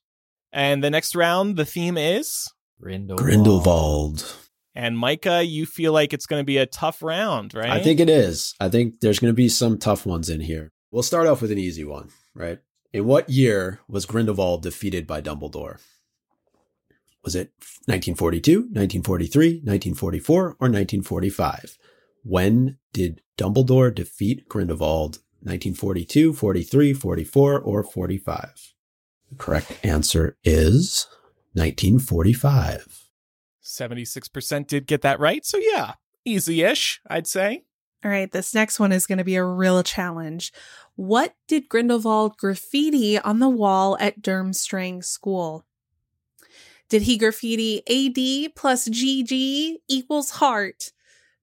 And 0.52 0.84
the 0.84 0.90
next 0.90 1.16
round, 1.16 1.56
the 1.56 1.66
theme 1.66 1.98
is. 1.98 2.52
Grindelwald. 2.82 3.20
Grindelwald. 3.20 4.36
And 4.74 4.98
Micah, 4.98 5.44
you 5.44 5.68
feel 5.68 5.94
like 5.94 6.14
it's 6.14 6.26
going 6.26 6.40
to 6.40 6.46
be 6.46 6.58
a 6.58 6.66
tough 6.66 7.04
round, 7.04 7.54
right? 7.54 7.70
I 7.70 7.80
think 7.80 8.00
it 8.00 8.10
is. 8.10 8.56
I 8.60 8.70
think 8.70 9.02
there's 9.02 9.20
going 9.20 9.30
to 9.30 9.36
be 9.36 9.50
some 9.50 9.78
tough 9.78 10.04
ones 10.04 10.32
in 10.32 10.42
here. 10.42 10.72
We'll 10.92 11.04
start 11.04 11.28
off 11.28 11.44
with 11.44 11.52
an 11.52 11.60
easy 11.60 11.84
one, 11.84 12.10
right? 12.34 12.58
In 12.92 13.06
what 13.06 13.30
year 13.30 13.82
was 13.88 14.08
Grindelwald 14.08 14.64
defeated 14.64 15.06
by 15.06 15.22
Dumbledore? 15.22 15.80
Was 17.24 17.36
it 17.36 17.52
1942, 17.86 18.60
1943, 18.74 19.48
1944, 19.64 20.40
or 20.40 20.50
1945? 20.50 21.78
When 22.24 22.78
did 22.92 23.22
Dumbledore 23.38 23.94
defeat 23.94 24.48
Grindelwald? 24.50 25.20
1942, 25.44 26.34
43, 26.34 26.94
44, 26.94 27.60
or 27.60 27.84
45? 27.84 28.74
The 29.30 29.36
correct 29.36 29.78
answer 29.84 30.38
is 30.44 31.08
1945. 31.54 33.10
76% 33.62 34.68
did 34.68 34.88
get 34.88 35.02
that 35.02 35.20
right. 35.20 35.46
So, 35.46 35.58
yeah, 35.58 35.94
easy 36.24 36.64
ish, 36.64 37.02
I'd 37.10 37.28
say. 37.28 37.64
All 38.06 38.12
right, 38.12 38.32
this 38.32 38.54
next 38.54 38.80
one 38.80 38.92
is 38.92 39.08
going 39.08 39.18
to 39.18 39.24
be 39.24 39.36
a 39.36 39.46
real 39.46 39.82
challenge. 39.84 40.52
What 40.96 41.36
did 41.48 41.70
Grindelwald 41.70 42.38
graffiti 42.38 43.18
on 43.18 43.40
the 43.40 43.50
wall 43.50 43.98
at 44.00 44.22
Durmstrang 44.22 45.04
School? 45.04 45.66
Did 46.90 47.04
he 47.04 47.18
graffiti 47.18 47.80
AD 47.88 48.56
plus 48.56 48.88
GG 48.88 49.78
equals 49.88 50.32
heart, 50.32 50.92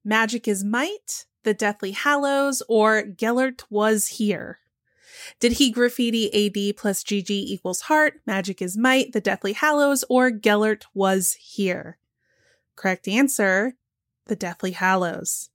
magic 0.04 0.46
is 0.46 0.62
might, 0.62 1.26
the 1.42 1.54
Deathly 1.54 1.92
Hallows, 1.92 2.62
or 2.68 3.02
Gellert 3.02 3.64
was 3.70 4.08
here? 4.08 4.58
Did 5.38 5.52
he 5.52 5.70
graffiti 5.70 6.28
AD 6.28 6.76
plus 6.76 7.02
GG 7.02 7.30
equals 7.30 7.82
heart, 7.82 8.20
magic 8.26 8.62
is 8.62 8.76
might, 8.76 9.12
the 9.12 9.20
Deathly 9.20 9.54
Hallows, 9.54 10.04
or 10.08 10.30
Gellert 10.30 10.86
was 10.94 11.34
here? 11.34 11.98
Correct 12.76 13.08
answer, 13.08 13.74
the 14.26 14.36
Deathly 14.36 14.72
Hallows. 14.72 15.50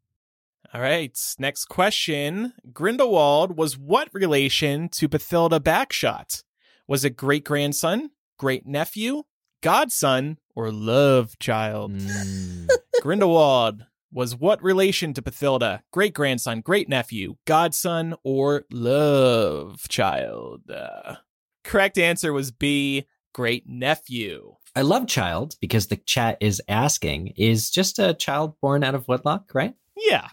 All 0.74 0.82
right, 0.82 1.18
next 1.40 1.66
question. 1.66 2.54
Grindelwald 2.74 3.58
was 3.58 3.78
what 3.78 4.10
relation 4.14 4.90
to 4.90 5.08
Bathilda 5.08 5.60
Bagshot? 5.60 6.44
Was 6.88 7.06
it 7.06 7.16
great 7.16 7.46
grandson, 7.46 8.12
great 8.38 8.66
nephew, 8.68 9.24
godson, 9.66 10.38
or 10.55 10.72
love 10.72 11.39
child? 11.39 11.91
Mm. 11.91 12.70
Grindelwald 13.01 13.84
was 14.11 14.36
what 14.36 14.61
relation 14.61 15.11
to 15.16 15.24
Bathilda? 15.24 15.82
Great 15.91 16.13
grandson, 16.13 16.61
great 16.61 16.88
nephew, 16.88 17.38
godson, 17.47 18.13
or 18.24 18.66
love 18.72 19.82
child? 19.89 20.70
Uh, 20.70 21.16
correct 21.63 21.97
answer 21.97 22.32
was 22.32 22.51
B, 22.51 23.07
great 23.34 23.68
nephew. 23.68 24.55
I 24.76 24.82
love 24.84 25.07
child 25.07 25.55
because 25.59 25.88
the 25.88 25.97
chat 25.97 26.38
is 26.41 26.61
asking 26.68 27.34
is 27.36 27.72
just 27.72 27.97
a 27.97 28.13
child 28.13 28.53
born 28.61 28.84
out 28.84 28.93
of 28.93 29.07
wedlock, 29.07 29.49
right? 29.55 29.74
Yeah, 29.97 30.28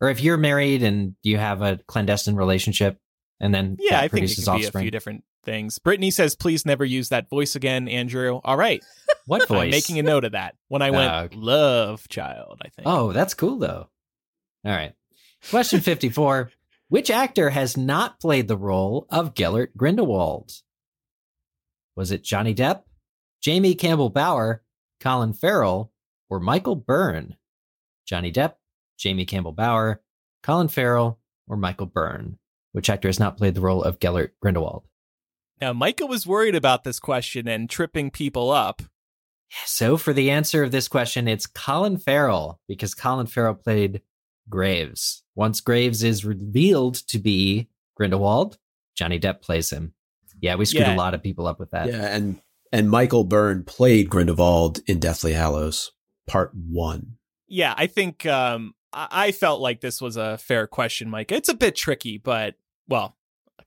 Or 0.00 0.08
if 0.08 0.20
you're 0.22 0.36
married 0.36 0.84
and 0.84 1.16
you 1.24 1.36
have 1.38 1.62
a 1.62 1.80
clandestine 1.88 2.36
relationship 2.36 2.98
and 3.40 3.52
then 3.52 3.76
yeah, 3.80 3.96
I 3.96 4.00
think 4.02 4.06
it 4.06 4.10
produces 4.10 4.44
could 4.44 4.52
be 4.52 4.62
a 4.62 4.66
offspring. 4.66 4.84
few 4.84 4.90
different 4.92 5.24
things. 5.48 5.78
Brittany 5.78 6.10
says, 6.10 6.36
please 6.36 6.66
never 6.66 6.84
use 6.84 7.08
that 7.08 7.30
voice 7.30 7.56
again, 7.56 7.88
Andrew. 7.88 8.40
All 8.44 8.56
right, 8.56 8.84
what 9.26 9.48
voice? 9.48 9.64
I'm 9.64 9.70
making 9.70 9.98
a 9.98 10.02
note 10.02 10.24
of 10.24 10.32
that 10.32 10.54
when 10.68 10.82
I 10.82 10.90
went 10.90 11.12
okay. 11.12 11.36
love 11.36 12.06
child, 12.08 12.60
I 12.62 12.68
think. 12.68 12.86
Oh, 12.86 13.12
that's 13.12 13.34
cool 13.34 13.58
though. 13.58 13.88
All 14.64 14.72
right. 14.72 14.92
Question 15.50 15.80
54. 15.80 16.50
Which 16.90 17.10
actor 17.10 17.50
has 17.50 17.76
not 17.76 18.18
played 18.18 18.48
the 18.48 18.56
role 18.56 19.06
of 19.10 19.34
Gellert 19.34 19.76
Grindelwald? 19.76 20.52
Was 21.96 22.12
it 22.12 22.24
Johnny 22.24 22.54
Depp, 22.54 22.82
Jamie 23.42 23.74
Campbell 23.74 24.08
Bower, 24.08 24.62
Colin 25.00 25.34
Farrell, 25.34 25.92
or 26.30 26.40
Michael 26.40 26.76
Byrne? 26.76 27.36
Johnny 28.06 28.32
Depp, 28.32 28.54
Jamie 28.98 29.26
Campbell 29.26 29.52
Bower, 29.52 30.00
Colin 30.42 30.68
Farrell, 30.68 31.18
or 31.46 31.56
Michael 31.56 31.86
Byrne? 31.86 32.38
Which 32.72 32.88
actor 32.88 33.08
has 33.08 33.20
not 33.20 33.36
played 33.36 33.54
the 33.54 33.60
role 33.60 33.82
of 33.82 34.00
Gellert 34.00 34.34
Grindelwald? 34.40 34.84
Now, 35.60 35.72
Micah 35.72 36.06
was 36.06 36.26
worried 36.26 36.54
about 36.54 36.84
this 36.84 37.00
question 37.00 37.48
and 37.48 37.68
tripping 37.68 38.10
people 38.10 38.50
up. 38.50 38.82
So, 39.64 39.96
for 39.96 40.12
the 40.12 40.30
answer 40.30 40.62
of 40.62 40.70
this 40.70 40.88
question, 40.88 41.26
it's 41.26 41.46
Colin 41.46 41.96
Farrell 41.96 42.60
because 42.68 42.94
Colin 42.94 43.26
Farrell 43.26 43.54
played 43.54 44.02
Graves. 44.48 45.22
Once 45.34 45.60
Graves 45.60 46.02
is 46.02 46.24
revealed 46.24 46.94
to 47.08 47.18
be 47.18 47.68
Grindelwald, 47.96 48.58
Johnny 48.94 49.18
Depp 49.18 49.40
plays 49.40 49.70
him. 49.70 49.94
Yeah, 50.40 50.54
we 50.56 50.64
screwed 50.66 50.86
Yeah. 50.86 50.94
a 50.94 50.96
lot 50.96 51.14
of 51.14 51.22
people 51.22 51.46
up 51.46 51.58
with 51.58 51.70
that. 51.70 51.88
Yeah, 51.88 52.14
and 52.14 52.40
and 52.70 52.90
Michael 52.90 53.24
Byrne 53.24 53.64
played 53.64 54.10
Grindelwald 54.10 54.80
in 54.86 54.98
Deathly 55.00 55.32
Hallows 55.32 55.92
Part 56.26 56.52
One. 56.54 57.16
Yeah, 57.48 57.74
I 57.76 57.86
think 57.86 58.26
um, 58.26 58.74
I-, 58.92 59.08
I 59.10 59.32
felt 59.32 59.60
like 59.60 59.80
this 59.80 60.00
was 60.00 60.16
a 60.16 60.36
fair 60.38 60.66
question, 60.66 61.08
Mike. 61.08 61.32
It's 61.32 61.48
a 61.48 61.54
bit 61.54 61.74
tricky, 61.74 62.18
but 62.18 62.54
well, 62.86 63.16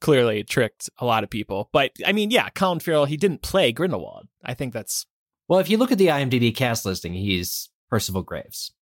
clearly 0.02 0.40
it 0.40 0.50
tricked 0.50 0.90
a 0.98 1.06
lot 1.06 1.24
of 1.24 1.30
people. 1.30 1.70
But 1.72 1.92
I 2.06 2.12
mean, 2.12 2.32
yeah, 2.32 2.50
Colin 2.50 2.80
Farrell, 2.80 3.06
he 3.06 3.18
didn't 3.18 3.42
play 3.42 3.72
Grindelwald. 3.72 4.28
I 4.44 4.54
think 4.54 4.74
that's 4.74 5.06
Well, 5.48 5.60
if 5.60 5.70
you 5.70 5.78
look 5.78 5.92
at 5.92 5.98
the 5.98 6.08
IMDb 6.08 6.54
cast 6.54 6.86
listing, 6.86 7.14
he's 7.14 7.70
Percival 7.90 8.24
Graves. 8.24 8.74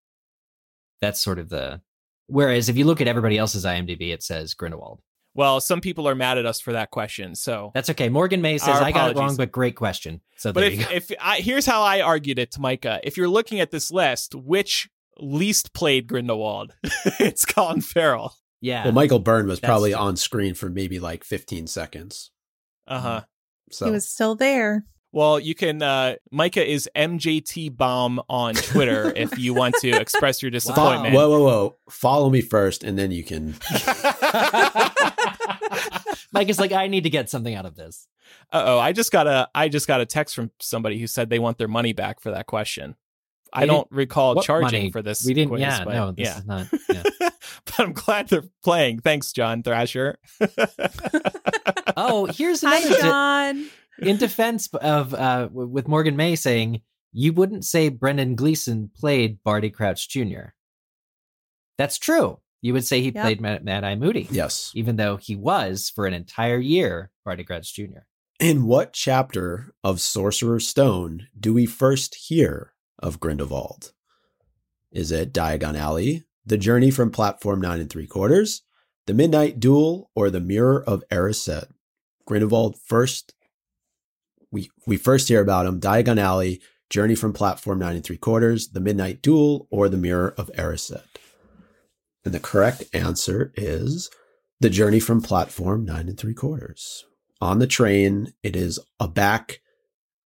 That's 1.01 1.21
sort 1.21 1.39
of 1.39 1.49
the. 1.49 1.81
Whereas 2.27 2.69
if 2.69 2.77
you 2.77 2.85
look 2.85 3.01
at 3.01 3.07
everybody 3.07 3.37
else's 3.37 3.65
IMDb, 3.65 4.13
it 4.13 4.23
says 4.23 4.53
Grindelwald. 4.53 5.01
well, 5.33 5.59
some 5.61 5.81
people 5.81 6.07
are 6.07 6.15
mad 6.15 6.37
at 6.37 6.45
us 6.45 6.59
for 6.59 6.73
that 6.73 6.91
question. 6.91 7.35
So, 7.35 7.71
That's 7.73 7.89
okay. 7.91 8.09
Morgan 8.09 8.41
May 8.41 8.57
says 8.57 8.77
I 8.81 8.91
got 8.91 9.11
it 9.11 9.17
wrong, 9.17 9.35
but 9.35 9.51
great 9.51 9.75
question. 9.75 10.21
So 10.37 10.53
but 10.53 10.63
if 10.63 10.91
if 10.91 11.11
I, 11.19 11.37
here's 11.37 11.65
how 11.65 11.81
I 11.81 12.01
argued 12.01 12.39
it 12.39 12.51
to 12.51 12.61
Micah, 12.61 12.99
if 13.03 13.17
you're 13.17 13.27
looking 13.27 13.59
at 13.59 13.71
this 13.71 13.91
list, 13.91 14.35
which 14.35 14.89
least 15.17 15.73
played 15.73 16.07
Grindelwald? 16.07 16.75
it's 17.19 17.45
Colin 17.45 17.81
Farrell. 17.81 18.35
Yeah. 18.61 18.85
Well, 18.85 18.93
Michael 18.93 19.19
Byrne 19.19 19.47
was 19.47 19.59
That's 19.59 19.69
probably 19.69 19.91
true. 19.91 19.99
on 19.99 20.15
screen 20.15 20.53
for 20.53 20.69
maybe 20.69 20.99
like 20.99 21.23
15 21.23 21.67
seconds. 21.67 22.31
Uh 22.87 22.99
huh. 22.99 23.21
So 23.71 23.85
He 23.85 23.91
was 23.91 24.09
still 24.09 24.35
there. 24.35 24.85
Well, 25.11 25.39
you 25.39 25.55
can. 25.55 25.81
Uh, 25.81 26.15
Micah 26.31 26.63
is 26.63 26.87
MJT 26.95 27.75
Bomb 27.75 28.21
on 28.29 28.53
Twitter 28.53 29.11
if 29.15 29.39
you 29.39 29.55
want 29.55 29.73
to 29.81 29.89
express 29.89 30.43
your 30.43 30.51
Fo- 30.51 30.53
disappointment. 30.53 31.15
whoa, 31.15 31.29
whoa, 31.29 31.41
whoa! 31.43 31.75
Follow 31.89 32.29
me 32.29 32.41
first, 32.41 32.83
and 32.83 32.97
then 32.97 33.09
you 33.09 33.23
can. 33.23 33.55
Mike 36.31 36.49
is 36.49 36.59
like, 36.59 36.71
I 36.71 36.85
need 36.87 37.03
to 37.05 37.09
get 37.09 37.27
something 37.29 37.55
out 37.55 37.65
of 37.65 37.75
this. 37.75 38.07
Uh 38.51 38.61
oh, 38.65 38.79
I 38.79 38.91
just 38.91 39.11
got 39.11 39.25
a 39.25 39.49
I 39.55 39.69
just 39.69 39.87
got 39.87 40.01
a 40.01 40.05
text 40.05 40.35
from 40.35 40.51
somebody 40.59 40.99
who 40.99 41.07
said 41.07 41.31
they 41.31 41.39
want 41.39 41.57
their 41.57 41.67
money 41.67 41.93
back 41.93 42.21
for 42.21 42.29
that 42.31 42.45
question. 42.45 42.95
I 43.51 43.65
don't 43.65 43.87
recall 43.89 44.35
What 44.35 44.45
charging 44.45 44.81
money? 44.81 44.91
for 44.91 45.01
this. 45.01 45.25
We 45.25 45.33
didn't. 45.33 45.49
quiz, 45.49 45.61
yeah, 45.61 45.83
but 45.83 45.93
no, 45.95 46.11
this 46.11 46.27
yeah. 46.27 46.37
is 46.37 46.45
not. 46.45 46.67
Yeah. 46.87 47.28
but 47.65 47.79
I'm 47.79 47.93
glad 47.93 48.27
they're 48.29 48.43
playing. 48.63 48.99
Thanks, 48.99 49.31
John 49.33 49.63
Thrasher. 49.63 50.17
Oh, 52.01 52.25
here's 52.25 52.63
another. 52.63 52.87
de- 52.89 53.01
John. 53.01 53.65
in 53.99 54.17
defense 54.17 54.67
of 54.73 55.13
uh, 55.13 55.49
with 55.51 55.87
Morgan 55.87 56.15
May 56.15 56.35
saying 56.37 56.81
you 57.11 57.33
wouldn't 57.33 57.65
say 57.65 57.89
Brendan 57.89 58.35
Gleeson 58.35 58.89
played 58.95 59.43
Barty 59.43 59.69
Crouch 59.69 60.07
Jr. 60.07 60.53
That's 61.77 61.97
true. 61.97 62.39
You 62.61 62.73
would 62.73 62.85
say 62.85 63.01
he 63.01 63.07
Yep. 63.11 63.21
played 63.23 63.41
Mad, 63.41 63.65
Mad 63.65 63.83
Eye 63.83 63.95
Moody, 63.95 64.27
Yes. 64.31 64.71
even 64.75 64.95
though 64.95 65.17
he 65.17 65.35
was 65.35 65.91
for 65.93 66.05
an 66.05 66.13
entire 66.13 66.59
year 66.59 67.11
Barty 67.25 67.43
Crouch 67.43 67.73
Jr. 67.73 68.03
In 68.39 68.65
what 68.65 68.93
chapter 68.93 69.73
of 69.83 69.99
Sorcerer's 69.99 70.67
Stone 70.67 71.27
do 71.37 71.53
we 71.53 71.65
first 71.65 72.15
hear 72.15 72.73
of 72.99 73.19
Grindelwald? 73.19 73.91
Is 74.91 75.11
it 75.11 75.33
Diagon 75.33 75.77
Alley, 75.77 76.23
The 76.45 76.57
Journey 76.57 76.91
from 76.91 77.11
Platform 77.11 77.61
9 77.61 77.79
and 77.79 77.89
3 77.89 78.07
quarters, 78.07 78.63
The 79.07 79.13
Midnight 79.13 79.59
Duel, 79.59 80.09
or 80.15 80.29
The 80.29 80.39
Mirror 80.39 80.83
of 80.83 81.03
Erised? 81.11 81.67
Grindelwald 82.25 82.77
first, 82.85 83.33
we, 84.51 84.69
we 84.85 84.97
first 84.97 85.27
hear 85.27 85.41
about 85.41 85.65
him, 85.65 85.79
Diagon 85.79 86.19
Alley, 86.19 86.61
Journey 86.89 87.15
from 87.15 87.33
Platform 87.33 87.79
9 87.79 87.95
and 87.95 88.03
3 88.03 88.17
quarters, 88.17 88.69
The 88.69 88.79
Midnight 88.79 89.21
Duel, 89.21 89.67
or 89.69 89.89
The 89.89 89.97
Mirror 89.97 90.33
of 90.37 90.49
Erised? 90.57 91.03
And 92.25 92.33
the 92.33 92.39
correct 92.39 92.83
answer 92.93 93.53
is 93.55 94.09
The 94.59 94.69
Journey 94.69 94.99
from 94.99 95.21
Platform 95.21 95.85
9 95.85 96.09
and 96.09 96.17
3 96.17 96.33
quarters 96.33 97.05
on 97.41 97.59
the 97.59 97.67
train, 97.67 98.33
it 98.43 98.55
is 98.55 98.79
a 98.99 99.07
back, 99.07 99.61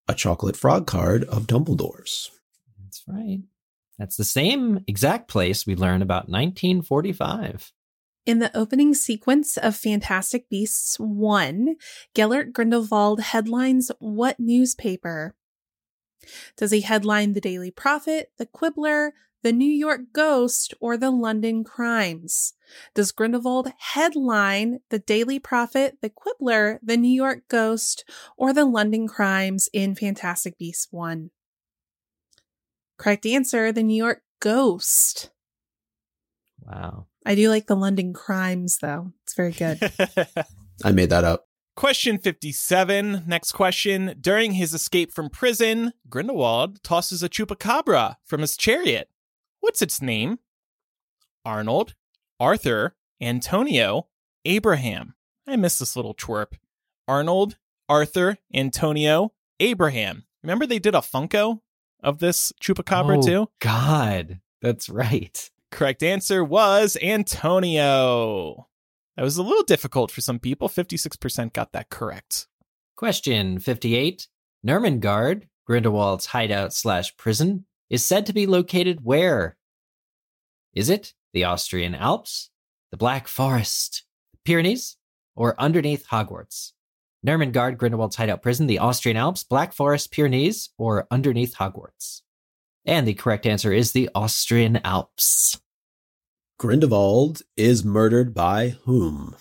a 0.07 0.13
chocolate 0.13 0.55
frog 0.55 0.87
card 0.87 1.23
of 1.25 1.47
Dumbledore's. 1.47 2.31
That's 2.81 3.03
right. 3.07 3.41
That's 3.97 4.17
the 4.17 4.23
same 4.23 4.83
exact 4.87 5.27
place 5.27 5.65
we 5.65 5.75
learn 5.75 6.01
about 6.01 6.29
1945. 6.29 7.71
In 8.25 8.39
the 8.39 8.55
opening 8.57 8.93
sequence 8.93 9.57
of 9.57 9.75
Fantastic 9.75 10.49
Beasts 10.49 10.97
1, 10.97 11.75
Gellert 12.13 12.53
Grindelwald 12.53 13.19
headlines 13.19 13.91
what 13.99 14.39
newspaper? 14.39 15.35
Does 16.55 16.71
he 16.71 16.81
headline 16.81 17.33
the 17.33 17.41
Daily 17.41 17.69
Prophet, 17.69 18.31
the 18.37 18.45
Quibbler, 18.45 19.11
the 19.41 19.51
New 19.51 19.69
York 19.69 20.13
Ghost, 20.13 20.73
or 20.79 20.95
the 20.95 21.11
London 21.11 21.65
Crimes? 21.65 22.53
Does 22.95 23.11
Grindelwald 23.11 23.73
headline 23.77 24.79
the 24.89 24.99
Daily 24.99 25.37
Prophet, 25.37 25.97
the 26.01 26.09
Quibbler, 26.09 26.79
the 26.81 26.95
New 26.95 27.13
York 27.13 27.43
Ghost, 27.49 28.05
or 28.37 28.53
the 28.53 28.63
London 28.63 29.05
Crimes 29.05 29.67
in 29.73 29.95
Fantastic 29.95 30.57
Beasts 30.57 30.87
1? 30.91 31.29
Correct 33.03 33.25
answer 33.25 33.73
the 33.73 33.83
New 33.83 33.97
York 33.97 34.21
Ghost. 34.39 35.29
Wow. 36.61 37.07
I 37.25 37.35
do 37.35 37.49
like 37.49 37.67
the 37.67 37.75
London 37.75 38.13
Crimes, 38.13 38.77
though. 38.77 39.11
It's 39.23 39.33
very 39.33 39.51
good. 39.51 39.77
I 40.85 40.91
made 40.93 41.09
that 41.09 41.25
up. 41.25 41.49
question 41.75 42.17
57. 42.17 43.23
Next 43.27 43.51
question. 43.51 44.15
During 44.21 44.53
his 44.53 44.73
escape 44.73 45.11
from 45.11 45.29
prison, 45.29 45.91
Grindelwald 46.07 46.81
tosses 46.81 47.21
a 47.21 47.27
chupacabra 47.27 48.15
from 48.23 48.39
his 48.39 48.55
chariot. 48.55 49.09
What's 49.59 49.81
its 49.81 50.01
name? 50.01 50.39
Arnold, 51.43 51.95
Arthur, 52.39 52.95
Antonio, 53.19 54.07
Abraham. 54.45 55.15
I 55.45 55.57
miss 55.57 55.77
this 55.77 55.97
little 55.97 56.15
twerp. 56.15 56.53
Arnold, 57.09 57.57
Arthur, 57.89 58.37
Antonio, 58.53 59.33
Abraham. 59.59 60.23
Remember 60.41 60.65
they 60.65 60.79
did 60.79 60.95
a 60.95 60.99
Funko 60.99 61.59
of 62.03 62.19
this 62.19 62.51
chupacabra 62.61 63.17
Oh, 63.17 63.21
too? 63.25 63.49
God, 63.59 64.39
that's 64.61 64.89
right. 64.89 65.49
Correct 65.71 66.03
answer 66.03 66.43
was 66.43 66.97
Antonio. 67.01 68.67
That 69.15 69.23
was 69.23 69.37
a 69.37 69.43
little 69.43 69.63
difficult 69.63 70.11
for 70.11 70.21
some 70.21 70.39
people. 70.39 70.69
56% 70.69 71.53
got 71.53 71.71
that 71.73 71.89
correct. 71.89 72.47
Question 72.95 73.59
58. 73.59 74.27
Nurmengard, 74.65 75.43
Grindelwald's 75.69 76.27
hideout 76.27 76.73
slash 76.73 77.15
prison, 77.17 77.65
is 77.89 78.05
said 78.05 78.25
to 78.25 78.33
be 78.33 78.45
located 78.47 78.99
where? 79.03 79.57
Is 80.73 80.89
it 80.89 81.13
the 81.33 81.43
Austrian 81.43 81.95
Alps, 81.95 82.49
the 82.91 82.97
Black 82.97 83.27
Forest, 83.27 84.03
the 84.31 84.39
Pyrenees, 84.45 84.97
or 85.35 85.59
underneath 85.59 86.07
Hogwarts? 86.07 86.71
Nurmengard, 87.25 87.77
Grindelwald's 87.77 88.17
hideout 88.17 88.41
prison, 88.41 88.67
the 88.67 88.79
Austrian 88.79 89.15
Alps, 89.15 89.43
Black 89.43 89.71
Forest, 89.71 90.11
Pyrenees, 90.11 90.69
or 90.77 91.07
underneath 91.09 91.55
Hogwarts? 91.55 92.21
And 92.85 93.07
the 93.07 93.13
correct 93.13 93.45
answer 93.45 93.71
is 93.71 93.93
the 93.93 94.09
Austrian 94.13 94.77
Alps. 94.83 95.61
Grindelwald 96.59 97.41
is 97.55 97.85
murdered 97.85 98.33
by 98.33 98.75
whom? 98.83 99.35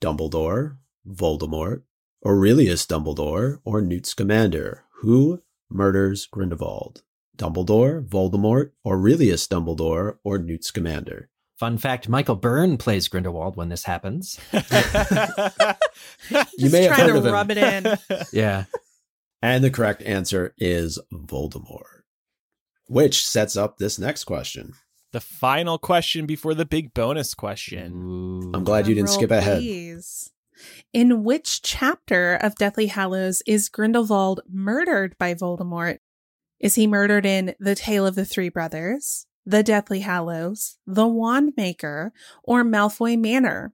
Dumbledore, 0.00 0.76
Voldemort, 1.08 1.82
Aurelius 2.24 2.86
Dumbledore, 2.86 3.60
or 3.64 3.80
Newt 3.80 4.06
Scamander? 4.06 4.84
Who 5.00 5.42
murders 5.68 6.26
Grindelwald? 6.26 7.02
Dumbledore, 7.36 8.06
Voldemort, 8.06 8.70
Aurelius 8.84 9.46
Dumbledore, 9.48 10.18
or 10.22 10.38
Newt 10.38 10.64
Scamander? 10.64 11.30
Fun 11.58 11.78
fact 11.78 12.08
Michael 12.08 12.36
Byrne 12.36 12.76
plays 12.76 13.08
Grindelwald 13.08 13.56
when 13.56 13.68
this 13.70 13.84
happens. 13.84 14.38
You 14.52 14.58
Just 16.58 16.72
may 16.72 16.82
have 16.84 16.96
heard 16.96 17.06
to 17.12 17.18
of 17.18 17.26
him. 17.26 17.32
rub 17.32 17.50
it 17.50 17.58
in. 17.58 17.96
Yeah. 18.32 18.64
And 19.42 19.62
the 19.64 19.70
correct 19.70 20.02
answer 20.02 20.54
is 20.58 20.98
Voldemort, 21.12 22.02
which 22.88 23.24
sets 23.26 23.56
up 23.56 23.78
this 23.78 23.98
next 23.98 24.24
question. 24.24 24.74
the 25.12 25.20
final 25.20 25.78
question 25.78 26.26
before 26.26 26.54
the 26.54 26.64
big 26.66 26.92
bonus 26.94 27.32
question. 27.34 27.92
Ooh. 27.94 28.50
I'm 28.54 28.64
glad 28.64 28.86
you 28.86 28.94
didn't 28.94 29.08
Drum 29.08 29.18
skip 29.18 29.30
ahead. 29.30 29.58
please. 29.60 30.30
In 30.92 31.22
which 31.24 31.62
chapter 31.62 32.34
of 32.34 32.54
Deathly 32.56 32.86
Hallows 32.86 33.42
is 33.46 33.68
Grindelwald 33.68 34.40
murdered 34.50 35.16
by 35.18 35.34
Voldemort? 35.34 35.98
Is 36.58 36.74
he 36.74 36.86
murdered 36.86 37.24
in 37.26 37.54
The 37.60 37.74
Tale 37.74 38.06
of 38.06 38.14
the 38.14 38.24
Three 38.24 38.48
Brothers, 38.48 39.26
the 39.46 39.62
Deathly 39.62 40.00
Hallows, 40.00 40.76
the 40.86 41.06
Wand 41.06 41.54
Maker, 41.56 42.12
or 42.42 42.64
Malfoy 42.64 43.18
Manor? 43.18 43.72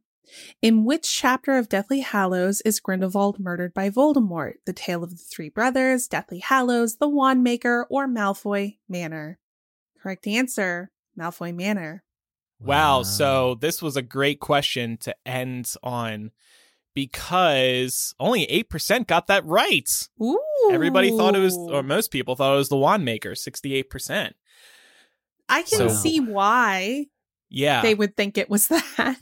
In 0.61 0.85
which 0.85 1.11
chapter 1.11 1.59
of 1.59 1.69
Deathly 1.69 2.01
Hallows 2.01 2.61
is 2.63 2.81
Grindelwald 2.81 3.41
murdered 3.41 3.75
by 3.75 3.91
Voldemort? 3.91 4.55
The 4.67 4.73
Tale 4.73 5.03
of 5.03 5.11
the 5.11 5.17
Three 5.17 5.49
Brothers, 5.49 6.07
Deathly 6.07 6.39
Hallows, 6.39 6.97
The 6.97 7.09
Wand 7.09 7.43
Maker, 7.43 7.87
or 7.91 8.07
Malfoy 8.07 8.77
Manor? 8.89 9.39
Correct 10.01 10.27
answer 10.27 10.91
Malfoy 11.19 11.55
Manor. 11.55 12.05
Wow. 12.61 13.03
So 13.03 13.57
this 13.57 13.83
was 13.83 13.97
a 13.97 14.03
great 14.03 14.41
question 14.41 14.97
to 14.99 15.15
end 15.27 15.75
on 15.83 16.31
because 16.95 18.15
only 18.21 18.47
8% 18.47 19.07
got 19.07 19.27
that 19.27 19.45
right. 19.45 20.09
Ooh. 20.23 20.39
Everybody 20.71 21.11
thought 21.11 21.35
it 21.35 21.41
was, 21.41 21.57
or 21.57 21.83
most 21.83 22.11
people 22.11 22.37
thought 22.37 22.55
it 22.55 22.59
was 22.59 22.69
the 22.69 22.77
wand 22.77 23.05
maker, 23.05 23.33
68%. 23.33 24.33
I 25.53 25.63
can 25.63 25.79
So- 25.79 25.89
see 25.89 26.21
why 26.21 27.07
Yeah. 27.51 27.83
they 27.83 27.95
would 27.95 28.17
think 28.17 28.39
it 28.39 28.49
was 28.51 28.69
that. 28.97 29.17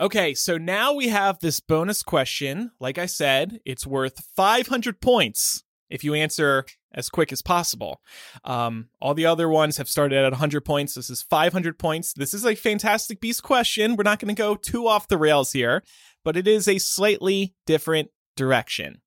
Okay, 0.00 0.32
so 0.34 0.56
now 0.58 0.92
we 0.94 1.08
have 1.08 1.40
this 1.40 1.58
bonus 1.60 2.02
question. 2.02 2.70
Like 2.78 2.98
I 2.98 3.06
said, 3.06 3.60
it's 3.64 3.86
worth 3.86 4.24
500 4.36 5.00
points 5.00 5.64
if 5.90 6.04
you 6.04 6.14
answer 6.14 6.64
as 6.94 7.08
quick 7.10 7.32
as 7.32 7.42
possible. 7.42 8.00
Um, 8.44 8.90
all 9.00 9.12
the 9.14 9.26
other 9.26 9.48
ones 9.48 9.76
have 9.78 9.88
started 9.88 10.16
at 10.18 10.30
100 10.32 10.64
points. 10.64 10.94
This 10.94 11.10
is 11.10 11.22
500 11.22 11.78
points. 11.78 12.12
This 12.12 12.32
is 12.32 12.46
a 12.46 12.54
Fantastic 12.54 13.20
Beast 13.20 13.42
question. 13.42 13.96
We're 13.96 14.04
not 14.04 14.20
going 14.20 14.34
to 14.34 14.40
go 14.40 14.54
too 14.54 14.86
off 14.86 15.08
the 15.08 15.18
rails 15.18 15.52
here, 15.52 15.82
but 16.24 16.36
it 16.36 16.46
is 16.46 16.68
a 16.68 16.78
slightly 16.78 17.54
different 17.66 18.10
direction. 18.36 19.00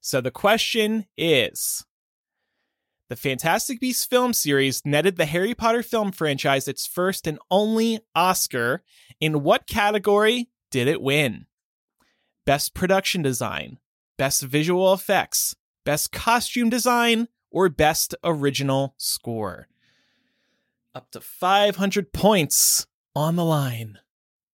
So 0.00 0.20
the 0.20 0.30
question 0.30 1.06
is 1.16 1.84
The 3.12 3.16
Fantastic 3.16 3.78
Beasts 3.78 4.06
film 4.06 4.32
series 4.32 4.86
netted 4.86 5.18
the 5.18 5.26
Harry 5.26 5.54
Potter 5.54 5.82
film 5.82 6.12
franchise 6.12 6.66
its 6.66 6.86
first 6.86 7.26
and 7.26 7.38
only 7.50 8.00
Oscar. 8.14 8.82
In 9.20 9.42
what 9.42 9.66
category 9.66 10.48
did 10.70 10.88
it 10.88 11.02
win? 11.02 11.44
Best 12.46 12.72
production 12.72 13.20
design, 13.20 13.78
best 14.16 14.42
visual 14.42 14.94
effects, 14.94 15.54
best 15.84 16.10
costume 16.10 16.70
design, 16.70 17.28
or 17.50 17.68
best 17.68 18.14
original 18.24 18.94
score? 18.96 19.68
Up 20.94 21.10
to 21.10 21.20
500 21.20 22.14
points 22.14 22.86
on 23.14 23.36
the 23.36 23.44
line. 23.44 23.98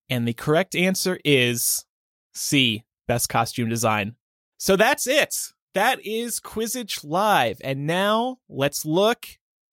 And 0.09 0.27
the 0.27 0.33
correct 0.33 0.75
answer 0.75 1.17
is 1.23 1.85
C, 2.33 2.83
best 3.07 3.29
costume 3.29 3.69
design. 3.69 4.17
So 4.57 4.75
that's 4.75 5.07
it. 5.07 5.53
That 5.73 6.05
is 6.05 6.39
Quizzitch 6.39 7.03
Live. 7.03 7.59
And 7.63 7.85
now 7.85 8.37
let's 8.49 8.85
look 8.85 9.25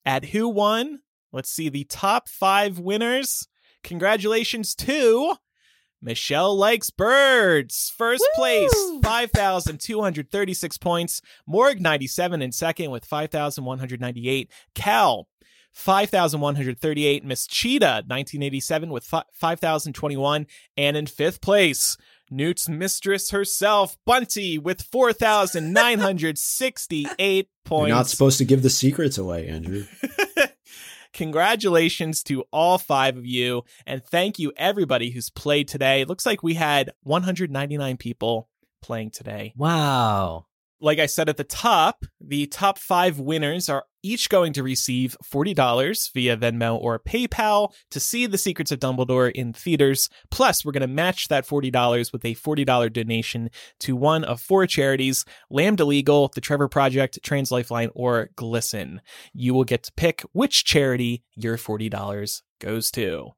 at 0.04 0.26
who 0.26 0.48
won. 0.48 1.00
Let's 1.32 1.50
see 1.50 1.68
the 1.68 1.84
top 1.84 2.28
five 2.28 2.78
winners. 2.78 3.48
Congratulations 3.82 4.74
to 4.76 5.36
Michelle 6.02 6.56
Likes 6.56 6.90
Birds. 6.90 7.92
First 7.96 8.24
Woo! 8.36 8.40
place, 8.40 8.72
5,236 9.02 10.78
points. 10.78 11.20
Morg, 11.46 11.80
97 11.80 12.42
in 12.42 12.52
second 12.52 12.90
with 12.90 13.04
5,198. 13.04 14.50
Cal, 14.74 15.28
5,138. 15.72 17.24
Miss 17.24 17.46
Cheetah, 17.46 18.04
1987 18.06 18.90
with 18.90 19.04
fi- 19.04 19.24
5,021. 19.32 20.46
And 20.76 20.96
in 20.96 21.06
fifth 21.06 21.40
place, 21.40 21.96
Newt's 22.30 22.68
mistress 22.68 23.30
herself, 23.30 23.96
Bunty, 24.04 24.58
with 24.58 24.82
4,968 24.82 27.48
points. 27.64 27.64
You're 27.88 27.96
not 27.96 28.08
supposed 28.08 28.38
to 28.38 28.44
give 28.44 28.62
the 28.62 28.70
secrets 28.70 29.18
away, 29.18 29.48
Andrew. 29.48 29.84
Congratulations 31.12 32.22
to 32.24 32.44
all 32.52 32.78
five 32.78 33.16
of 33.16 33.24
you. 33.24 33.62
And 33.86 34.04
thank 34.04 34.38
you, 34.38 34.52
everybody 34.56 35.10
who's 35.10 35.30
played 35.30 35.68
today. 35.68 36.02
It 36.02 36.08
looks 36.08 36.26
like 36.26 36.42
we 36.42 36.54
had 36.54 36.90
199 37.04 37.96
people 37.96 38.48
playing 38.82 39.10
today. 39.10 39.54
Wow. 39.56 40.46
Like 40.80 40.98
I 40.98 41.06
said 41.06 41.28
at 41.28 41.38
the 41.38 41.44
top, 41.44 42.04
the 42.20 42.46
top 42.46 42.78
five 42.78 43.18
winners 43.18 43.68
are 43.68 43.84
each 44.02 44.28
going 44.28 44.52
to 44.52 44.62
receive 44.62 45.16
$40 45.24 46.12
via 46.12 46.36
Venmo 46.36 46.78
or 46.78 46.98
PayPal 46.98 47.72
to 47.90 47.98
see 47.98 48.26
The 48.26 48.38
Secrets 48.38 48.70
of 48.70 48.78
Dumbledore 48.78 49.32
in 49.32 49.52
theaters. 49.52 50.10
Plus, 50.30 50.64
we're 50.64 50.72
going 50.72 50.82
to 50.82 50.86
match 50.86 51.28
that 51.28 51.46
$40 51.46 52.12
with 52.12 52.24
a 52.24 52.34
$40 52.34 52.92
donation 52.92 53.50
to 53.80 53.96
one 53.96 54.22
of 54.22 54.40
four 54.40 54.66
charities 54.66 55.24
Lambda 55.50 55.84
Legal, 55.84 56.30
The 56.34 56.40
Trevor 56.40 56.68
Project, 56.68 57.18
Trans 57.22 57.50
Lifeline, 57.50 57.90
or 57.94 58.28
GLSEN. 58.36 58.98
You 59.32 59.54
will 59.54 59.64
get 59.64 59.82
to 59.84 59.92
pick 59.94 60.22
which 60.32 60.64
charity 60.64 61.24
your 61.34 61.56
$40 61.56 62.42
goes 62.60 62.90
to. 62.92 63.32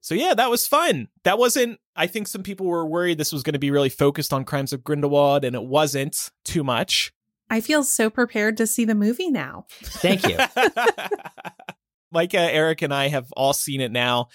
So 0.00 0.14
yeah, 0.14 0.34
that 0.34 0.50
was 0.50 0.66
fun. 0.66 1.08
That 1.24 1.38
wasn't 1.38 1.78
I 2.00 2.06
think 2.06 2.28
some 2.28 2.42
people 2.42 2.64
were 2.64 2.86
worried 2.86 3.18
this 3.18 3.30
was 3.30 3.42
going 3.42 3.52
to 3.52 3.58
be 3.58 3.70
really 3.70 3.90
focused 3.90 4.32
on 4.32 4.46
Crimes 4.46 4.72
of 4.72 4.82
Grindelwald 4.82 5.44
and 5.44 5.54
it 5.54 5.62
wasn't 5.62 6.30
too 6.46 6.64
much. 6.64 7.12
I 7.50 7.60
feel 7.60 7.84
so 7.84 8.08
prepared 8.08 8.56
to 8.56 8.66
see 8.66 8.86
the 8.86 8.94
movie 8.94 9.28
now. 9.28 9.66
Thank 9.68 10.26
you. 10.26 10.38
Micah, 12.10 12.38
Eric, 12.38 12.80
and 12.80 12.94
I 12.94 13.08
have 13.08 13.30
all 13.32 13.52
seen 13.52 13.82
it 13.82 13.92
now. 13.92 14.28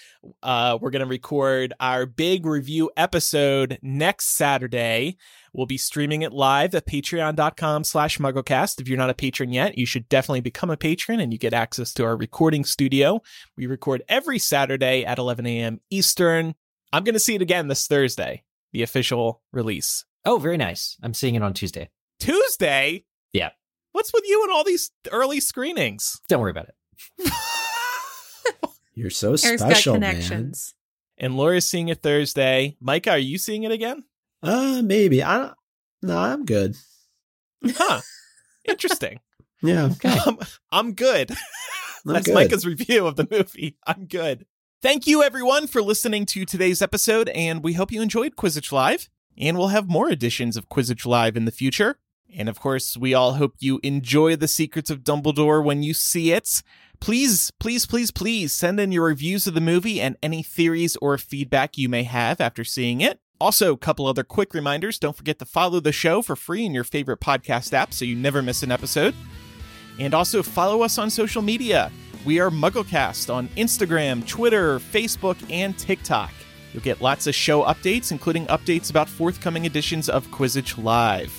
Uh, 0.44 0.78
we're 0.80 0.92
going 0.92 1.00
to 1.00 1.06
record 1.06 1.74
our 1.80 2.06
big 2.06 2.46
review 2.46 2.88
episode 2.96 3.80
next 3.82 4.28
Saturday. 4.28 5.16
We'll 5.52 5.66
be 5.66 5.76
streaming 5.76 6.22
it 6.22 6.32
live 6.32 6.72
at 6.76 6.86
patreon.com 6.86 7.82
slash 7.82 8.18
mugglecast. 8.18 8.80
If 8.80 8.88
you're 8.88 8.96
not 8.96 9.10
a 9.10 9.14
patron 9.14 9.52
yet, 9.52 9.76
you 9.76 9.86
should 9.86 10.08
definitely 10.08 10.40
become 10.40 10.70
a 10.70 10.76
patron 10.76 11.18
and 11.18 11.32
you 11.32 11.38
get 11.38 11.52
access 11.52 11.92
to 11.94 12.04
our 12.04 12.16
recording 12.16 12.64
studio. 12.64 13.22
We 13.56 13.66
record 13.66 14.04
every 14.08 14.38
Saturday 14.38 15.04
at 15.04 15.18
11 15.18 15.46
a.m. 15.46 15.80
Eastern. 15.90 16.54
I'm 16.92 17.04
going 17.04 17.14
to 17.14 17.20
see 17.20 17.34
it 17.34 17.42
again 17.42 17.68
this 17.68 17.86
Thursday, 17.86 18.44
the 18.72 18.82
official 18.82 19.42
release. 19.52 20.04
oh, 20.24 20.38
very 20.38 20.56
nice. 20.56 20.96
I'm 21.02 21.14
seeing 21.14 21.34
it 21.34 21.42
on 21.42 21.52
Tuesday. 21.54 21.90
Tuesday? 22.18 23.04
Yeah. 23.32 23.50
What's 23.92 24.12
with 24.12 24.24
you 24.26 24.42
and 24.44 24.52
all 24.52 24.64
these 24.64 24.90
early 25.10 25.40
screenings? 25.40 26.20
Don't 26.28 26.40
worry 26.40 26.50
about 26.50 26.68
it. 26.68 27.32
You're 28.94 29.10
so 29.10 29.28
Eric's 29.28 29.42
special, 29.62 29.94
got 29.94 30.00
man. 30.00 30.14
connections. 30.14 30.74
And 31.18 31.36
Laura's 31.36 31.66
seeing 31.68 31.88
it 31.88 32.02
Thursday. 32.02 32.76
Micah, 32.80 33.10
are 33.12 33.18
you 33.18 33.38
seeing 33.38 33.64
it 33.64 33.72
again? 33.72 34.04
Uh, 34.42 34.82
maybe. 34.82 35.22
I 35.22 35.38
don't. 35.38 35.54
No, 36.02 36.16
I'm 36.18 36.44
good. 36.44 36.76
Huh. 37.64 38.00
Interesting. 38.64 39.20
Yeah, 39.62 39.86
Okay. 39.86 40.10
Um, 40.26 40.38
I'm 40.70 40.92
good. 40.92 41.30
I'm 41.30 42.12
That's 42.12 42.26
good. 42.26 42.34
Micah's 42.34 42.66
review 42.66 43.06
of 43.06 43.16
the 43.16 43.26
movie. 43.28 43.78
I'm 43.86 44.04
good. 44.04 44.44
Thank 44.82 45.06
you, 45.06 45.22
everyone, 45.22 45.66
for 45.66 45.80
listening 45.80 46.26
to 46.26 46.44
today's 46.44 46.82
episode, 46.82 47.30
and 47.30 47.64
we 47.64 47.72
hope 47.72 47.90
you 47.90 48.02
enjoyed 48.02 48.36
Quizzitch 48.36 48.70
Live. 48.70 49.08
And 49.38 49.56
we'll 49.56 49.68
have 49.68 49.88
more 49.88 50.10
editions 50.10 50.54
of 50.54 50.68
Quizzitch 50.68 51.06
Live 51.06 51.34
in 51.34 51.46
the 51.46 51.50
future. 51.50 51.96
And 52.34 52.46
of 52.46 52.60
course, 52.60 52.94
we 52.94 53.14
all 53.14 53.34
hope 53.34 53.54
you 53.58 53.80
enjoy 53.82 54.36
The 54.36 54.46
Secrets 54.46 54.90
of 54.90 55.02
Dumbledore 55.02 55.64
when 55.64 55.82
you 55.82 55.94
see 55.94 56.30
it. 56.30 56.62
Please, 57.00 57.50
please, 57.58 57.86
please, 57.86 58.10
please 58.10 58.52
send 58.52 58.78
in 58.78 58.92
your 58.92 59.04
reviews 59.04 59.46
of 59.46 59.54
the 59.54 59.62
movie 59.62 59.98
and 59.98 60.18
any 60.22 60.42
theories 60.42 60.96
or 60.96 61.16
feedback 61.16 61.78
you 61.78 61.88
may 61.88 62.02
have 62.02 62.38
after 62.38 62.62
seeing 62.62 63.00
it. 63.00 63.18
Also, 63.40 63.72
a 63.72 63.78
couple 63.78 64.06
other 64.06 64.24
quick 64.24 64.52
reminders. 64.52 64.98
Don't 64.98 65.16
forget 65.16 65.38
to 65.38 65.46
follow 65.46 65.80
the 65.80 65.90
show 65.90 66.20
for 66.20 66.36
free 66.36 66.66
in 66.66 66.74
your 66.74 66.84
favorite 66.84 67.20
podcast 67.20 67.72
app 67.72 67.94
so 67.94 68.04
you 68.04 68.14
never 68.14 68.42
miss 68.42 68.62
an 68.62 68.70
episode. 68.70 69.14
And 69.98 70.12
also 70.12 70.42
follow 70.42 70.82
us 70.82 70.98
on 70.98 71.08
social 71.08 71.40
media. 71.40 71.90
We 72.26 72.40
are 72.40 72.50
MuggleCast 72.50 73.32
on 73.32 73.46
Instagram, 73.50 74.26
Twitter, 74.26 74.80
Facebook, 74.80 75.36
and 75.48 75.78
TikTok. 75.78 76.32
You'll 76.72 76.82
get 76.82 77.00
lots 77.00 77.28
of 77.28 77.36
show 77.36 77.62
updates, 77.62 78.10
including 78.10 78.46
updates 78.46 78.90
about 78.90 79.08
forthcoming 79.08 79.64
editions 79.64 80.08
of 80.08 80.26
Quizzitch 80.32 80.82
Live. 80.82 81.32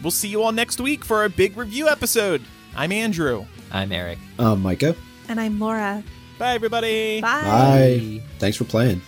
We'll 0.00 0.12
see 0.12 0.28
you 0.28 0.44
all 0.44 0.52
next 0.52 0.80
week 0.80 1.04
for 1.04 1.16
our 1.16 1.28
big 1.28 1.56
review 1.56 1.88
episode. 1.88 2.40
I'm 2.76 2.92
Andrew. 2.92 3.46
I'm 3.72 3.90
Eric. 3.90 4.20
I'm 4.38 4.62
Micah. 4.62 4.94
And 5.28 5.40
I'm 5.40 5.58
Laura. 5.58 6.04
Bye, 6.38 6.54
everybody. 6.54 7.20
Bye. 7.20 7.42
Bye. 7.42 8.22
Thanks 8.38 8.56
for 8.56 8.62
playing. 8.62 9.02